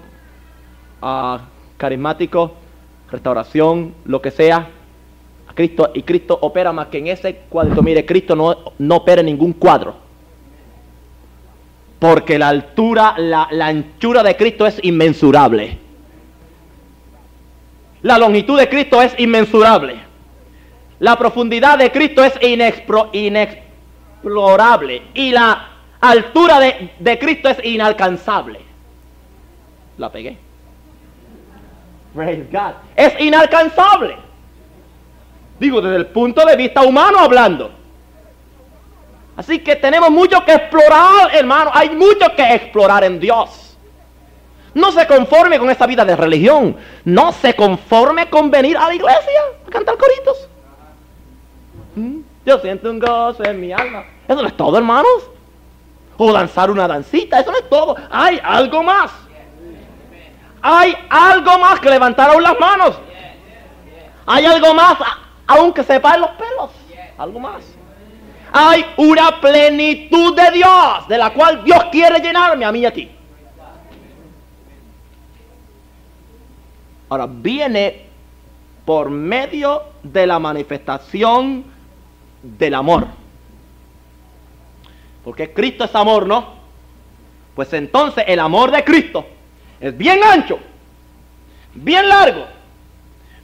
ah, 1.02 1.40
carismático, 1.76 2.52
restauración, 3.10 3.94
lo 4.04 4.20
que 4.22 4.30
sea. 4.30 4.70
Cristo 5.54 5.90
y 5.94 6.02
Cristo 6.02 6.38
opera 6.40 6.72
más 6.72 6.86
que 6.86 6.98
en 6.98 7.08
ese 7.08 7.34
cuadro. 7.48 7.82
Mire, 7.82 8.06
Cristo 8.06 8.36
no, 8.36 8.54
no 8.78 8.96
opera 8.96 9.20
en 9.20 9.26
ningún 9.26 9.54
cuadro. 9.54 10.07
Porque 11.98 12.38
la 12.38 12.48
altura, 12.48 13.14
la, 13.18 13.48
anchura 13.60 14.22
de 14.22 14.36
Cristo 14.36 14.66
es 14.66 14.78
inmensurable. 14.82 15.78
La 18.02 18.18
longitud 18.18 18.58
de 18.58 18.68
Cristo 18.68 19.02
es 19.02 19.18
inmensurable. 19.18 19.96
La 21.00 21.16
profundidad 21.18 21.78
de 21.78 21.90
Cristo 21.90 22.22
es 22.22 22.34
inexplorable. 23.12 25.02
Y 25.14 25.32
la 25.32 25.70
altura 26.00 26.60
de, 26.60 26.90
de 26.98 27.18
Cristo 27.18 27.48
es 27.48 27.58
inalcanzable. 27.64 28.60
La 29.96 30.12
pegué. 30.12 30.36
Praise 32.14 32.46
God. 32.50 32.74
Es 32.94 33.20
inalcanzable. 33.20 34.16
Digo, 35.58 35.80
desde 35.80 35.96
el 35.96 36.06
punto 36.06 36.44
de 36.46 36.56
vista 36.56 36.82
humano 36.82 37.18
hablando. 37.18 37.77
Así 39.38 39.60
que 39.60 39.76
tenemos 39.76 40.10
mucho 40.10 40.44
que 40.44 40.52
explorar, 40.52 41.32
hermano. 41.32 41.70
Hay 41.72 41.90
mucho 41.90 42.34
que 42.34 42.54
explorar 42.54 43.04
en 43.04 43.20
Dios. 43.20 43.78
No 44.74 44.90
se 44.90 45.06
conforme 45.06 45.60
con 45.60 45.70
esta 45.70 45.86
vida 45.86 46.04
de 46.04 46.16
religión. 46.16 46.76
No 47.04 47.30
se 47.30 47.54
conforme 47.54 48.28
con 48.28 48.50
venir 48.50 48.76
a 48.76 48.88
la 48.88 48.94
iglesia 48.96 49.40
a 49.64 49.70
cantar 49.70 49.96
coritos. 49.96 50.48
¿Mm? 51.94 52.18
Yo 52.44 52.58
siento 52.58 52.90
un 52.90 52.98
gozo 52.98 53.44
en 53.44 53.60
mi 53.60 53.72
alma. 53.72 54.06
Eso 54.26 54.42
no 54.42 54.48
es 54.48 54.56
todo, 54.56 54.76
hermanos. 54.76 55.30
O 56.16 56.32
danzar 56.32 56.68
una 56.68 56.88
dancita. 56.88 57.38
Eso 57.38 57.52
no 57.52 57.58
es 57.58 57.68
todo. 57.68 57.94
Hay 58.10 58.40
algo 58.42 58.82
más. 58.82 59.12
Hay 60.60 60.96
algo 61.08 61.60
más 61.60 61.78
que 61.78 61.90
levantar 61.90 62.30
aún 62.30 62.42
las 62.42 62.58
manos. 62.58 62.98
Hay 64.26 64.46
algo 64.46 64.74
más 64.74 64.98
aunque 65.46 65.84
sepan 65.84 66.22
los 66.22 66.30
pelos. 66.30 66.72
Algo 67.16 67.38
más. 67.38 67.77
Hay 68.52 68.84
una 68.96 69.40
plenitud 69.40 70.34
de 70.34 70.50
Dios, 70.52 71.08
de 71.08 71.18
la 71.18 71.32
cual 71.32 71.64
Dios 71.64 71.84
quiere 71.90 72.20
llenarme 72.20 72.64
a 72.64 72.72
mí 72.72 72.80
y 72.80 72.86
a 72.86 72.92
ti. 72.92 73.10
Ahora, 77.10 77.26
viene 77.28 78.06
por 78.84 79.10
medio 79.10 79.82
de 80.02 80.26
la 80.26 80.38
manifestación 80.38 81.64
del 82.42 82.74
amor. 82.74 83.06
Porque 85.24 85.52
Cristo 85.52 85.84
es 85.84 85.94
amor, 85.94 86.26
¿no? 86.26 86.54
Pues 87.54 87.72
entonces 87.72 88.24
el 88.26 88.38
amor 88.38 88.70
de 88.70 88.84
Cristo 88.84 89.26
es 89.80 89.96
bien 89.96 90.22
ancho, 90.22 90.58
bien 91.74 92.08
largo, 92.08 92.46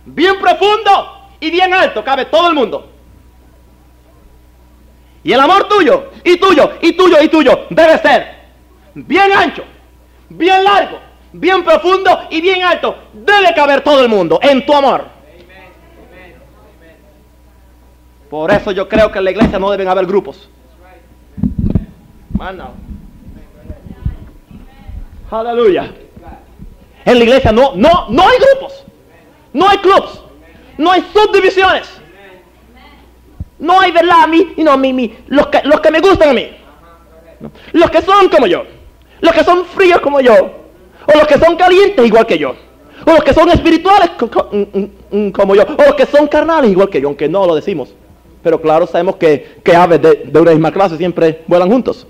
bien 0.05 0.39
profundo 0.41 1.29
y 1.41 1.51
bien 1.51 1.75
alto 1.75 2.05
cabe 2.05 2.27
todo 2.27 2.49
el 2.49 2.55
mundo. 2.55 2.94
Y 5.25 5.33
el 5.33 5.41
amor 5.41 5.67
tuyo, 5.69 6.11
y 6.23 6.37
tuyo, 6.37 6.73
y 6.83 6.93
tuyo, 6.93 7.17
y 7.23 7.29
tuyo 7.29 7.61
debe 7.71 7.99
ser 7.99 8.35
bien 8.95 9.33
ancho, 9.33 9.65
bien 10.29 10.63
largo, 10.63 10.99
bien 11.33 11.65
profundo 11.65 12.27
y 12.31 12.43
bien 12.43 12.63
alto. 12.63 12.95
Debe 13.15 13.55
caber 13.55 13.81
todo 13.81 14.03
el 14.03 14.09
mundo 14.09 14.39
en 14.43 14.65
tu 14.67 14.75
amor. 14.75 15.07
Por 18.29 18.51
eso 18.53 18.71
yo 18.73 18.87
creo 18.87 19.11
que 19.11 19.19
en 19.19 19.25
la 19.25 19.31
iglesia 19.31 19.59
no 19.59 19.71
deben 19.71 19.89
haber 19.89 20.05
grupos. 20.05 20.51
Aleluya. 25.31 25.91
En 27.07 27.19
la 27.19 27.25
iglesia 27.25 27.51
no, 27.51 27.73
no, 27.77 28.09
no 28.11 28.23
hay 28.29 28.39
grupos. 28.39 28.85
No 29.55 29.69
hay 29.69 29.79
clubs. 29.79 30.21
No 30.77 30.91
hay 30.91 31.03
subdivisiones. 31.13 32.04
No 33.65 33.81
hay, 33.81 33.93
¿verdad? 33.93 34.25
A 34.25 34.27
mí, 34.27 34.53
no, 34.59 34.77
mi, 34.77 34.93
mi, 34.93 35.11
los, 35.29 35.47
que, 35.47 35.63
los 35.65 35.81
que 35.81 35.91
me 35.91 36.01
gustan 36.01 36.29
a 36.29 36.33
mí. 36.35 36.51
Los 37.73 37.91
que 37.91 38.03
son 38.03 38.29
como 38.29 38.47
yo. 38.47 38.63
Los 39.23 39.33
que 39.33 39.43
son 39.43 39.65
fríos 39.65 40.03
como 40.03 40.21
yo. 40.21 40.35
O 41.07 41.19
los 41.19 41.27
que 41.27 41.39
son 41.39 41.57
calientes 41.57 42.07
igual 42.07 42.27
que 42.27 42.37
yo. 42.37 42.55
O 43.07 43.11
los 43.13 43.25
que 43.25 43.33
son 43.33 43.49
espirituales 43.49 44.11
mm, 44.21 44.59
mm, 44.59 45.29
mm, 45.29 45.31
como 45.31 45.55
yo. 45.55 45.63
O 45.63 45.83
los 45.83 45.95
que 45.95 46.05
son 46.05 46.27
carnales 46.27 46.73
igual 46.73 46.91
que 46.91 47.01
yo, 47.01 47.09
aunque 47.09 47.27
no 47.27 47.47
lo 47.47 47.55
decimos. 47.55 47.95
Pero 48.43 48.61
claro, 48.61 48.87
sabemos 48.87 49.17
que, 49.17 49.57
que 49.65 49.75
aves 49.75 50.03
de, 50.03 50.15
de 50.27 50.41
una 50.41 50.51
misma 50.51 50.71
clase 50.71 50.99
siempre 50.99 51.43
vuelan 51.47 51.71
juntos. 51.71 52.07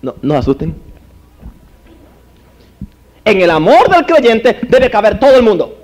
No, 0.00 0.14
no 0.22 0.34
asusten. 0.36 0.85
En 3.26 3.40
el 3.42 3.50
amor 3.50 3.90
del 3.90 4.06
creyente 4.06 4.60
debe 4.68 4.88
caber 4.88 5.18
todo 5.18 5.34
el 5.36 5.42
mundo. 5.42 5.76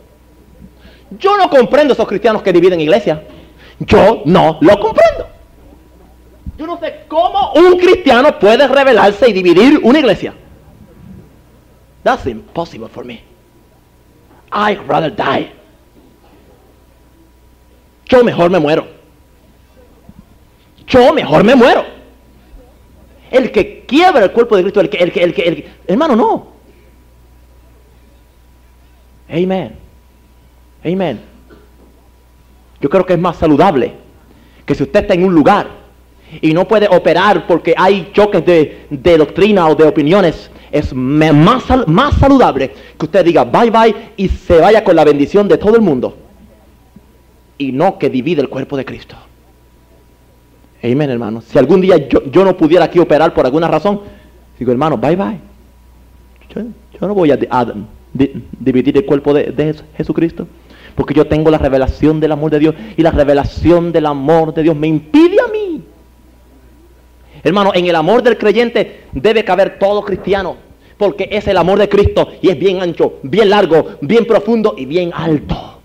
Yo 1.18 1.36
no 1.36 1.50
comprendo 1.50 1.92
esos 1.92 2.06
cristianos 2.06 2.40
que 2.40 2.52
dividen 2.52 2.80
iglesia. 2.80 3.24
Yo 3.80 4.22
no 4.24 4.58
lo 4.60 4.78
comprendo. 4.78 5.26
Yo 6.56 6.66
no 6.68 6.78
sé 6.78 7.00
cómo 7.08 7.52
un 7.54 7.76
cristiano 7.78 8.38
puede 8.38 8.68
rebelarse 8.68 9.28
y 9.28 9.32
dividir 9.32 9.80
una 9.82 9.98
iglesia. 9.98 10.34
That's 12.04 12.26
impossible 12.26 12.88
for 12.88 13.04
me. 13.04 13.22
I'd 14.52 14.78
rather 14.86 15.10
die. 15.10 15.50
Yo 18.06 18.22
mejor 18.22 18.50
me 18.50 18.60
muero. 18.60 18.86
Yo 20.86 21.12
mejor 21.12 21.42
me 21.42 21.56
muero. 21.56 21.84
El 23.32 23.50
que 23.50 23.84
quiebra 23.84 24.22
el 24.24 24.30
cuerpo 24.30 24.56
de 24.56 24.62
Cristo, 24.62 24.80
el 24.80 24.88
que, 24.90 24.98
el 24.98 25.10
que, 25.12 25.22
el 25.24 25.34
que, 25.34 25.42
el 25.42 25.56
que- 25.56 25.70
hermano, 25.88 26.14
no. 26.14 26.51
Amen. 29.32 29.72
Amen. 30.84 31.20
Yo 32.80 32.90
creo 32.90 33.06
que 33.06 33.14
es 33.14 33.18
más 33.18 33.36
saludable 33.36 33.94
que 34.66 34.74
si 34.74 34.82
usted 34.82 35.00
está 35.00 35.14
en 35.14 35.24
un 35.24 35.34
lugar 35.34 35.68
y 36.40 36.52
no 36.52 36.68
puede 36.68 36.86
operar 36.88 37.46
porque 37.46 37.74
hay 37.76 38.10
choques 38.12 38.44
de, 38.44 39.16
doctrina 39.16 39.68
o 39.68 39.74
de 39.74 39.84
opiniones, 39.84 40.50
es 40.70 40.92
más, 40.94 41.64
más 41.86 42.14
saludable 42.14 42.72
que 42.98 43.04
usted 43.04 43.24
diga 43.24 43.44
bye 43.44 43.70
bye 43.70 43.94
y 44.16 44.28
se 44.28 44.58
vaya 44.58 44.84
con 44.84 44.96
la 44.96 45.04
bendición 45.04 45.48
de 45.48 45.58
todo 45.58 45.76
el 45.76 45.82
mundo 45.82 46.16
y 47.58 47.72
no 47.72 47.98
que 47.98 48.10
divide 48.10 48.40
el 48.40 48.48
cuerpo 48.48 48.76
de 48.76 48.84
Cristo. 48.84 49.16
Amén, 50.82 51.10
hermano. 51.10 51.40
Si 51.42 51.56
algún 51.58 51.80
día 51.80 51.96
yo, 52.08 52.24
yo 52.24 52.44
no 52.44 52.56
pudiera 52.56 52.86
aquí 52.86 52.98
operar 52.98 53.32
por 53.32 53.46
alguna 53.46 53.68
razón, 53.68 54.00
digo, 54.58 54.72
hermano, 54.72 54.98
bye 54.98 55.16
bye. 55.16 55.38
Yo, 56.54 57.06
no 57.06 57.14
voy 57.14 57.30
a, 57.30 57.38
a 57.50 57.66
di- 58.12 58.44
dividir 58.58 58.96
el 58.96 59.04
cuerpo 59.06 59.32
de, 59.34 59.44
de 59.52 59.72
Jes- 59.74 59.84
Jesucristo. 59.96 60.46
Porque 60.94 61.14
yo 61.14 61.26
tengo 61.26 61.50
la 61.50 61.58
revelación 61.58 62.20
del 62.20 62.32
amor 62.32 62.50
de 62.50 62.58
Dios. 62.58 62.74
Y 62.96 63.02
la 63.02 63.10
revelación 63.10 63.92
del 63.92 64.06
amor 64.06 64.52
de 64.54 64.62
Dios 64.62 64.76
me 64.76 64.86
impide 64.88 65.36
a 65.40 65.48
mí. 65.50 65.82
Hermano, 67.42 67.72
en 67.74 67.86
el 67.86 67.96
amor 67.96 68.22
del 68.22 68.38
creyente 68.38 69.04
debe 69.12 69.44
caber 69.44 69.78
todo 69.78 70.02
cristiano. 70.02 70.56
Porque 70.98 71.28
es 71.32 71.48
el 71.48 71.56
amor 71.56 71.78
de 71.78 71.88
Cristo. 71.88 72.28
Y 72.42 72.50
es 72.50 72.58
bien 72.58 72.80
ancho, 72.82 73.14
bien 73.22 73.50
largo, 73.50 73.92
bien 74.02 74.26
profundo 74.26 74.74
y 74.76 74.84
bien 74.86 75.10
alto. 75.14 75.80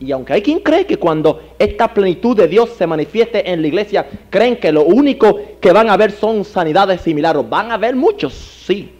Y, 0.00 0.12
aunque 0.12 0.34
hay 0.34 0.42
quien 0.42 0.60
cree 0.60 0.84
que 0.84 0.98
cuando 0.98 1.40
esta 1.58 1.94
plenitud 1.94 2.36
de 2.36 2.46
Dios 2.46 2.70
se 2.76 2.86
manifieste 2.86 3.50
en 3.50 3.62
la 3.62 3.68
iglesia, 3.68 4.06
creen 4.28 4.56
que 4.56 4.70
lo 4.70 4.82
único 4.84 5.40
que 5.60 5.72
van 5.72 5.88
a 5.88 5.96
ver 5.96 6.10
son 6.10 6.44
sanidades 6.44 7.06
y 7.06 7.14
milagros. 7.14 7.48
Van 7.48 7.70
a 7.72 7.78
ver 7.78 7.96
muchos, 7.96 8.34
sí. 8.34 8.90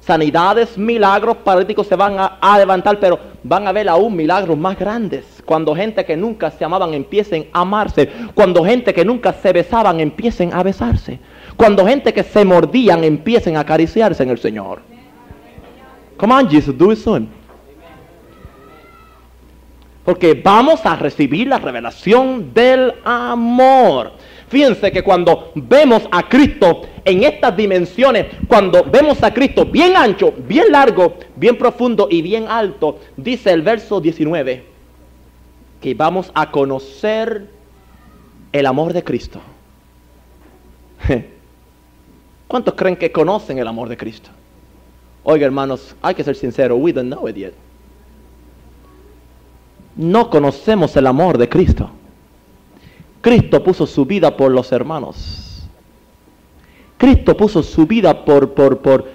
Sanidades, 0.00 0.78
milagros, 0.78 1.36
paralíticos 1.38 1.86
se 1.86 1.94
van 1.94 2.16
a, 2.18 2.58
levantar, 2.58 2.98
pero 2.98 3.18
van 3.42 3.68
a 3.68 3.72
ver 3.72 3.88
aún 3.88 4.16
milagros 4.16 4.56
más 4.56 4.78
grandes. 4.78 5.42
Cuando 5.44 5.74
gente 5.74 6.04
que 6.04 6.16
nunca 6.16 6.50
se 6.50 6.64
amaban 6.64 6.94
empiecen 6.94 7.48
a 7.52 7.60
amarse. 7.60 8.10
Cuando 8.34 8.64
gente 8.64 8.94
que 8.94 9.04
nunca 9.04 9.32
se 9.34 9.52
besaban 9.52 10.00
empiecen 10.00 10.54
a 10.54 10.62
besarse. 10.62 11.18
Cuando 11.56 11.86
gente 11.86 12.14
que 12.14 12.22
se 12.22 12.44
mordían 12.44 13.04
empiecen 13.04 13.56
a 13.56 13.60
acariciarse 13.60 14.22
en 14.22 14.30
el 14.30 14.38
Señor. 14.38 14.80
Come 16.16 16.34
on, 16.34 16.48
Jesus, 16.48 16.76
do 16.76 16.92
it 16.92 16.98
soon. 16.98 17.28
Porque 20.04 20.34
vamos 20.34 20.84
a 20.86 20.96
recibir 20.96 21.46
la 21.46 21.58
revelación 21.58 22.52
del 22.54 22.94
amor. 23.04 24.12
Fíjense 24.50 24.92
que 24.92 25.02
cuando 25.02 25.52
vemos 25.54 26.02
a 26.10 26.28
Cristo 26.28 26.82
en 27.04 27.24
estas 27.24 27.56
dimensiones, 27.56 28.26
cuando 28.46 28.84
vemos 28.84 29.22
a 29.22 29.32
Cristo 29.32 29.64
bien 29.64 29.96
ancho, 29.96 30.34
bien 30.46 30.70
largo, 30.70 31.14
bien 31.36 31.56
profundo 31.56 32.08
y 32.10 32.20
bien 32.20 32.46
alto, 32.48 32.98
dice 33.16 33.52
el 33.52 33.62
verso 33.62 34.00
19, 34.00 34.64
que 35.80 35.94
vamos 35.94 36.30
a 36.34 36.50
conocer 36.50 37.48
el 38.52 38.66
amor 38.66 38.92
de 38.92 39.02
Cristo. 39.02 39.40
¿Cuántos 42.48 42.74
creen 42.74 42.96
que 42.96 43.10
conocen 43.10 43.58
el 43.58 43.68
amor 43.68 43.88
de 43.88 43.96
Cristo? 43.96 44.30
Oiga, 45.22 45.46
hermanos, 45.46 45.96
hay 46.02 46.14
que 46.14 46.24
ser 46.24 46.36
sincero, 46.36 46.76
we 46.76 46.92
don't 46.92 47.08
know 47.08 47.26
it 47.26 47.36
yet 47.36 47.54
no 50.00 50.30
conocemos 50.30 50.96
el 50.96 51.06
amor 51.06 51.36
de 51.36 51.48
Cristo. 51.48 51.90
Cristo 53.20 53.62
puso 53.62 53.86
su 53.86 54.04
vida 54.04 54.36
por 54.36 54.50
los 54.50 54.72
hermanos. 54.72 55.68
Cristo 56.96 57.36
puso 57.36 57.62
su 57.62 57.86
vida 57.86 58.24
por, 58.24 58.52
por, 58.52 58.78
por, 58.78 59.06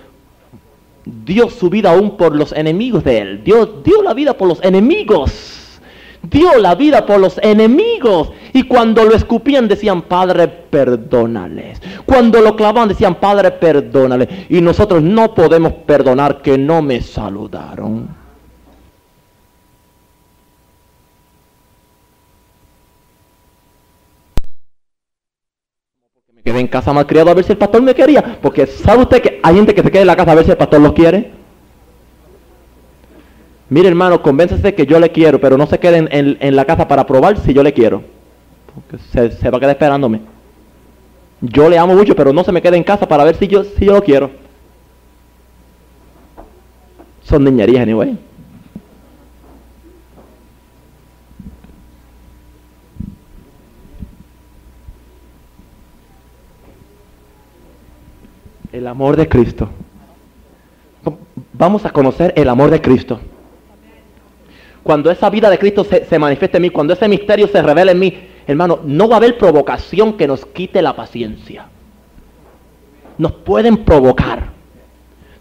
dio 1.05 1.49
su 1.49 1.69
vida 1.69 1.91
aún 1.91 2.17
por 2.17 2.35
los 2.35 2.51
enemigos 2.51 3.03
de 3.03 3.19
él. 3.19 3.43
Dios 3.43 3.83
dio 3.83 4.01
la 4.01 4.13
vida 4.13 4.35
por 4.35 4.47
los 4.47 4.63
enemigos. 4.63 5.79
Dio 6.23 6.57
la 6.57 6.73
vida 6.73 7.05
por 7.05 7.19
los 7.19 7.37
enemigos. 7.43 8.31
Y 8.53 8.63
cuando 8.63 9.03
lo 9.03 9.13
escupían 9.13 9.67
decían, 9.67 10.03
Padre, 10.03 10.47
perdónales. 10.47 11.79
Cuando 12.05 12.41
lo 12.41 12.55
clavaban 12.55 12.89
decían, 12.89 13.15
Padre, 13.15 13.51
perdónales. 13.51 14.29
Y 14.49 14.61
nosotros 14.61 15.03
no 15.03 15.35
podemos 15.35 15.73
perdonar 15.85 16.41
que 16.41 16.57
no 16.57 16.81
me 16.81 17.01
saludaron. 17.01 18.24
Me 26.33 26.41
quedé 26.41 26.59
en 26.59 26.67
casa 26.67 26.93
malcriado 26.93 27.29
a 27.29 27.33
ver 27.33 27.43
si 27.45 27.51
el 27.51 27.57
pastor 27.57 27.81
me 27.81 27.93
quería. 27.95 28.39
Porque 28.41 28.65
sabe 28.65 29.03
usted 29.03 29.21
que 29.21 29.39
hay 29.43 29.55
gente 29.55 29.73
que 29.73 29.81
se 29.81 29.91
queda 29.91 30.01
en 30.01 30.07
la 30.07 30.15
casa 30.15 30.31
a 30.31 30.35
ver 30.35 30.45
si 30.45 30.51
el 30.51 30.57
pastor 30.57 30.81
los 30.81 30.93
quiere. 30.93 31.31
Mire 33.69 33.87
hermano, 33.87 34.21
convéncese 34.21 34.75
que 34.75 34.85
yo 34.85 34.99
le 34.99 35.11
quiero, 35.11 35.39
pero 35.39 35.57
no 35.57 35.65
se 35.65 35.79
quede 35.79 35.97
en, 35.97 36.09
en- 36.11 36.37
en 36.39 36.55
la 36.55 36.65
casa 36.65 36.87
para 36.87 37.05
probar 37.05 37.37
si 37.37 37.53
yo 37.53 37.63
le 37.63 37.73
quiero. 37.73 38.03
Porque 38.73 39.03
se, 39.11 39.31
se 39.31 39.49
va 39.49 39.57
a 39.57 39.59
quedar 39.59 39.71
esperándome. 39.75 40.21
Yo 41.41 41.69
le 41.69 41.77
amo 41.77 41.95
mucho, 41.95 42.15
pero 42.15 42.31
no 42.31 42.43
se 42.43 42.51
me 42.51 42.61
quede 42.61 42.77
en 42.77 42.83
casa 42.83 43.07
para 43.07 43.23
ver 43.23 43.35
si 43.35 43.47
yo, 43.47 43.63
si 43.63 43.85
yo 43.85 43.93
lo 43.93 44.03
quiero. 44.03 44.29
Son 47.23 47.43
niñerías, 47.43 47.81
anyway. 47.83 48.17
El 58.75 58.87
amor 58.87 59.15
de 59.15 59.29
Cristo. 59.29 59.69
Vamos 61.53 61.85
a 61.85 61.91
conocer 61.91 62.33
el 62.35 62.49
amor 62.49 62.69
de 62.69 62.81
Cristo. 62.81 63.21
Cuando 64.83 65.09
esa 65.09 65.29
vida 65.29 65.49
de 65.49 65.57
Cristo 65.57 65.85
se, 65.85 66.03
se 66.03 66.19
manifieste 66.19 66.57
en 66.57 66.63
mí, 66.63 66.69
cuando 66.71 66.91
ese 66.91 67.07
misterio 67.07 67.47
se 67.47 67.61
revele 67.61 67.93
en 67.93 67.99
mí, 67.99 68.27
hermano, 68.45 68.79
no 68.83 69.07
va 69.07 69.15
a 69.15 69.17
haber 69.19 69.37
provocación 69.37 70.17
que 70.17 70.27
nos 70.27 70.45
quite 70.45 70.81
la 70.81 70.93
paciencia. 70.93 71.67
Nos 73.17 73.31
pueden 73.31 73.77
provocar, 73.77 74.49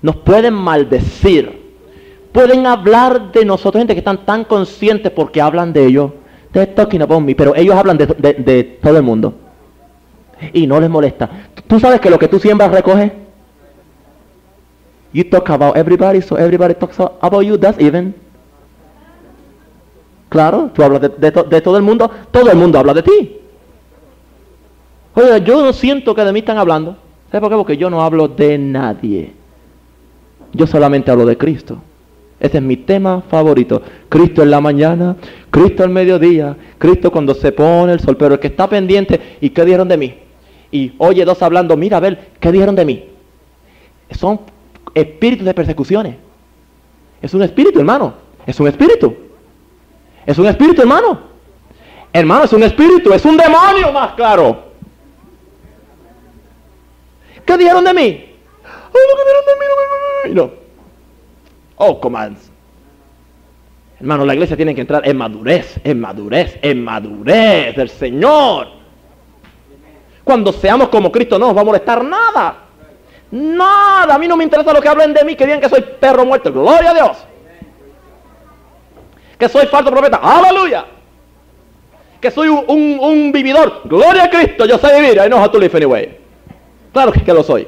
nos 0.01 0.14
pueden 0.18 0.55
maldecir, 0.55 1.61
pueden 2.30 2.68
hablar 2.68 3.32
de 3.32 3.45
nosotros, 3.45 3.80
gente 3.80 3.95
que 3.95 3.99
están 3.99 4.24
tan 4.24 4.45
conscientes 4.45 5.11
porque 5.11 5.41
hablan 5.43 5.72
de 5.72 5.87
ellos. 5.87 6.12
Pero 6.53 7.57
ellos 7.57 7.74
hablan 7.74 7.99
de, 7.99 8.07
de- 8.07 8.35
de 8.35 8.62
todo 8.80 8.97
el 8.97 9.03
mundo. 9.03 9.35
Y 10.53 10.68
no 10.68 10.78
les 10.78 10.89
molesta. 10.89 11.28
¿Tú 11.66 11.80
sabes 11.80 12.01
que 12.01 12.11
lo 12.11 12.18
que 12.18 12.28
tú 12.28 12.39
siembras 12.39 12.70
recoges? 12.70 13.11
You 15.15 15.25
talk 15.25 15.49
about 15.49 15.77
everybody, 15.77 16.21
so 16.21 16.37
everybody 16.37 16.75
talks 16.75 16.99
about 16.99 17.41
you. 17.45 17.57
That's 17.57 17.81
even. 17.81 18.15
Claro, 20.29 20.71
tú 20.75 20.83
hablas 20.83 21.01
de, 21.03 21.09
de 21.11 21.31
to- 21.31 21.45
de 21.45 21.61
todo 21.61 21.77
el 21.77 21.83
mundo, 21.85 22.11
todo 22.33 22.51
el 22.51 22.57
mundo 22.59 22.79
habla 22.79 22.93
de 22.95 23.03
ti. 23.03 23.37
Oye, 25.15 25.41
yo 25.45 25.62
no 25.65 25.73
siento 25.73 26.15
que 26.15 26.25
de 26.25 26.33
mí 26.33 26.41
están 26.41 26.59
hablando. 26.59 26.97
¿Sabes 27.31 27.41
por 27.41 27.51
qué? 27.51 27.57
Porque 27.57 27.77
yo 27.77 27.89
no 27.89 28.03
hablo 28.03 28.27
de 28.27 28.59
nadie. 28.59 29.33
Yo 30.53 30.67
solamente 30.67 31.11
hablo 31.12 31.25
de 31.25 31.39
Cristo. 31.39 31.79
Ese 32.41 32.57
es 32.59 32.62
mi 32.65 32.77
tema 32.79 33.23
favorito. 33.29 33.81
Cristo 34.09 34.43
en 34.43 34.51
la 34.51 34.61
mañana, 34.61 35.15
Cristo 35.51 35.85
al 35.85 35.91
mediodía, 35.91 36.57
Cristo 36.79 37.12
cuando 37.12 37.33
se 37.35 37.53
pone 37.53 37.93
el 37.93 38.01
sol. 38.01 38.17
Pero 38.17 38.35
el 38.35 38.41
que 38.41 38.49
está 38.49 38.69
pendiente, 38.69 39.39
¿y 39.41 39.51
qué 39.51 39.65
dijeron 39.65 39.87
de 39.87 39.97
mí? 39.97 40.15
Y 40.73 40.93
oye 40.99 41.25
dos 41.25 41.41
hablando, 41.43 41.77
mira 41.77 41.99
a 41.99 42.01
ver, 42.01 42.31
¿qué 42.41 42.51
dijeron 42.51 42.75
de 42.75 42.85
mí? 42.85 43.05
Son 44.11 44.41
espíritus 44.95 45.47
de 45.47 45.55
persecuciones. 45.55 46.16
Es 47.22 47.32
un 47.32 47.43
espíritu, 47.43 47.78
hermano. 47.78 48.14
Es 48.47 48.59
un 48.61 48.68
espíritu. 48.68 49.16
Es 50.26 50.39
un 50.39 50.47
espíritu, 50.47 50.82
hermano. 50.82 51.20
Hermano, 52.12 52.45
es 52.45 52.53
un 52.53 52.62
espíritu, 52.62 53.12
es 53.12 53.24
un 53.24 53.37
demonio 53.37 53.93
más 53.93 54.12
claro. 54.14 54.64
¿Qué 57.45 57.57
dijeron 57.59 57.85
de 57.85 57.93
mí? 57.93 58.24
Oh, 58.64 59.16
que 59.16 59.22
dijeron 59.24 59.45
de 59.47 60.28
mí, 60.28 60.35
no. 60.35 60.51
Oh, 61.76 62.01
commands. 62.01 62.51
Hermano, 63.99 64.24
la 64.24 64.35
iglesia 64.35 64.57
tiene 64.57 64.74
que 64.74 64.80
entrar 64.80 65.07
en 65.09 65.16
madurez, 65.16 65.80
en 65.82 66.01
madurez, 66.01 66.59
en 66.62 66.85
madurez 66.85 67.74
del 67.76 67.89
Señor. 67.89 68.68
Cuando 70.22 70.53
seamos 70.53 70.89
como 70.89 71.12
Cristo 71.12 71.39
no 71.39 71.49
nos 71.49 71.57
va 71.57 71.61
a 71.61 71.64
molestar 71.64 72.05
nada. 72.05 72.64
Nada. 73.35 74.14
A 74.14 74.18
mí 74.18 74.28
no 74.28 74.37
me 74.37 74.45
interesa 74.45 74.72
lo 74.72 74.80
que 74.80 74.89
hablen 74.89 75.12
de 75.12 75.24
mí, 75.24 75.35
que 75.35 75.45
digan 75.45 75.61
que 75.61 75.68
soy 75.68 75.80
perro 75.82 76.24
muerto. 76.24 76.53
Gloria 76.53 76.91
a 76.91 76.95
Dios. 76.95 77.16
Que 79.37 79.49
soy 79.49 79.66
falso 79.66 79.91
profeta. 79.91 80.18
Aleluya. 80.22 80.85
Que 82.20 82.30
soy 82.30 82.49
un, 82.49 82.64
un- 83.01 83.32
vividor. 83.32 83.80
Gloria 83.85 84.24
a 84.24 84.30
Cristo. 84.30 84.64
Yo 84.66 84.78
sé 84.78 85.01
vivir. 85.01 85.18
I 85.18 85.26
know 85.28 85.41
how 85.43 85.51
to 85.51 85.59
live 85.59 85.76
anyway. 85.76 86.16
Claro 86.93 87.11
que, 87.12 87.24
que 87.24 87.32
lo 87.35 87.43
soy. 87.43 87.66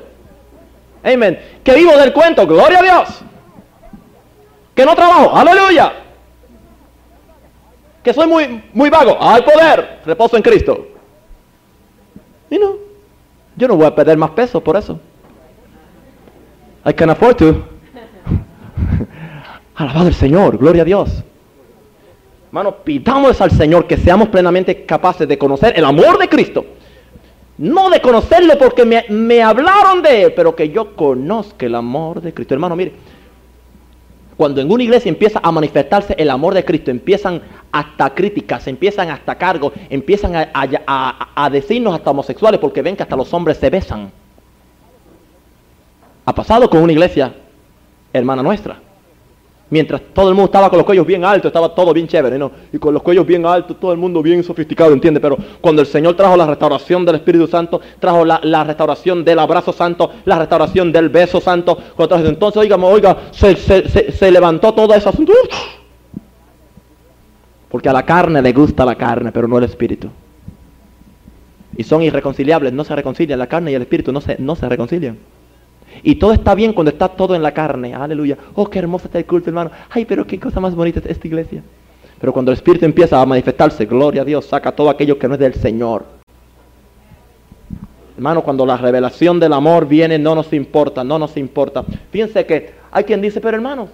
Amén. 1.02 1.40
Que 1.64 1.74
vivo 1.74 1.96
del 1.96 2.12
cuento. 2.12 2.46
Gloria 2.46 2.78
a 2.78 2.82
Dios. 2.82 3.08
Que 4.72 4.84
no 4.86 4.94
trabajo. 4.94 5.36
Aleluya. 5.36 5.92
Que 8.04 8.14
soy 8.14 8.28
muy, 8.28 8.62
muy 8.72 8.88
vago. 8.88 9.18
Hay 9.20 9.42
poder. 9.42 9.98
Reposo 10.06 10.36
en 10.36 10.42
Cristo. 10.44 10.86
Y 12.50 12.56
no. 12.56 12.76
Yo 13.56 13.66
no 13.66 13.74
voy 13.74 13.86
a 13.86 13.94
perder 13.94 14.16
más 14.16 14.30
peso 14.30 14.60
por 14.62 14.76
eso. 14.76 15.00
I 16.88 16.92
can 16.94 17.10
afford 17.10 17.36
to. 17.38 17.46
Alabado 19.74 20.08
el 20.08 20.14
Señor, 20.14 20.56
gloria 20.58 20.82
a 20.82 20.84
Dios. 20.84 21.22
Hermano, 22.48 22.76
pidamos 22.76 23.40
al 23.40 23.50
Señor 23.50 23.86
que 23.86 23.96
seamos 23.96 24.28
plenamente 24.28 24.86
capaces 24.86 25.28
de 25.28 25.36
conocer 25.36 25.74
el 25.76 25.84
amor 25.84 26.18
de 26.18 26.28
Cristo. 26.28 26.64
No 27.58 27.90
de 27.90 28.00
conocerle 28.00 28.56
porque 28.56 28.84
me, 28.84 29.04
me 29.08 29.42
hablaron 29.42 30.02
de 30.02 30.24
él, 30.24 30.32
pero 30.34 30.54
que 30.54 30.68
yo 30.70 30.94
conozca 30.94 31.66
el 31.66 31.74
amor 31.74 32.20
de 32.20 32.32
Cristo. 32.32 32.54
Hermano, 32.54 32.76
mire, 32.76 32.92
cuando 34.36 34.60
en 34.60 34.70
una 34.70 34.82
iglesia 34.82 35.08
empieza 35.08 35.40
a 35.42 35.50
manifestarse 35.50 36.14
el 36.18 36.30
amor 36.30 36.54
de 36.54 36.64
Cristo, 36.64 36.90
empiezan 36.90 37.42
hasta 37.72 38.14
críticas, 38.14 38.66
empiezan 38.68 39.10
hasta 39.10 39.34
cargos, 39.36 39.72
empiezan 39.90 40.36
a, 40.36 40.50
a- 40.54 40.68
a- 40.86 41.44
a 41.44 41.50
decirnos 41.50 41.94
hasta 41.94 42.10
homosexuales 42.10 42.60
porque 42.60 42.82
ven 42.82 42.96
que 42.96 43.02
hasta 43.02 43.16
los 43.16 43.32
hombres 43.34 43.56
se 43.56 43.70
besan. 43.70 44.10
Ha 46.26 46.34
pasado 46.34 46.68
con 46.68 46.82
una 46.82 46.92
iglesia 46.92 47.32
hermana 48.12 48.42
nuestra. 48.42 48.80
Mientras 49.68 50.00
todo 50.12 50.28
el 50.28 50.34
mundo 50.34 50.46
estaba 50.46 50.68
con 50.70 50.76
los 50.76 50.86
cuellos 50.86 51.06
bien 51.06 51.24
altos, 51.24 51.48
estaba 51.48 51.74
todo 51.74 51.92
bien 51.92 52.06
chévere, 52.06 52.38
¿no? 52.38 52.52
Y 52.72 52.78
con 52.78 52.94
los 52.94 53.02
cuellos 53.02 53.26
bien 53.26 53.44
altos, 53.46 53.78
todo 53.80 53.92
el 53.92 53.98
mundo 53.98 54.22
bien 54.22 54.44
sofisticado, 54.44 54.92
¿entiende? 54.92 55.18
Pero 55.18 55.36
cuando 55.60 55.82
el 55.82 55.88
Señor 55.88 56.14
trajo 56.14 56.36
la 56.36 56.46
restauración 56.46 57.04
del 57.04 57.16
Espíritu 57.16 57.48
Santo, 57.48 57.80
trajo 57.98 58.24
la, 58.24 58.64
restauración 58.64 59.24
del 59.24 59.40
abrazo 59.40 59.72
santo, 59.72 60.12
la 60.24 60.38
restauración 60.38 60.92
del 60.92 61.08
beso 61.08 61.40
santo, 61.40 61.78
entonces, 61.98 62.60
oiga, 62.60 62.76
oiga, 62.76 63.16
se, 63.32 64.30
levantó 64.30 64.72
todo 64.72 64.94
ese 64.94 65.08
asunto. 65.08 65.32
Porque 67.68 67.88
a 67.88 67.92
la 67.92 68.04
carne 68.04 68.40
le 68.40 68.52
gusta 68.52 68.84
la 68.84 68.94
carne, 68.94 69.32
pero 69.32 69.48
no 69.48 69.58
el 69.58 69.64
Espíritu. 69.64 70.08
Y 71.76 71.82
son 71.82 72.02
irreconciliables, 72.02 72.72
no 72.72 72.84
se 72.84 72.94
reconcilian, 72.94 73.38
la 73.38 73.48
carne 73.48 73.72
y 73.72 73.74
el 73.74 73.82
Espíritu 73.82 74.12
no 74.12 74.20
se 74.20 74.68
reconcilian. 74.68 75.18
Y 76.02 76.16
todo 76.16 76.32
está 76.32 76.54
bien 76.54 76.72
cuando 76.72 76.90
está 76.90 77.08
todo 77.08 77.34
en 77.34 77.42
la 77.42 77.52
carne. 77.52 77.94
Aleluya. 77.94 78.36
Oh, 78.54 78.68
qué 78.68 78.78
hermoso 78.78 79.06
está 79.06 79.18
el 79.18 79.26
culto, 79.26 79.50
hermano. 79.50 79.70
Ay, 79.90 80.04
pero 80.04 80.26
qué 80.26 80.38
cosa 80.38 80.60
más 80.60 80.74
bonita 80.74 81.00
es 81.00 81.06
esta 81.06 81.26
iglesia. 81.26 81.62
Pero 82.20 82.32
cuando 82.32 82.50
el 82.50 82.56
Espíritu 82.56 82.84
empieza 82.84 83.20
a 83.20 83.26
manifestarse, 83.26 83.84
gloria 83.84 84.22
a 84.22 84.24
Dios, 84.24 84.46
saca 84.46 84.72
todo 84.72 84.88
aquello 84.88 85.18
que 85.18 85.28
no 85.28 85.34
es 85.34 85.40
del 85.40 85.54
Señor. 85.54 86.04
Hermano, 88.16 88.42
cuando 88.42 88.64
la 88.64 88.78
revelación 88.78 89.38
del 89.38 89.52
amor 89.52 89.86
viene, 89.86 90.18
no 90.18 90.34
nos 90.34 90.52
importa, 90.54 91.04
no 91.04 91.18
nos 91.18 91.36
importa. 91.36 91.84
Fíjense 92.10 92.46
que 92.46 92.72
hay 92.90 93.04
quien 93.04 93.20
dice, 93.20 93.42
pero 93.42 93.56
hermano, 93.56 93.88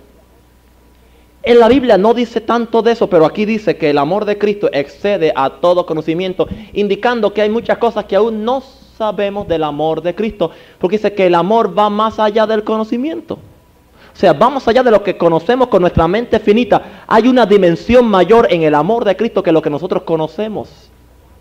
en 1.43 1.59
la 1.59 1.69
Biblia 1.69 1.99
no 1.99 2.15
dice 2.15 2.41
tanto 2.41 2.83
de 2.83 2.93
eso, 2.93 3.11
pero 3.11 3.27
aquí 3.27 3.45
dice 3.45 3.77
que 3.77 3.91
el 3.91 3.99
amor 3.99 4.25
de 4.25 4.39
Cristo 4.39 4.71
excede 4.73 5.33
a 5.35 5.51
todo 5.51 5.87
conocimiento, 5.87 6.47
indicando 6.73 7.35
que 7.35 7.43
hay 7.43 7.51
muchas 7.51 7.79
cosas 7.79 8.05
que 8.05 8.15
aún 8.15 8.45
no 8.45 8.63
sabemos 9.03 9.49
del 9.49 9.65
amor 9.65 10.01
de 10.01 10.15
Cristo, 10.15 10.53
porque 10.79 10.97
dice 10.97 11.13
que 11.13 11.27
el 11.27 11.35
amor 11.35 11.77
va 11.77 11.91
más 11.91 12.21
allá 12.21 12.47
del 12.47 12.63
conocimiento. 12.63 13.35
O 13.35 14.17
sea, 14.17 14.33
vamos 14.33 14.69
allá 14.69 14.85
de 14.85 14.93
lo 14.93 15.03
que 15.03 15.17
conocemos 15.17 15.67
con 15.67 15.81
nuestra 15.81 16.07
mente 16.07 16.39
finita. 16.39 17.03
Hay 17.09 17.27
una 17.27 17.45
dimensión 17.45 18.05
mayor 18.07 18.47
en 18.49 18.63
el 18.63 18.77
amor 18.77 19.05
de 19.05 19.17
Cristo 19.17 19.43
que 19.43 19.51
lo 19.51 19.61
que 19.61 19.71
nosotros 19.71 20.05
conocemos. 20.05 20.69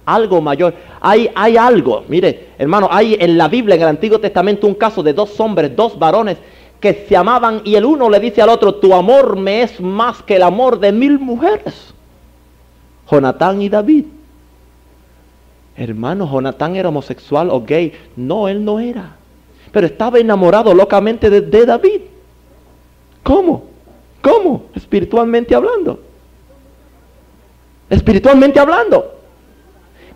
Algo 0.07 0.41
mayor. 0.41 0.73
Hay, 0.99 1.29
hay 1.35 1.55
algo. 1.55 2.03
Mire, 2.07 2.49
hermano, 2.57 2.87
hay 2.89 3.15
en 3.19 3.37
la 3.37 3.47
Biblia, 3.47 3.75
en 3.75 3.83
el 3.83 3.89
Antiguo 3.89 4.19
Testamento, 4.19 4.65
un 4.65 4.73
caso 4.73 5.03
de 5.03 5.13
dos 5.13 5.39
hombres, 5.39 5.75
dos 5.75 5.99
varones 5.99 6.37
que 6.79 7.05
se 7.07 7.15
amaban 7.15 7.61
y 7.63 7.75
el 7.75 7.85
uno 7.85 8.09
le 8.09 8.19
dice 8.19 8.41
al 8.41 8.49
otro, 8.49 8.73
tu 8.73 8.91
amor 8.95 9.37
me 9.37 9.61
es 9.61 9.79
más 9.79 10.23
que 10.23 10.37
el 10.37 10.41
amor 10.41 10.79
de 10.79 10.91
mil 10.91 11.19
mujeres. 11.19 11.93
Jonatán 13.11 13.61
y 13.61 13.69
David. 13.69 14.05
Hermano, 15.81 16.29
Jonatán 16.31 16.75
era 16.75 16.89
homosexual 16.89 17.49
o 17.49 17.61
gay. 17.61 17.91
No, 18.15 18.47
él 18.47 18.63
no 18.63 18.79
era. 18.79 19.15
Pero 19.71 19.87
estaba 19.87 20.19
enamorado 20.19 20.73
locamente 20.75 21.29
de, 21.29 21.65
David. 21.65 22.01
¿Cómo? 23.23 23.63
¿Cómo? 24.21 24.65
Espiritualmente 24.75 25.55
hablando. 25.55 25.99
Espiritualmente 27.89 28.59
hablando. 28.59 29.15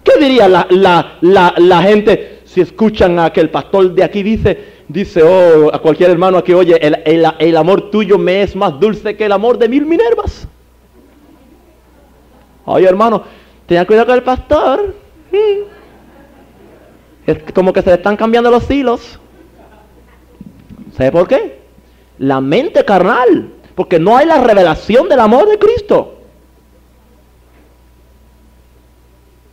¿Qué 0.03 0.19
diría 0.19 0.47
la, 0.47 0.67
la, 0.69 1.17
la, 1.21 1.55
la 1.57 1.81
gente 1.81 2.41
si 2.45 2.61
escuchan 2.61 3.17
a 3.17 3.33
que 3.33 3.41
el 3.41 3.49
pastor 3.49 3.91
de 3.95 4.03
aquí 4.03 4.21
dice, 4.21 4.65
dice, 4.87 5.23
oh, 5.23 5.73
a 5.73 5.79
cualquier 5.81 6.11
hermano 6.11 6.37
aquí, 6.37 6.53
oye, 6.53 6.77
el, 6.79 7.01
el- 7.05 7.25
el 7.39 7.57
amor 7.57 7.89
tuyo 7.89 8.19
me 8.19 8.43
es 8.43 8.55
más 8.55 8.79
dulce 8.79 9.17
que 9.17 9.25
el 9.25 9.31
amor 9.31 9.57
de 9.57 9.67
mil 9.67 9.85
Minervas? 9.87 10.47
Oye, 12.65 12.87
hermano, 12.87 13.23
tenga 13.65 13.85
cuidado 13.85 14.05
con 14.07 14.15
el 14.15 14.23
pastor. 14.23 15.04
Es 17.27 17.41
como 17.53 17.73
que 17.73 17.81
se 17.81 17.89
le 17.89 17.95
están 17.95 18.15
cambiando 18.17 18.51
los 18.51 18.69
hilos. 18.69 19.19
¿Sabe 20.95 21.11
por 21.11 21.27
qué? 21.27 21.59
La 22.19 22.39
mente 22.39 22.85
carnal. 22.85 23.49
Porque 23.73 23.99
no 23.99 24.15
hay 24.15 24.25
la 24.27 24.41
revelación 24.41 25.09
del 25.09 25.19
amor 25.19 25.49
de 25.49 25.57
Cristo. 25.57 26.19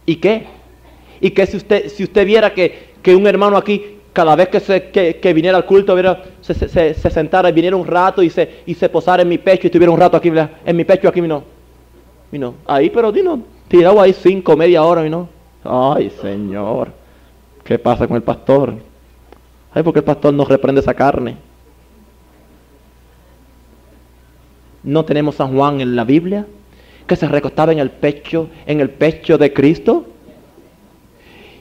¿Y 0.07 0.17
qué? 0.17 0.47
¿Y 1.21 1.31
qué 1.31 1.47
si 1.47 1.57
usted, 1.57 1.89
si 1.89 2.05
usted 2.05 2.27
viera 2.27 2.53
que, 2.53 2.91
que 3.03 3.15
un 3.15 3.27
hermano 3.27 3.57
aquí, 3.57 3.99
cada 4.13 4.37
vez 4.37 4.49
que, 4.49 4.61
se, 4.61 4.91
que, 4.91 5.33
viniera 5.33 5.57
al 5.57 5.65
culto, 5.65 5.95
viera, 5.95 6.23
se, 6.41 6.55
se- 6.55 6.69
se- 6.69 6.95
se 6.95 7.11
sentara 7.11 7.49
y 7.49 7.53
viniera 7.53 7.77
un 7.77 7.87
rato 7.87 8.23
y 8.23 8.29
se, 8.31 8.63
y 8.67 8.75
se 8.75 8.89
posara 8.89 9.23
en 9.23 9.29
mi 9.29 9.39
pecho 9.39 9.63
y 9.65 9.69
estuviera 9.69 9.91
un 9.93 9.99
rato 9.99 10.17
aquí, 10.17 10.31
en 10.67 10.77
mi 10.77 10.85
pecho 10.85 11.09
aquí, 11.09 11.21
no. 11.23 11.43
No. 12.33 12.55
Ahí, 12.67 12.91
pero 12.91 13.13
dino, 13.13 13.41
tirado 13.69 14.01
ahí 14.01 14.13
cinco, 14.13 14.57
media 14.57 14.83
hora, 14.83 15.03
no. 15.09 15.29
Ay, 15.65 16.11
Señor. 16.21 16.93
¿Qué 17.65 17.79
pasa 17.79 18.07
con 18.07 18.17
el 18.17 18.23
pastor? 18.23 18.75
Ay, 19.73 19.83
porque 19.83 20.01
el 20.01 20.05
pastor 20.05 20.35
no 20.35 20.45
reprende 20.45 20.81
esa 20.81 20.95
carne. 20.95 21.37
No 24.83 25.05
tenemos 25.05 25.37
San 25.37 25.55
Juan 25.55 25.81
en 25.81 25.95
la 25.95 26.05
Biblia 26.05 26.47
que 27.07 27.17
se 27.17 27.29
recostaba 27.29 27.73
en 27.73 27.79
el 27.79 27.91
pecho, 27.91 28.49
en 28.67 28.81
el 28.81 28.91
pecho 28.91 29.39
de 29.39 29.53
Cristo. 29.53 30.07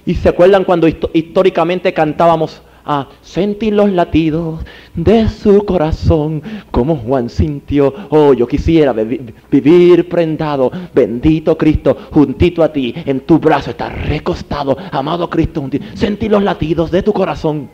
Y 0.05 0.15
se 0.15 0.29
acuerdan 0.29 0.63
cuando 0.63 0.87
históricamente 0.87 1.93
cantábamos 1.93 2.61
a 2.85 3.07
sentir 3.21 3.73
los 3.73 3.91
latidos 3.91 4.61
de 4.95 5.27
su 5.29 5.65
corazón, 5.65 6.41
como 6.71 6.97
Juan 6.97 7.29
sintió, 7.29 7.93
oh, 8.09 8.33
yo 8.33 8.47
quisiera 8.47 8.93
vivir 8.93 10.09
prendado, 10.09 10.71
bendito 10.93 11.57
Cristo, 11.57 11.97
juntito 12.11 12.63
a 12.63 12.71
ti, 12.71 12.93
en 13.05 13.21
tu 13.21 13.39
brazo 13.39 13.71
está 13.71 13.89
recostado, 13.89 14.77
amado 14.91 15.29
Cristo, 15.29 15.69
sentir 15.93 16.31
los 16.31 16.43
latidos 16.43 16.91
de 16.91 17.03
tu 17.03 17.13
corazón. 17.13 17.69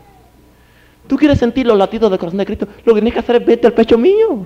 ¿Tú 1.08 1.16
quieres 1.16 1.40
sentir 1.40 1.66
los 1.66 1.78
latidos 1.78 2.10
del 2.12 2.20
corazón 2.20 2.38
de 2.38 2.46
Cristo? 2.46 2.68
Lo 2.84 2.94
que 2.94 3.02
tienes 3.02 3.14
que 3.14 3.20
hacer 3.20 3.38
es 3.38 3.46
vete 3.46 3.68
al 3.68 3.74
pecho 3.74 3.98
mío. 3.98 4.46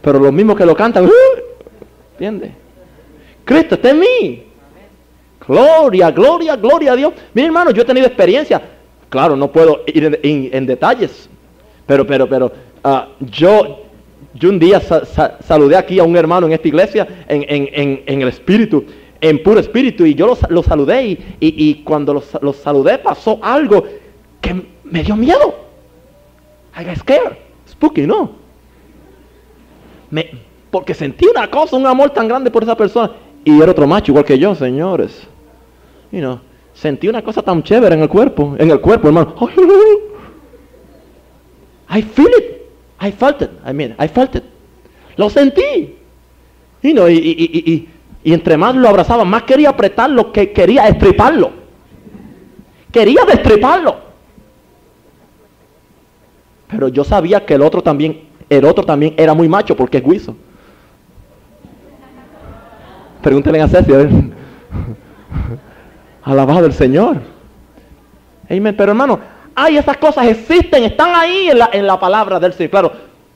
Pero 0.00 0.20
los 0.20 0.32
mismos 0.32 0.56
que 0.56 0.64
lo 0.64 0.76
cantan, 0.76 1.04
¡uh! 1.04 1.10
¿entiendes? 2.12 2.52
Cristo 3.46 3.76
está 3.76 3.90
en 3.90 4.00
mí. 4.00 4.42
Gloria, 5.46 6.10
gloria, 6.10 6.56
gloria 6.56 6.92
a 6.92 6.96
Dios. 6.96 7.14
Mira 7.32 7.46
hermano, 7.46 7.70
yo 7.70 7.80
he 7.82 7.84
tenido 7.86 8.06
experiencia. 8.06 8.60
Claro, 9.08 9.36
no 9.36 9.50
puedo 9.50 9.82
ir 9.86 10.18
en, 10.22 10.66
detalles. 10.66 11.30
Pero, 11.86 12.04
pero, 12.06 12.28
pero, 12.28 12.52
ah, 12.82 13.08
yo, 13.20 13.84
yo 14.34 14.48
un 14.50 14.58
día 14.58 14.80
sa- 14.80 15.04
sa- 15.06 15.38
saludé 15.40 15.76
aquí 15.76 15.98
a 16.00 16.02
un 16.04 16.16
hermano 16.16 16.46
en 16.48 16.52
esta 16.52 16.66
iglesia, 16.68 17.06
en, 17.28 17.44
en- 17.48 18.20
el 18.22 18.28
espíritu, 18.28 18.84
en 19.20 19.40
puro 19.42 19.60
espíritu, 19.60 20.04
y 20.04 20.14
yo 20.16 20.26
lo, 20.26 20.36
lo 20.48 20.62
saludé, 20.64 21.04
y, 21.06 21.18
y- 21.40 21.82
cuando 21.84 22.12
lo, 22.14 22.22
lo 22.42 22.52
saludé 22.52 22.98
pasó 22.98 23.38
algo 23.40 23.84
que 24.40 24.60
me 24.82 25.04
dio 25.04 25.14
miedo. 25.14 25.54
I 26.78 26.84
got 26.84 26.96
scared. 26.96 27.36
Spooky, 27.70 28.02
¿no? 28.06 28.32
Me- 30.10 30.30
Porque 30.70 30.92
sentí 30.94 31.26
una 31.26 31.48
cosa, 31.48 31.76
un 31.76 31.86
amor 31.86 32.10
tan 32.10 32.26
grande 32.26 32.50
por 32.50 32.64
esa 32.64 32.76
persona. 32.76 33.12
Y 33.46 33.62
era 33.62 33.70
otro 33.70 33.86
macho 33.86 34.10
igual 34.10 34.24
que 34.24 34.36
yo, 34.36 34.56
señores. 34.56 35.24
You 36.10 36.18
know, 36.18 36.40
sentí 36.74 37.06
una 37.06 37.22
cosa 37.22 37.42
tan 37.42 37.62
chévere 37.62 37.94
en 37.94 38.02
el 38.02 38.08
cuerpo, 38.08 38.56
en 38.58 38.68
el 38.68 38.80
cuerpo, 38.80 39.06
hermano. 39.06 39.36
I 41.88 42.02
feel 42.02 42.26
it. 42.36 42.62
I 43.00 43.12
felt 43.12 43.40
it. 43.42 43.50
I 43.64 43.72
mean, 43.72 43.94
I 44.00 44.08
felt 44.08 44.34
it. 44.34 44.42
Lo 45.16 45.30
sentí. 45.30 45.96
Y, 46.82 46.88
y, 46.88 46.90
y, 46.90 47.72
y, 47.72 47.88
y 48.24 48.32
entre 48.32 48.56
más 48.56 48.74
lo 48.74 48.88
abrazaba, 48.88 49.24
más 49.24 49.44
quería 49.44 49.68
apretarlo, 49.68 50.32
que 50.32 50.52
quería 50.52 50.88
estriparlo. 50.88 51.52
Quería 52.90 53.24
destriparlo. 53.26 53.94
Pero 56.66 56.88
yo 56.88 57.04
sabía 57.04 57.46
que 57.46 57.54
el 57.54 57.62
otro 57.62 57.80
también, 57.80 58.22
el 58.50 58.64
otro 58.64 58.82
también 58.82 59.14
era 59.16 59.34
muy 59.34 59.48
macho 59.48 59.76
porque 59.76 59.98
es 59.98 60.04
guiso. 60.04 60.34
Pregúntenle 63.26 63.60
a 63.60 63.66
Ceci, 63.66 63.92
a 63.92 63.96
ver. 63.96 64.08
Alabado 66.22 66.64
el 66.64 66.72
Señor. 66.72 67.16
Pero 68.46 68.92
hermano, 68.92 69.18
ay, 69.52 69.78
esas 69.78 69.96
cosas 69.96 70.28
existen, 70.28 70.84
están 70.84 71.12
ahí 71.12 71.48
en 71.50 71.58
la, 71.58 71.70
en 71.72 71.88
la 71.88 71.98
palabra 71.98 72.38
del 72.38 72.52
Señor. 72.52 72.70
Claro, 72.70 72.92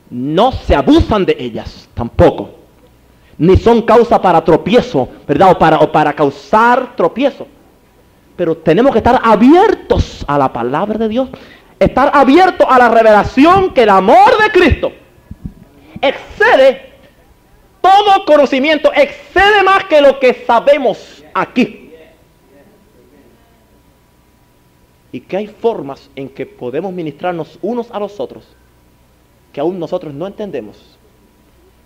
no 0.09 0.53
se 0.53 0.75
abusan 0.75 1.25
de 1.25 1.35
ellas 1.37 1.89
tampoco. 1.93 2.51
Ni 3.37 3.57
son 3.57 3.81
causa 3.81 4.21
para 4.21 4.41
tropiezo, 4.45 5.09
¿verdad? 5.27 5.51
O 5.51 5.59
para, 5.59 5.79
o 5.79 5.91
para 5.91 6.13
causar 6.13 6.95
tropiezo. 6.95 7.45
Pero 8.37 8.55
tenemos 8.55 8.93
que 8.93 8.99
estar 8.99 9.19
abiertos 9.21 10.23
a 10.25 10.37
la 10.37 10.53
palabra 10.53 10.99
de 10.99 11.09
Dios. 11.09 11.27
Estar 11.77 12.11
abiertos 12.13 12.65
a 12.69 12.79
la 12.79 12.87
revelación 12.87 13.73
que 13.73 13.83
el 13.83 13.89
amor 13.89 14.37
de 14.41 14.51
Cristo 14.57 14.93
excede 16.01 16.90
todo 17.81 18.25
conocimiento, 18.25 18.91
excede 18.93 19.63
más 19.63 19.85
que 19.85 20.01
lo 20.01 20.19
que 20.19 20.33
sabemos 20.45 21.23
aquí. 21.33 21.91
Y 25.11 25.19
que 25.19 25.37
hay 25.37 25.47
formas 25.47 26.09
en 26.15 26.29
que 26.29 26.45
podemos 26.45 26.93
ministrarnos 26.93 27.59
unos 27.61 27.91
a 27.91 27.99
los 27.99 28.19
otros 28.19 28.45
que 29.51 29.59
aún 29.59 29.79
nosotros 29.79 30.13
no 30.13 30.27
entendemos. 30.27 30.77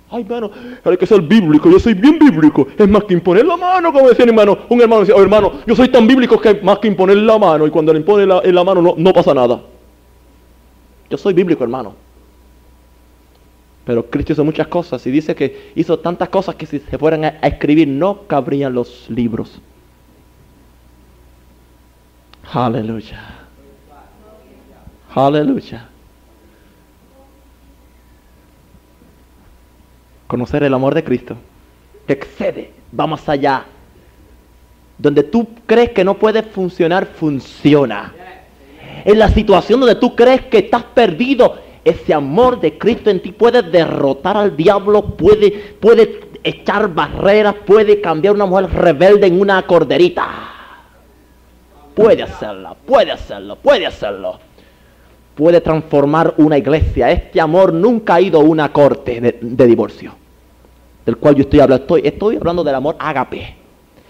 Ay, 0.09 0.21
hermano, 0.21 0.51
hay 0.83 0.97
que 0.97 1.07
ser 1.07 1.21
bíblico, 1.21 1.69
yo 1.69 1.79
soy 1.79 1.95
bien 1.95 2.19
bíblico. 2.19 2.67
Es 2.77 2.87
más 2.87 3.03
que 3.05 3.15
imponer 3.15 3.45
la 3.45 3.57
mano, 3.57 3.91
como 3.91 4.07
decía 4.07 4.25
mi 4.25 4.29
hermano. 4.29 4.59
Un 4.69 4.81
hermano 4.81 5.01
decía, 5.01 5.15
oh, 5.15 5.21
hermano, 5.21 5.53
yo 5.65 5.75
soy 5.75 5.89
tan 5.89 6.05
bíblico 6.05 6.39
que 6.39 6.61
más 6.61 6.77
que 6.77 6.87
imponer 6.87 7.17
la 7.17 7.39
mano. 7.39 7.65
Y 7.65 7.71
cuando 7.71 7.91
le 7.91 7.99
impone 7.99 8.25
la, 8.27 8.63
mano 8.63 8.81
no, 8.81 8.93
no 8.95 9.13
pasa 9.13 9.33
nada. 9.33 9.61
Yo 11.09 11.17
soy 11.17 11.33
bíblico, 11.33 11.63
hermano. 11.63 11.95
Pero 13.86 14.09
Cristo 14.09 14.33
hizo 14.33 14.43
muchas 14.43 14.67
cosas 14.67 15.05
y 15.05 15.11
dice 15.11 15.36
que 15.36 15.71
hizo 15.75 15.99
tantas 15.99 16.29
cosas 16.29 16.55
que 16.55 16.65
si 16.65 16.79
se 16.79 16.97
fueran 16.97 17.23
a, 17.23 17.27
escribir 17.43 17.88
no 17.88 18.23
cabrían 18.23 18.73
los 18.73 19.09
libros. 19.09 19.61
Aleluya. 22.51 23.21
Aleluya. 25.13 25.89
Conocer 30.27 30.63
el 30.63 30.73
amor 30.73 30.95
de 30.95 31.03
Cristo 31.03 31.38
que 32.05 32.13
excede, 32.13 32.71
va 32.97 33.07
más 33.07 33.27
allá. 33.29 33.65
Donde 34.97 35.23
tú 35.23 35.47
crees 35.65 35.91
que 35.91 36.03
no 36.03 36.15
puede 36.15 36.43
funcionar, 36.43 37.05
funciona. 37.05 38.13
En 39.03 39.19
la 39.19 39.29
situación 39.29 39.79
donde 39.79 39.95
tú 39.95 40.15
crees 40.15 40.41
que 40.45 40.59
estás 40.59 40.83
perdido, 40.83 41.59
ese 41.86 42.13
amor 42.13 42.59
de 42.59 42.77
Cristo 42.77 43.11
en 43.11 43.21
ti 43.21 43.31
puede 43.31 43.61
derrotar 43.61 44.36
al 44.36 44.57
diablo, 44.57 45.03
puede, 45.15 45.51
puede 45.79 46.19
echar 46.43 46.93
barreras, 46.93 47.55
puede 47.65 48.01
cambiar 48.01 48.33
una 48.33 48.47
mujer 48.47 48.71
rebelde 48.71 49.27
en 49.27 49.39
una 49.39 49.61
corderita. 49.61 50.27
Puede 51.93 52.23
hacerlo, 52.23 52.75
puede 52.86 53.11
hacerlo, 53.11 53.55
puede 53.57 53.86
hacerlo. 53.86 54.39
Puede 55.36 55.61
transformar 55.61 56.33
una 56.38 56.57
iglesia. 56.57 57.11
Este 57.11 57.39
amor 57.39 57.71
nunca 57.71 58.15
ha 58.15 58.21
ido 58.21 58.39
a 58.39 58.43
una 58.43 58.71
corte 58.73 59.21
de, 59.41 59.67
divorcio. 59.67 60.13
Del 61.05 61.17
cual 61.17 61.36
yo 61.36 61.41
estoy 61.41 61.59
hablando. 61.59 61.83
Estoy, 61.83 62.01
estoy 62.03 62.38
hablando 62.38 62.63
del 62.63 62.75
amor 62.75 62.95
ágape 62.97 63.64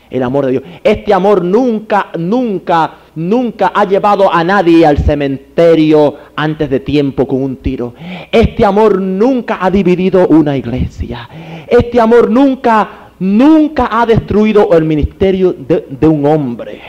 el 0.10 0.24
amor 0.24 0.46
de 0.46 0.52
Dios. 0.52 0.64
Este 0.84 1.14
amor 1.14 1.44
nunca, 1.44 2.08
nunca, 2.18 2.96
nunca 3.16 3.72
ha 3.74 3.86
llevado 3.86 4.32
a 4.32 4.44
nadie 4.44 4.86
al 4.86 4.98
cementerio 4.98 6.16
antes 6.36 6.70
de 6.70 6.80
tiempo 6.80 7.28
con 7.28 7.42
un 7.42 7.58
tiro. 7.58 7.94
Este 8.32 8.66
amor 8.66 9.02
nunca 9.02 9.60
ha 9.62 9.72
dividido 9.72 10.28
una 10.28 10.56
iglesia. 10.56 11.30
Este 11.68 12.00
amor 12.00 12.30
nunca, 12.30 13.12
nunca 13.20 13.90
ha 13.92 14.06
destruido 14.06 14.70
el 14.74 14.86
ministerio 14.86 15.54
de, 15.54 16.08
un 16.08 16.26
hombre. 16.26 16.82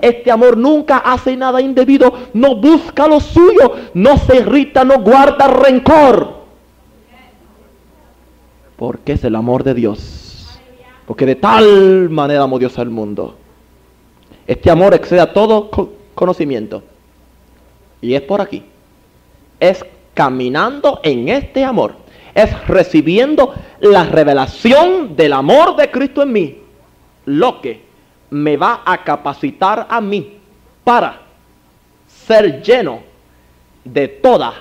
Este 0.00 0.30
amor 0.30 0.56
nunca 0.56 0.98
hace 0.98 1.36
nada 1.36 1.60
indebido, 1.60 2.12
no 2.34 2.56
busca 2.56 3.06
lo 3.06 3.20
suyo, 3.20 3.72
no 3.94 4.18
se 4.18 4.38
irrita, 4.38 4.84
no 4.84 5.00
guarda 5.00 5.46
rencor. 5.46 6.42
Porque 8.76 9.12
es 9.12 9.22
el 9.22 9.36
amor 9.36 9.62
de 9.62 9.74
Dios 9.74 10.31
porque 11.12 11.26
de 11.26 11.34
tal 11.34 12.08
manera 12.08 12.44
amó 12.44 12.58
Dios 12.58 12.78
al 12.78 12.88
mundo. 12.88 13.36
Este 14.46 14.70
amor 14.70 14.94
excede 14.94 15.20
a 15.20 15.30
todo 15.30 15.70
conocimiento. 16.14 16.82
Y 18.00 18.14
es 18.14 18.22
por 18.22 18.40
aquí. 18.40 18.62
Es 19.60 19.84
caminando 20.14 21.00
en 21.02 21.28
este 21.28 21.66
amor. 21.66 21.96
Es 22.32 22.66
recibiendo 22.66 23.52
la 23.80 24.04
revelación 24.04 25.14
del 25.14 25.34
amor 25.34 25.76
de 25.76 25.90
Cristo 25.90 26.22
en 26.22 26.32
mí. 26.32 26.58
Lo 27.26 27.60
que 27.60 27.82
me 28.30 28.56
va 28.56 28.80
a 28.82 29.04
capacitar 29.04 29.88
a 29.90 30.00
mí 30.00 30.38
para 30.82 31.20
ser 32.06 32.62
lleno 32.62 33.02
de 33.84 34.08
toda 34.08 34.54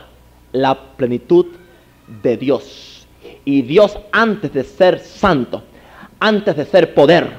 la 0.52 0.78
plenitud 0.98 1.46
de 2.22 2.36
Dios. 2.36 3.08
Y 3.46 3.62
Dios 3.62 3.98
antes 4.12 4.52
de 4.52 4.66
ser 4.66 5.00
santo 5.00 5.64
antes 6.22 6.56
de 6.56 6.66
ser 6.66 6.94
poder, 6.94 7.30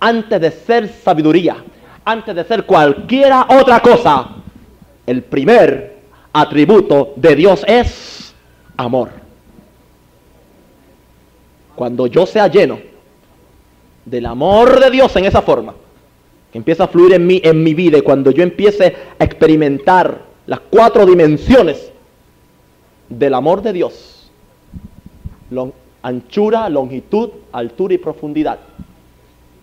antes 0.00 0.40
de 0.40 0.50
ser 0.50 0.88
sabiduría, 0.88 1.62
antes 2.04 2.34
de 2.34 2.42
ser 2.44 2.64
cualquiera 2.64 3.46
otra 3.50 3.80
cosa, 3.80 4.30
el 5.06 5.22
primer 5.22 5.98
atributo 6.32 7.12
de 7.16 7.36
Dios 7.36 7.64
es 7.68 8.34
amor. 8.78 9.10
Cuando 11.76 12.06
yo 12.06 12.24
sea 12.24 12.48
lleno 12.48 12.78
del 14.06 14.24
amor 14.24 14.80
de 14.80 14.90
Dios 14.90 15.14
en 15.16 15.26
esa 15.26 15.42
forma, 15.42 15.74
que 16.50 16.58
empieza 16.58 16.84
a 16.84 16.88
fluir 16.88 17.12
en 17.12 17.26
mí, 17.26 17.42
en 17.44 17.62
mi 17.62 17.74
vida, 17.74 17.98
y 17.98 18.02
cuando 18.02 18.30
yo 18.30 18.42
empiece 18.42 18.96
a 19.18 19.24
experimentar 19.24 20.22
las 20.46 20.60
cuatro 20.70 21.04
dimensiones 21.04 21.92
del 23.10 23.34
amor 23.34 23.60
de 23.60 23.72
Dios, 23.74 24.30
anchura, 26.04 26.68
longitud, 26.68 27.30
altura 27.50 27.94
y 27.94 27.98
profundidad. 27.98 28.58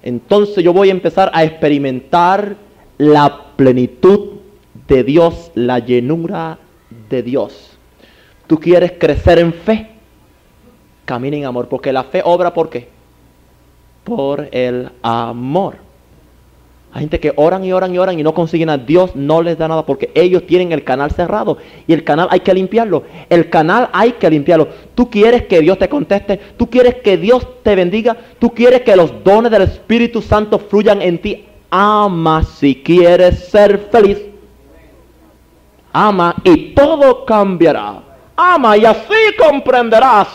Entonces 0.02 0.64
yo 0.64 0.74
voy 0.74 0.89
a 0.89 0.92
empezar 0.92 1.30
a 1.34 1.44
experimentar 1.44 2.56
la 2.98 3.54
plenitud 3.56 4.32
de 4.88 5.04
Dios, 5.04 5.52
la 5.54 5.78
llenura 5.78 6.58
de 7.10 7.22
Dios. 7.22 7.78
¿Tú 8.48 8.60
quieres 8.60 8.94
crecer 8.94 9.38
en 9.38 9.54
fe? 9.54 9.92
Camina 11.06 11.38
en 11.38 11.46
amor, 11.46 11.68
porque 11.68 11.94
la 11.94 12.04
fe 12.04 12.22
obra 12.26 12.54
por 12.54 12.70
qué? 12.70 12.89
Por 14.04 14.50
el 14.52 14.89
amor. 15.04 15.91
Hay 16.94 17.02
gente 17.02 17.22
que 17.22 17.32
oran 17.38 17.64
y 17.64 17.72
oran 17.72 17.96
y 17.96 18.00
oran 18.00 18.20
y 18.20 18.24
no 18.24 18.34
consiguen 18.34 18.70
a 18.70 18.78
Dios, 18.78 19.16
no 19.16 19.42
les 19.42 19.58
da 19.58 19.70
nada 19.70 19.86
porque 19.86 20.12
ellos 20.14 20.46
tienen 20.46 20.74
el 20.74 20.84
canal 20.84 21.10
cerrado 21.12 21.58
y 21.88 21.94
el 21.94 22.04
canal 22.04 22.28
hay 22.30 22.42
que 22.42 22.54
limpiarlo. 22.54 23.04
El 23.30 23.50
canal 23.50 23.89
hay 23.94 24.14
que 24.14 24.30
limpiarlo. 24.30 24.68
Tú 24.94 25.10
quieres 25.10 25.46
que 25.46 25.62
Dios 25.62 25.80
te 25.80 25.88
conteste, 25.88 26.38
tú 26.58 26.70
quieres 26.70 26.96
que 26.96 27.16
Dios 27.16 27.48
te 27.64 27.76
bendiga, 27.76 28.18
tú 28.39 28.54
quieres 28.54 28.82
que 28.82 28.98
los 28.98 29.24
dones 29.24 29.52
del 29.52 29.62
Espíritu 29.62 30.22
Santo 30.22 30.60
fluyan 30.60 31.02
en 31.02 31.20
ti. 31.20 31.46
Ama 31.70 32.44
si 32.44 32.76
quieres 32.76 33.48
ser 33.48 33.88
feliz. 33.89 34.20
Ama 35.94 36.36
y 36.44 36.74
todo 36.74 37.24
cambiará. 37.24 38.04
Ama 38.36 38.76
y 38.76 38.84
así 38.84 39.36
comprenderás 39.38 40.28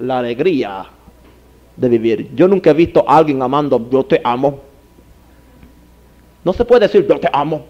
la 0.00 0.18
alegría 0.18 0.86
de 1.76 1.88
vivir. 1.88 2.30
Yo 2.34 2.48
nunca 2.48 2.70
he 2.70 2.74
visto 2.74 3.04
a 3.06 3.18
alguien 3.18 3.40
amando, 3.40 3.88
yo 3.88 4.04
te 4.04 4.20
amo 4.24 4.69
no 6.44 6.52
se 6.52 6.64
puede 6.64 6.86
decir 6.86 7.06
yo 7.06 7.18
te 7.18 7.28
amo. 7.32 7.64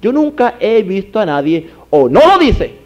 Yo 0.00 0.12
nunca 0.12 0.56
he 0.60 0.82
visto 0.82 1.18
a 1.18 1.26
nadie 1.26 1.70
o 1.90 2.08
no 2.08 2.20
lo 2.26 2.38
dice 2.38 2.78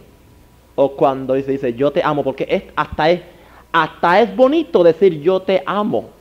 o 0.75 0.91
cuando 0.91 1.33
dice, 1.33 1.51
dice 1.51 1.73
yo 1.73 1.91
te 1.91 2.01
amo 2.01 2.23
porque 2.23 2.45
es, 2.49 2.63
hasta, 2.75 3.09
es, 3.09 3.21
hasta 3.71 4.21
es 4.21 4.33
bonito 4.33 4.83
decir 4.83 5.19
yo 5.19 5.41
te 5.41 5.61
amo. 5.65 6.11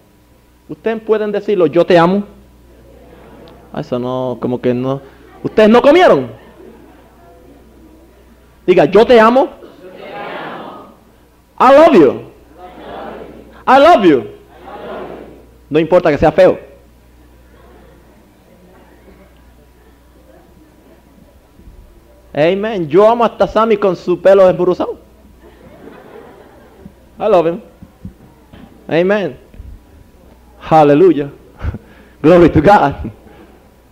Ustedes 0.68 1.01
pueden 1.03 1.31
decirlo 1.31 1.66
yo 1.66 1.87
te 1.87 1.97
amo. 1.97 2.24
Ah, 3.72 3.81
eso 3.81 3.99
no, 3.99 4.39
como 4.41 4.61
que 4.61 4.74
no. 4.74 5.01
Ustedes 5.45 5.68
no 5.68 5.81
comieron. 5.81 6.29
Diga 8.66 8.87
yo 8.87 9.07
te 9.07 9.20
amo. 9.20 9.49
I 11.61 11.72
love 11.72 11.95
you. 11.95 12.22
I 13.66 13.79
love 13.79 14.05
you. 14.05 14.24
No 15.70 15.79
importa 15.79 16.11
que 16.11 16.18
sea 16.18 16.33
feo. 16.33 16.68
Amen. 22.39 22.89
Yo 22.89 23.09
amo 23.09 23.24
hasta 23.24 23.49
Sammy 23.49 23.76
con 23.76 23.97
su 23.97 24.20
pelo 24.20 24.47
desburuzado. 24.47 24.97
I 27.18 27.28
love 27.28 27.49
him. 27.49 27.61
Amen. 28.89 29.36
Hallelujah. 30.61 31.32
Glory 32.22 32.49
to 32.51 32.62
God. 32.62 32.95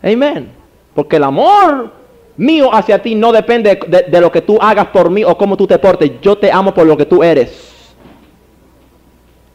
Amen. 0.01 0.53
Porque 0.95 1.17
el 1.17 1.25
amor 1.25 1.91
mío 2.37 2.73
hacia 2.73 3.03
ti 3.03 3.17
no 3.17 3.33
depende 3.33 3.81
de, 4.09 4.21
lo 4.21 4.31
que 4.31 4.43
tú 4.43 4.59
hagas 4.61 4.87
por 4.89 5.11
mí 5.11 5.25
o 5.25 5.37
cómo 5.37 5.57
tú 5.57 5.67
te 5.67 5.77
portes. 5.81 6.13
Yo 6.23 6.39
te 6.39 6.53
amo 6.53 6.73
por 6.73 6.87
lo 6.87 6.97
que 6.97 7.05
tú 7.05 7.25
eres. 7.25 7.95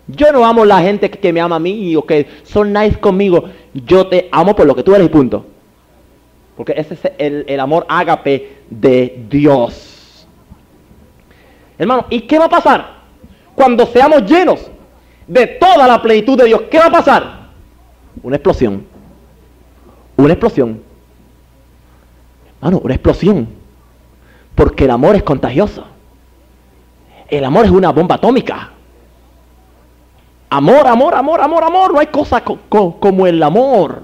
Yo 0.07 0.33
no 0.33 0.45
amo 0.45 0.65
la 0.65 0.81
gente 0.81 1.09
que 1.09 1.31
me 1.31 1.39
ama 1.39 1.55
a 1.55 1.59
mí 1.59 1.95
o 1.95 2.05
que 2.05 2.27
son 2.43 2.73
nice 2.73 2.99
conmigo. 2.99 3.45
Yo 3.73 4.07
te 4.07 4.27
amo 4.33 4.53
por 4.53 4.65
lo 4.65 4.75
que 4.75 4.83
tú 4.83 4.93
eres 4.93 5.07
punto. 5.07 5.45
Porque 6.55 6.73
ese 6.75 6.93
es 6.95 7.01
el, 7.17 7.45
el 7.47 7.59
amor 7.59 7.85
ágape 7.87 8.57
de 8.69 9.25
Dios. 9.29 10.27
Hermano, 11.77 12.05
¿y 12.09 12.21
qué 12.21 12.37
va 12.37 12.45
a 12.45 12.49
pasar 12.49 13.01
cuando 13.55 13.85
seamos 13.87 14.23
llenos 14.29 14.69
de 15.27 15.47
toda 15.47 15.87
la 15.87 16.01
plenitud 16.01 16.37
de 16.37 16.45
Dios? 16.45 16.61
¿Qué 16.69 16.77
va 16.77 16.85
a 16.85 16.91
pasar? 16.91 17.41
Una 18.21 18.35
explosión. 18.35 18.85
Una 20.17 20.33
explosión. 20.33 20.81
Hermano, 22.57 22.81
una 22.83 22.93
explosión. 22.93 23.47
Porque 24.53 24.83
el 24.83 24.91
amor 24.91 25.15
es 25.15 25.23
contagioso. 25.23 25.85
El 27.27 27.43
amor 27.45 27.65
es 27.65 27.71
una 27.71 27.91
bomba 27.91 28.15
atómica. 28.15 28.71
Amor, 30.49 30.85
amor, 30.85 31.15
amor, 31.15 31.41
amor, 31.41 31.63
amor. 31.63 31.93
No 31.93 31.99
hay 31.99 32.07
cosa 32.07 32.43
co 32.43 32.59
co 32.67 32.99
como 32.99 33.25
el 33.25 33.41
amor. 33.41 34.03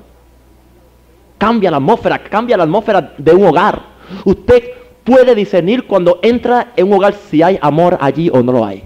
Cambia 1.38 1.72
la 1.72 1.78
atmósfera, 1.78 2.24
cambia 2.24 2.58
la 2.58 2.64
atmósfera 2.64 3.14
de 3.18 3.32
un 3.34 3.46
hogar. 3.46 3.82
Usted 4.26 4.64
puede 5.04 5.36
discernir 5.36 5.86
cuando 5.86 6.20
entra 6.22 6.74
en 6.76 6.88
un 6.88 6.94
hogar 6.94 7.14
si 7.14 7.42
hay 7.42 7.58
amor 7.62 7.98
allí 8.02 8.30
o 8.30 8.42
no 8.42 8.52
lo 8.52 8.66
hay. 8.66 8.84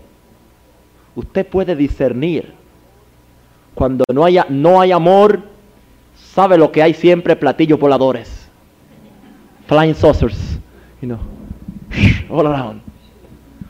Usted 1.16 1.46
puede 1.48 1.76
discernir 1.76 2.54
cuando 3.74 4.04
no 4.14 4.26
haya, 4.26 4.46
no 4.50 4.82
hay 4.82 4.92
amor, 4.92 5.42
sabe 6.16 6.58
lo 6.58 6.72
que 6.72 6.84
hay 6.84 6.94
siempre, 6.94 7.36
platillos 7.36 7.80
voladores. 7.80 8.50
Flying 9.68 9.96
saucers, 9.96 10.60
you 11.02 11.08
know, 11.08 11.20
all 12.30 12.46
around. 12.46 12.82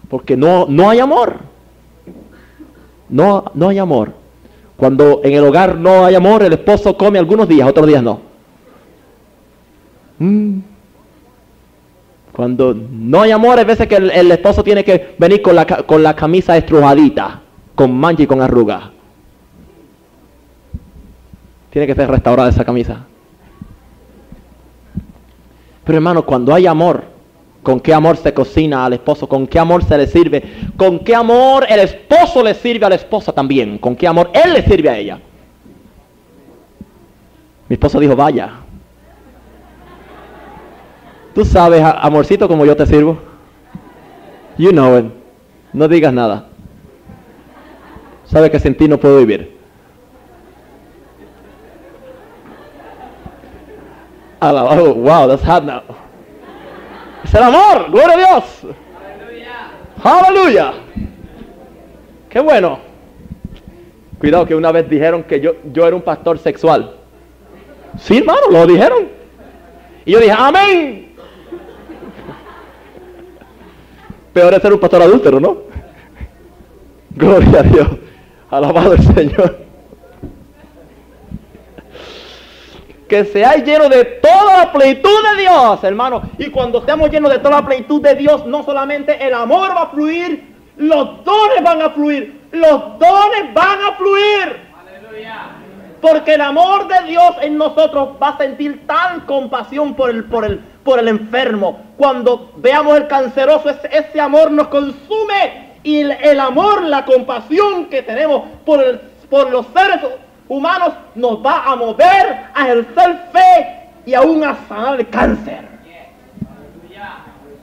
Porque 0.09 0.35
no, 0.35 0.65
no 0.67 0.89
hay 0.89 0.99
amor. 0.99 1.37
No, 3.07 3.45
no 3.53 3.69
hay 3.69 3.77
amor. 3.77 4.13
Cuando 4.77 5.21
en 5.23 5.33
el 5.33 5.43
hogar 5.43 5.77
no 5.77 6.05
hay 6.05 6.15
amor, 6.15 6.43
el 6.43 6.53
esposo 6.53 6.97
come 6.97 7.19
algunos 7.19 7.47
días, 7.47 7.67
otros 7.69 7.85
días 7.85 8.01
no. 8.01 8.30
Mm. 10.21 10.59
Cuando 12.31 12.75
no 12.75 13.21
hay 13.21 13.31
amor, 13.31 13.57
hay 13.57 13.65
veces 13.65 13.87
que 13.87 13.95
el, 13.95 14.31
esposo 14.31 14.63
tiene 14.63 14.83
que 14.83 15.15
venir 15.17 15.41
con 15.41 15.55
la, 15.55 15.65
con 15.65 16.03
la 16.03 16.15
camisa 16.15 16.55
estrujadita, 16.55 17.41
con 17.73 17.91
mancha 17.91 18.23
y 18.23 18.27
con 18.27 18.39
arruga. 18.39 18.91
Tiene 21.71 21.87
que 21.87 21.95
ser 21.95 22.09
restaurada 22.09 22.49
esa 22.49 22.63
camisa. 22.63 23.05
Pero 25.83 25.97
hermano, 25.97 26.23
cuando 26.23 26.53
hay 26.53 26.67
amor, 26.67 27.03
¿con 27.63 27.79
qué 27.79 27.93
amor 27.93 28.15
se 28.15 28.33
cocina 28.33 28.85
al 28.85 28.93
esposo? 28.93 29.27
¿Con 29.27 29.47
qué 29.47 29.57
amor 29.57 29.83
se 29.83 29.97
le 29.97 30.05
sirve? 30.05 30.43
¿Con 30.77 30.99
qué 30.99 31.15
amor 31.15 31.65
el 31.67 31.79
esposo 31.79 32.43
le 32.43 32.53
sirve 32.53 32.85
a 32.85 32.89
la 32.89 32.95
esposa 32.95 33.33
también? 33.33 33.79
¿Con 33.79 33.95
qué 33.95 34.07
amor 34.07 34.29
él 34.33 34.53
le 34.53 34.61
sirve 34.61 34.89
a 34.89 34.97
ella? 34.97 35.19
Mi 37.67 37.73
esposo 37.73 37.99
dijo, 37.99 38.15
vaya, 38.15 38.61
Tú 41.33 41.45
sabes, 41.45 41.81
amorcito, 41.83 42.47
como 42.47 42.65
yo 42.65 42.75
te 42.75 42.85
sirvo. 42.85 43.19
You 44.57 44.71
know 44.71 44.97
it. 44.97 45.05
No 45.73 45.87
digas 45.87 46.13
nada. 46.13 46.47
Sabes 48.25 48.49
que 48.49 48.59
sin 48.59 48.75
ti 48.75 48.87
no 48.87 48.97
puedo 48.97 49.17
vivir. 49.17 49.57
Alabado. 54.39 54.95
Wow, 54.95 55.27
that's 55.29 55.43
hot 55.43 55.63
now. 55.63 55.81
Es 57.23 57.33
el 57.33 57.43
amor. 57.43 57.91
Gloria 57.91 58.13
a 58.13 58.17
Dios. 58.17 58.75
Aleluya. 60.03 60.73
Qué 62.29 62.39
bueno. 62.39 62.79
Cuidado 64.19 64.45
que 64.45 64.55
una 64.55 64.71
vez 64.71 64.89
dijeron 64.89 65.23
que 65.23 65.39
yo, 65.39 65.55
yo 65.71 65.87
era 65.87 65.95
un 65.95 66.01
pastor 66.01 66.37
sexual. 66.39 66.95
Sí, 67.97 68.17
hermano, 68.17 68.41
lo 68.49 68.67
dijeron. 68.67 69.09
Y 70.05 70.11
yo 70.11 70.19
dije, 70.19 70.31
amén. 70.37 71.10
Peor 74.33 74.53
es 74.53 74.61
ser 74.61 74.73
un 74.73 74.79
pastor 74.79 75.01
adúltero, 75.01 75.39
¿no? 75.39 75.57
Gloria 77.11 77.59
a 77.59 77.63
Dios. 77.63 77.87
Alabado 78.49 78.93
el 78.93 79.03
Señor. 79.15 79.57
Que 83.09 83.25
seáis 83.25 83.65
llenos 83.65 83.89
de 83.89 84.05
toda 84.05 84.57
la 84.57 84.71
plenitud 84.71 85.09
de 85.35 85.41
Dios, 85.41 85.83
hermano. 85.83 86.21
Y 86.37 86.49
cuando 86.49 86.83
seamos 86.85 87.09
llenos 87.09 87.29
de 87.29 87.39
toda 87.39 87.59
la 87.59 87.65
plenitud 87.65 88.01
de 88.01 88.15
Dios, 88.15 88.45
no 88.45 88.63
solamente 88.63 89.25
el 89.25 89.33
amor 89.33 89.71
va 89.71 89.83
a 89.83 89.89
fluir, 89.89 90.51
los 90.77 91.23
dones 91.25 91.63
van 91.63 91.81
a 91.81 91.89
fluir. 91.89 92.41
Los 92.51 92.99
dones 92.99 93.53
van 93.53 93.79
a 93.83 93.95
fluir. 93.97 94.61
Aleluya. 94.79 95.49
Porque 96.01 96.35
el 96.35 96.41
amor 96.41 96.87
de 96.87 97.07
Dios 97.09 97.35
en 97.41 97.57
nosotros 97.57 98.11
va 98.21 98.29
a 98.29 98.37
sentir 98.37 98.87
tal 98.87 99.25
compasión 99.25 99.93
por 99.93 100.09
el, 100.09 100.23
por 100.23 100.45
el, 100.45 100.61
por 100.83 100.99
el 100.99 101.07
enfermo. 101.07 101.79
Cuando 101.97 102.51
veamos 102.57 102.97
el 102.97 103.07
canceroso, 103.07 103.69
ese, 103.69 103.89
ese 103.91 104.19
amor 104.19 104.51
nos 104.51 104.67
consume. 104.67 105.71
Y 105.83 106.01
el, 106.01 106.39
amor, 106.39 106.83
la 106.83 107.05
compasión 107.05 107.85
que 107.85 108.03
tenemos 108.03 108.43
por, 108.65 108.83
el, 108.83 108.99
por 109.29 109.49
los 109.49 109.65
seres 109.75 109.99
humanos 110.47 110.93
nos 111.15 111.43
va 111.43 111.63
a 111.65 111.75
mover 111.75 112.45
a 112.53 112.67
ejercer 112.67 113.19
fe 113.31 113.81
y 114.05 114.13
aún 114.13 114.43
a 114.43 114.55
sanar 114.67 114.99
el 114.99 115.09
cáncer. 115.09 115.71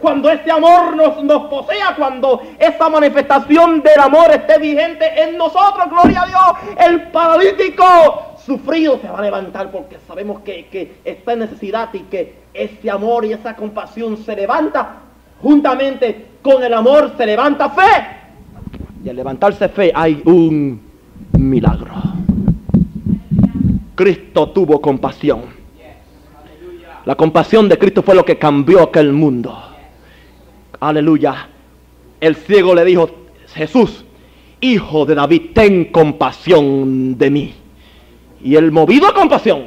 Cuando 0.00 0.30
ese 0.30 0.50
amor 0.50 0.94
nos, 0.94 1.22
nos 1.24 1.48
posea, 1.48 1.94
cuando 1.96 2.40
esa 2.58 2.88
manifestación 2.88 3.82
del 3.82 3.98
amor 3.98 4.30
esté 4.30 4.58
vigente 4.58 5.04
en 5.20 5.36
nosotros, 5.36 5.90
gloria 5.90 6.22
a 6.22 6.26
Dios, 6.26 6.76
el 6.86 7.02
paralítico 7.10 8.27
sufrido 8.48 8.98
se 9.00 9.08
va 9.08 9.18
a 9.18 9.22
levantar 9.22 9.70
porque 9.70 9.98
sabemos 10.08 10.40
que, 10.40 10.96
está 11.04 11.34
en 11.34 11.40
necesidad 11.40 11.90
y 11.92 12.00
que 12.00 12.34
ese 12.54 12.90
amor 12.90 13.24
y 13.26 13.32
esa 13.34 13.54
compasión 13.54 14.16
se 14.16 14.34
levanta. 14.34 14.96
Juntamente 15.40 16.26
con 16.42 16.62
el 16.62 16.72
amor 16.72 17.12
se 17.16 17.26
levanta 17.26 17.68
fe. 17.70 18.06
Y 19.04 19.08
al 19.08 19.16
levantarse 19.16 19.68
fe 19.68 19.92
hay 19.94 20.20
un 20.24 20.80
milagro. 21.32 21.92
Cristo 23.94 24.48
tuvo 24.48 24.80
compasión. 24.80 25.42
La 27.04 27.14
compasión 27.14 27.68
de 27.68 27.78
Cristo 27.78 28.02
fue 28.02 28.14
lo 28.14 28.24
que 28.24 28.38
cambió 28.38 28.82
aquel 28.82 29.12
mundo. 29.12 29.56
Aleluya. 30.80 31.48
El 32.20 32.34
ciego 32.34 32.74
le 32.74 32.84
dijo, 32.84 33.10
Jesús, 33.54 34.04
hijo 34.60 35.04
de 35.04 35.14
David, 35.14 35.42
ten 35.54 35.86
compasión 35.86 37.16
de 37.16 37.30
mí. 37.30 37.54
Y 38.42 38.56
el 38.56 38.70
movido 38.70 39.06
a 39.08 39.14
compasión, 39.14 39.66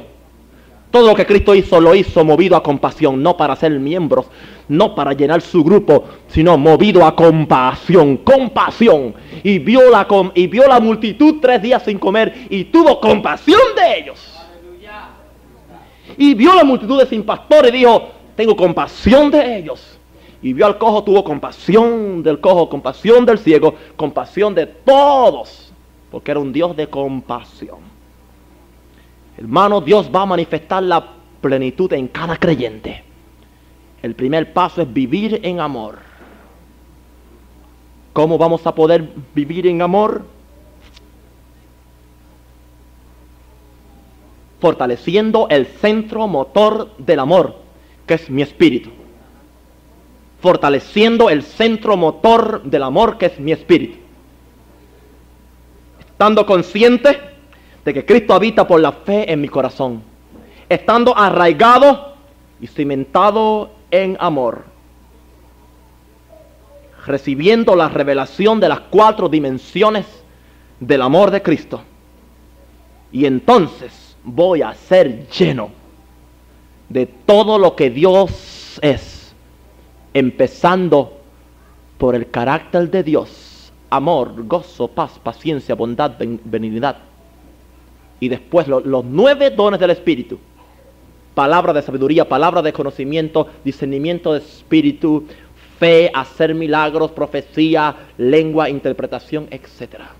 todo 0.90 1.08
lo 1.08 1.14
que 1.14 1.26
Cristo 1.26 1.54
hizo 1.54 1.80
lo 1.80 1.94
hizo 1.94 2.24
movido 2.24 2.54
a 2.54 2.62
compasión, 2.62 3.22
no 3.22 3.36
para 3.36 3.56
ser 3.56 3.72
miembros, 3.72 4.26
no 4.68 4.94
para 4.94 5.14
llenar 5.14 5.40
su 5.40 5.64
grupo, 5.64 6.04
sino 6.28 6.58
movido 6.58 7.04
a 7.04 7.16
compasión, 7.16 8.18
compasión. 8.18 9.14
Y 9.42 9.58
vio 9.58 9.90
la, 9.90 10.06
y 10.34 10.46
vio 10.46 10.68
la 10.68 10.80
multitud 10.80 11.36
tres 11.40 11.62
días 11.62 11.82
sin 11.82 11.98
comer 11.98 12.46
y 12.50 12.64
tuvo 12.64 13.00
compasión 13.00 13.60
de 13.74 13.98
ellos. 13.98 14.28
Y 16.18 16.34
vio 16.34 16.54
la 16.54 16.64
multitud 16.64 16.98
de 16.98 17.06
sin 17.06 17.22
pastor 17.24 17.66
y 17.68 17.70
dijo, 17.70 18.08
tengo 18.36 18.54
compasión 18.54 19.30
de 19.30 19.58
ellos. 19.58 19.98
Y 20.42 20.52
vio 20.52 20.66
al 20.66 20.76
cojo, 20.76 21.04
tuvo 21.04 21.22
compasión 21.22 22.22
del 22.22 22.40
cojo, 22.40 22.68
compasión 22.68 23.24
del 23.24 23.38
ciego, 23.38 23.74
compasión 23.96 24.54
de 24.54 24.66
todos, 24.66 25.72
porque 26.10 26.32
era 26.32 26.40
un 26.40 26.52
Dios 26.52 26.76
de 26.76 26.88
compasión. 26.88 27.78
Hermano, 29.36 29.80
Dios 29.80 30.10
va 30.14 30.22
a 30.22 30.26
manifestar 30.26 30.82
la 30.82 31.14
plenitud 31.40 31.92
en 31.92 32.08
cada 32.08 32.36
creyente. 32.36 33.04
El 34.02 34.14
primer 34.14 34.52
paso 34.52 34.82
es 34.82 34.92
vivir 34.92 35.40
en 35.42 35.60
amor. 35.60 35.98
¿Cómo 38.12 38.36
vamos 38.36 38.66
a 38.66 38.74
poder 38.74 39.08
vivir 39.34 39.66
en 39.66 39.80
amor? 39.80 40.24
Fortaleciendo 44.60 45.48
el 45.48 45.66
centro 45.66 46.28
motor 46.28 46.96
del 46.98 47.18
amor, 47.18 47.56
que 48.06 48.14
es 48.14 48.28
mi 48.28 48.42
espíritu 48.42 48.90
fortaleciendo 50.42 51.30
el 51.30 51.44
centro 51.44 51.96
motor 51.96 52.64
del 52.64 52.82
amor 52.82 53.16
que 53.16 53.26
es 53.26 53.38
mi 53.38 53.52
espíritu. 53.52 53.98
estando 56.00 56.44
consciente 56.44 57.18
de 57.84 57.94
que 57.94 58.04
Cristo 58.04 58.34
habita 58.34 58.66
por 58.66 58.80
la 58.80 58.92
fe 58.92 59.30
en 59.30 59.40
mi 59.40 59.48
corazón, 59.48 60.02
estando 60.68 61.16
arraigado 61.16 62.14
y 62.60 62.66
cimentado 62.66 63.70
en 63.90 64.16
amor, 64.20 64.64
recibiendo 67.06 67.74
la 67.74 67.88
revelación 67.88 68.60
de 68.60 68.68
las 68.68 68.80
cuatro 68.80 69.28
dimensiones 69.28 70.06
del 70.78 71.02
amor 71.02 71.30
de 71.30 71.42
Cristo. 71.42 71.82
Y 73.10 73.26
entonces 73.26 74.16
voy 74.24 74.62
a 74.62 74.72
ser 74.74 75.28
lleno 75.28 75.70
de 76.88 77.06
todo 77.06 77.58
lo 77.58 77.74
que 77.74 77.90
Dios 77.90 78.78
es, 78.82 79.34
empezando 80.14 81.18
por 81.98 82.14
el 82.14 82.30
carácter 82.30 82.90
de 82.90 83.02
Dios, 83.02 83.72
amor, 83.90 84.46
gozo, 84.46 84.88
paz, 84.88 85.18
paciencia, 85.22 85.74
bondad, 85.74 86.12
benignidad. 86.18 86.96
Y 88.22 88.28
después 88.28 88.68
los 88.68 89.04
nueve 89.04 89.50
dones 89.50 89.80
del 89.80 89.90
Espíritu. 89.90 90.38
Palabra 91.34 91.72
de 91.72 91.82
sabiduría, 91.82 92.28
palabra 92.28 92.62
de 92.62 92.72
conocimiento, 92.72 93.48
discernimiento 93.64 94.32
de 94.32 94.38
espíritu, 94.38 95.26
fe, 95.80 96.08
hacer 96.14 96.54
milagros, 96.54 97.10
profecía, 97.10 97.96
lengua, 98.18 98.70
interpretación, 98.70 99.48
etcétera. 99.50 100.10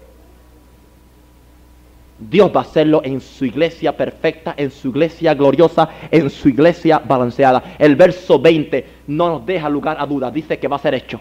Dios 2.18 2.50
va 2.52 2.62
a 2.62 2.64
hacerlo 2.64 3.02
en 3.04 3.20
su 3.20 3.44
iglesia 3.44 3.96
perfecta, 3.96 4.52
en 4.56 4.72
su 4.72 4.88
iglesia 4.88 5.34
gloriosa, 5.34 5.88
en 6.10 6.28
su 6.28 6.48
iglesia 6.48 6.98
balanceada. 6.98 7.76
El 7.78 7.94
verso 7.94 8.40
20 8.40 8.84
no 9.06 9.28
nos 9.28 9.46
deja 9.46 9.68
lugar 9.68 9.96
a 10.00 10.06
dudas, 10.06 10.34
dice 10.34 10.58
que 10.58 10.66
va 10.66 10.74
a 10.74 10.80
ser 10.80 10.94
hecho. 10.94 11.20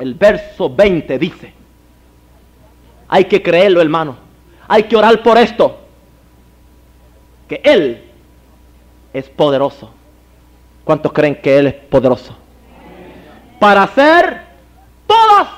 El 0.00 0.14
verso 0.14 0.68
20 0.68 1.16
dice, 1.16 1.52
hay 3.06 3.26
que 3.26 3.40
creerlo 3.40 3.80
hermano, 3.80 4.23
hay 4.68 4.84
que 4.84 4.96
orar 4.96 5.22
por 5.22 5.38
esto, 5.38 5.78
que 7.48 7.60
Él 7.64 8.04
es 9.12 9.28
poderoso. 9.28 9.90
¿Cuántos 10.84 11.12
creen 11.12 11.40
que 11.40 11.58
Él 11.58 11.66
es 11.68 11.74
poderoso? 11.74 12.36
Para 13.58 13.84
hacer 13.84 14.42
todas 15.06 15.48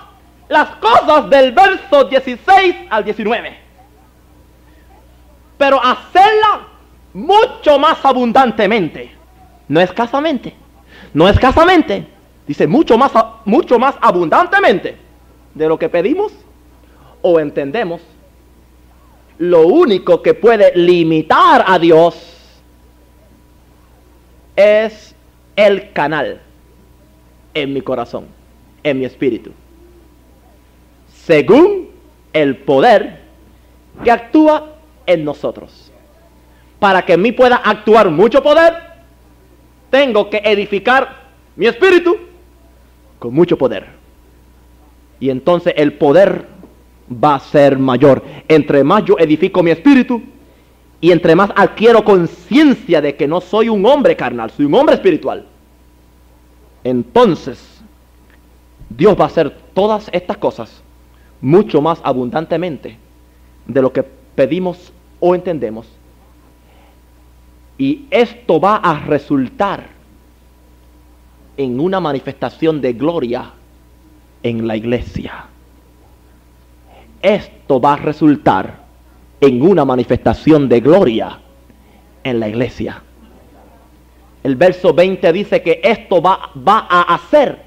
las 0.49 0.69
cosas 0.77 1.29
del 1.31 1.53
verso 1.53 2.05
16 2.05 2.77
al 2.91 3.05
19 3.05 3.67
pero 5.59 5.83
hacerla 5.83 6.69
mucho 7.13 7.79
más 7.79 8.05
abundantemente. 8.05 9.13
No 9.69 9.81
escasamente, 9.81 10.55
no 11.13 11.29
escasamente, 11.29 12.07
dice 12.47 12.67
mucho 12.67 12.97
más, 12.97 13.13
mucho 13.45 13.79
más 13.79 13.97
abundantemente 14.01 14.97
de 15.55 15.69
lo 15.69 15.79
que 15.79 15.89
pedimos 15.89 16.33
o 17.23 17.41
entendemos. 17.41 18.01
Lo 19.39 19.67
único 19.67 20.23
que 20.23 20.35
puede 20.35 20.73
limitar 20.77 21.65
a 21.67 21.79
Dios 21.79 22.17
es 24.55 25.15
el 25.55 25.93
canal 25.93 26.41
en 27.53 27.73
mi 27.73 27.83
corazón, 27.83 28.27
en 28.83 28.99
mi 28.99 29.05
espíritu. 29.05 29.53
Según 31.09 31.91
el 32.33 32.57
poder 32.57 33.21
que 34.05 34.11
actúa 34.11 34.77
en 35.07 35.25
nosotros. 35.25 35.91
Para 36.79 37.05
que 37.05 37.15
en 37.15 37.23
mí 37.23 37.33
pueda 37.33 37.57
actuar 37.57 38.11
mucho 38.11 38.43
poder, 38.43 38.75
tengo 39.91 40.29
que 40.29 40.43
edificar 40.45 41.25
mi 41.57 41.67
espíritu 41.67 42.17
con 43.19 43.33
mucho 43.33 43.57
poder. 43.57 43.87
Y 45.19 45.31
entonces 45.31 45.73
el 45.77 45.95
poder 45.95 46.47
va 47.11 47.37
a 47.37 47.41
ser 47.41 47.79
mayor. 47.79 48.23
Entre 48.49 48.83
más 48.85 49.05
yo 49.05 49.17
edifico 49.19 49.63
mi 49.63 49.71
espíritu 49.71 50.23
y 51.01 51.11
entre 51.13 51.35
más 51.37 51.51
adquiero 51.55 52.05
conciencia 52.05 53.01
de 53.01 53.15
que 53.17 53.29
no 53.29 53.41
soy 53.41 53.69
un 53.69 53.85
hombre 53.87 54.17
carnal, 54.17 54.51
soy 54.51 54.67
un 54.67 54.75
hombre 54.75 54.95
espiritual. 54.95 55.47
Entonces, 56.85 57.81
Dios 58.89 59.17
va 59.19 59.25
a 59.25 59.29
hacer 59.29 59.57
todas 59.75 60.09
estas 60.13 60.37
cosas 60.37 60.83
mucho 61.41 61.81
más 61.81 62.01
abundantemente 62.03 62.97
de 63.67 63.83
lo 63.83 63.93
que 63.93 64.03
pedimos 64.03 64.93
o 65.21 65.35
entendemos. 65.35 65.87
Y 67.79 68.07
esto 68.11 68.59
va 68.59 68.77
a 68.77 69.01
resultar 69.01 69.89
en 71.57 71.81
una 71.81 72.01
manifestación 72.01 72.81
de 72.81 72.93
gloria 72.93 73.53
en 74.43 74.67
la 74.67 74.77
iglesia. 74.77 75.47
Esto 77.23 77.81
va 77.81 77.95
a 77.95 77.97
resultar 77.97 78.87
en 79.41 79.63
una 79.63 79.85
manifestación 79.85 80.69
de 80.69 80.81
gloria 80.81 81.39
en 82.25 82.41
la 82.41 82.49
iglesia. 82.49 83.03
El 84.43 84.57
verso 84.57 84.95
20 84.95 85.33
dice 85.33 85.63
que 85.63 85.81
esto 85.83 86.23
va, 86.23 86.51
va 86.57 86.87
a 86.89 87.15
hacer 87.15 87.63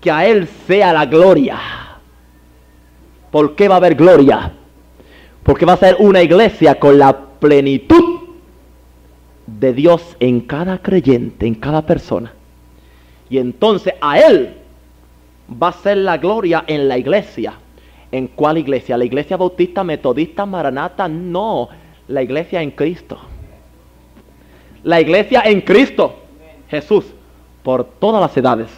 que 0.00 0.10
a 0.10 0.26
Él 0.26 0.48
sea 0.66 0.92
la 0.92 1.06
gloria. 1.06 1.58
¿Por 3.30 3.54
qué 3.54 3.68
va 3.68 3.74
a 3.74 3.78
haber 3.78 3.94
gloria? 3.94 4.52
Porque 5.42 5.64
va 5.64 5.74
a 5.74 5.78
ser 5.78 5.96
una 5.98 6.22
iglesia 6.22 6.78
con 6.78 6.98
la 6.98 7.16
plenitud 7.16 8.20
de 9.46 9.72
Dios 9.72 10.16
en 10.20 10.40
cada 10.42 10.78
creyente, 10.78 11.46
en 11.46 11.54
cada 11.54 11.86
persona. 11.86 12.32
Y 13.28 13.38
entonces 13.38 13.94
a 14.00 14.18
Él 14.18 14.54
va 15.50 15.68
a 15.68 15.72
ser 15.72 15.98
la 15.98 16.18
gloria 16.18 16.64
en 16.66 16.88
la 16.88 16.98
iglesia. 16.98 17.54
¿En 18.12 18.26
cuál 18.28 18.58
iglesia? 18.58 18.96
¿La 18.96 19.04
iglesia 19.04 19.36
bautista, 19.36 19.84
metodista, 19.84 20.44
maranata? 20.44 21.08
No, 21.08 21.68
la 22.08 22.22
iglesia 22.22 22.60
en 22.62 22.72
Cristo. 22.72 23.18
La 24.82 25.00
iglesia 25.00 25.42
en 25.44 25.60
Cristo. 25.60 26.16
Jesús, 26.68 27.06
por 27.62 27.84
todas 27.84 28.20
las 28.20 28.36
edades, 28.36 28.68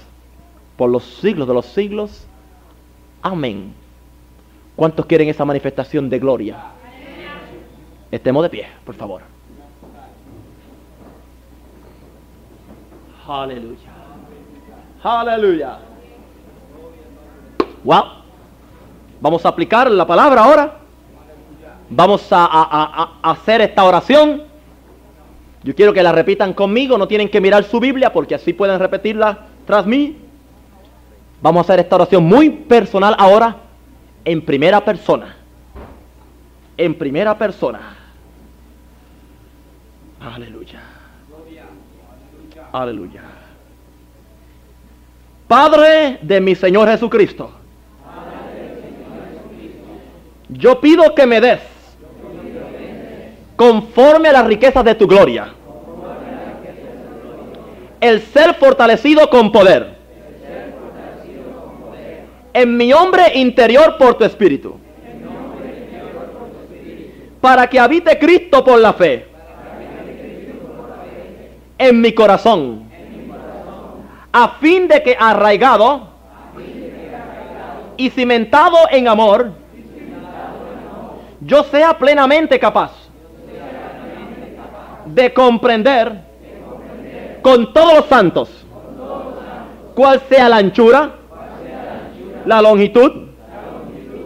por 0.77 0.91
los 0.91 1.05
siglos 1.05 1.49
de 1.49 1.55
los 1.55 1.67
siglos. 1.67 2.27
Amén. 3.23 3.75
¿Cuántos 4.77 5.07
quieren 5.07 5.29
esa 5.29 5.45
manifestación 5.45 6.11
de 6.11 6.19
gloria? 6.19 6.57
Estemos 8.11 8.43
de 8.43 8.51
pie, 8.51 8.67
por 8.85 8.95
favor. 8.95 9.23
Aleluya. 13.27 13.91
Aleluya. 15.03 15.79
Wow. 17.85 18.22
Vamos 19.23 19.47
a 19.47 19.51
aplicar 19.51 19.89
la 19.89 20.05
palabra 20.05 20.43
ahora. 20.43 20.79
Vamos 21.89 22.27
a, 22.33 23.21
hacer 23.23 23.61
esta 23.61 23.85
oración. 23.85 24.43
Yo 25.63 25.77
quiero 25.77 25.93
que 25.93 26.03
la 26.03 26.11
repitan 26.11 26.53
conmigo. 26.53 26.99
No 26.99 27.07
tienen 27.07 27.29
que 27.29 27.41
mirar 27.41 27.63
su 27.63 27.79
Biblia 27.79 28.13
porque 28.13 28.35
así 28.35 28.53
pueden 28.53 28.81
repetirla 28.81 29.47
tras 29.65 29.87
mí. 29.87 30.19
Vamos 31.41 31.61
a 31.61 31.63
hacer 31.63 31.85
esta 31.85 31.95
oración 31.95 32.25
muy 32.25 32.51
personal 32.51 33.15
ahora 33.17 33.59
en 34.25 34.45
primera 34.45 34.85
persona. 34.85 35.37
En 36.77 36.99
primera 36.99 37.39
persona. 37.39 37.97
Aleluya. 40.21 40.83
Aleluya. 42.73 43.23
Padre 45.47 46.19
de 46.23 46.41
mi 46.41 46.57
Señor 46.57 46.89
Jesucristo. 46.89 47.62
Yo 50.53 50.81
pido 50.81 51.15
que 51.15 51.27
me 51.27 51.41
des 51.41 51.61
conforme 53.57 54.29
a 54.29 54.33
las 54.33 54.47
riquezas 54.47 54.85
de 54.85 54.95
tu 54.95 55.07
gloria. 55.07 55.55
El 58.01 58.21
ser 58.21 58.55
fortalecido 58.55 59.31
con 59.31 59.53
poder 59.53 59.93
en 62.55 62.77
mi 62.77 62.93
hombre 62.93 63.33
interior 63.35 63.97
por 63.99 64.15
tu 64.15 64.25
espíritu. 64.25 64.79
Para 67.41 67.69
que 67.69 67.81
habite 67.81 68.19
Cristo 68.19 68.65
por 68.65 68.79
la 68.81 68.93
fe. 68.93 69.27
En 71.79 72.01
mi 72.01 72.13
corazón. 72.13 72.91
A 74.33 74.49
fin 74.61 74.89
de 74.89 75.03
que 75.03 75.17
arraigado 75.19 76.09
y 77.97 78.11
cimentado 78.11 78.77
en 78.91 79.09
amor, 79.09 79.53
yo 81.45 81.65
sea 81.65 81.99
plenamente 81.99 82.59
capaz 82.59 82.93
de 85.07 85.33
comprender 85.33 86.21
con 87.43 87.73
todos 87.73 87.95
los 87.95 88.07
santos 88.07 88.65
cuál 89.95 90.21
sea 90.29 90.49
la 90.49 90.57
anchura, 90.57 91.11
la 92.47 92.63
longitud, 92.63 93.29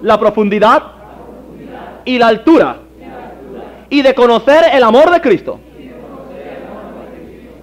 la 0.02 0.18
profundidad 0.18 0.82
y 2.04 2.18
la 2.18 2.28
altura. 2.28 2.76
Y 3.88 4.02
de 4.02 4.14
conocer 4.14 4.64
el 4.72 4.82
amor 4.82 5.10
de 5.10 5.20
Cristo. 5.20 5.60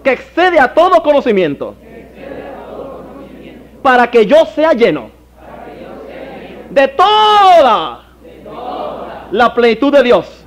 Que 0.04 0.14
excede 0.14 0.60
a 0.60 0.74
todo 0.74 1.04
conocimiento. 1.04 1.76
Para 3.82 4.10
que 4.10 4.26
yo 4.26 4.45
sea 4.45 4.74
lleno. 4.74 5.12
De 6.70 6.88
toda 6.88 8.04
la 9.34 9.51
plenitud 9.51 9.91
de 9.91 10.03
Dios. 10.03 10.45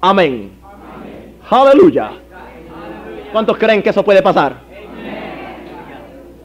Amén. 0.00 0.52
Aleluya. 1.50 2.12
¿Cuántos 3.30 3.58
creen 3.58 3.82
que 3.82 3.90
eso 3.90 4.02
puede 4.02 4.22
pasar? 4.22 4.56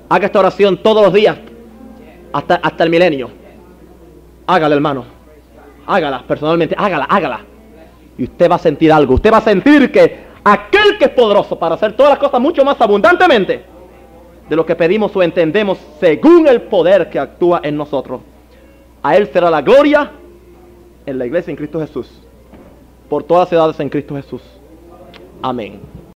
Haga 0.09 0.25
esta 0.25 0.39
oración 0.39 0.75
todos 0.83 1.01
los 1.01 1.13
días 1.13 1.37
hasta, 2.33 2.55
hasta 2.55 2.83
el 2.83 2.89
milenio. 2.89 3.29
Hágala, 4.45 4.75
hermano. 4.75 5.05
Hágala 5.87 6.23
personalmente. 6.27 6.75
Hágala, 6.77 7.05
hágala. 7.05 7.39
Y 8.17 8.25
usted 8.25 8.51
va 8.51 8.55
a 8.55 8.59
sentir 8.59 8.91
algo. 8.91 9.13
Usted 9.13 9.31
va 9.31 9.37
a 9.37 9.41
sentir 9.41 9.93
que 9.93 10.25
aquel 10.43 10.97
que 10.97 11.05
es 11.05 11.11
poderoso 11.11 11.57
para 11.57 11.75
hacer 11.75 11.93
todas 11.93 12.11
las 12.11 12.19
cosas 12.19 12.41
mucho 12.41 12.65
más 12.65 12.79
abundantemente 12.81 13.63
de 14.49 14.55
lo 14.57 14.65
que 14.65 14.75
pedimos 14.75 15.15
o 15.15 15.23
entendemos 15.23 15.77
según 16.01 16.49
el 16.49 16.63
poder 16.63 17.09
que 17.09 17.17
actúa 17.17 17.61
en 17.63 17.77
nosotros. 17.77 18.19
A 19.01 19.15
Él 19.15 19.29
será 19.31 19.49
la 19.49 19.61
gloria 19.61 20.11
en 21.05 21.17
la 21.17 21.25
iglesia 21.25 21.51
en 21.51 21.57
Cristo 21.57 21.79
Jesús. 21.79 22.09
Por 23.09 23.23
todas 23.23 23.47
las 23.47 23.53
edades 23.53 23.79
en 23.79 23.89
Cristo 23.89 24.15
Jesús. 24.15 24.41
Amén. 25.41 25.79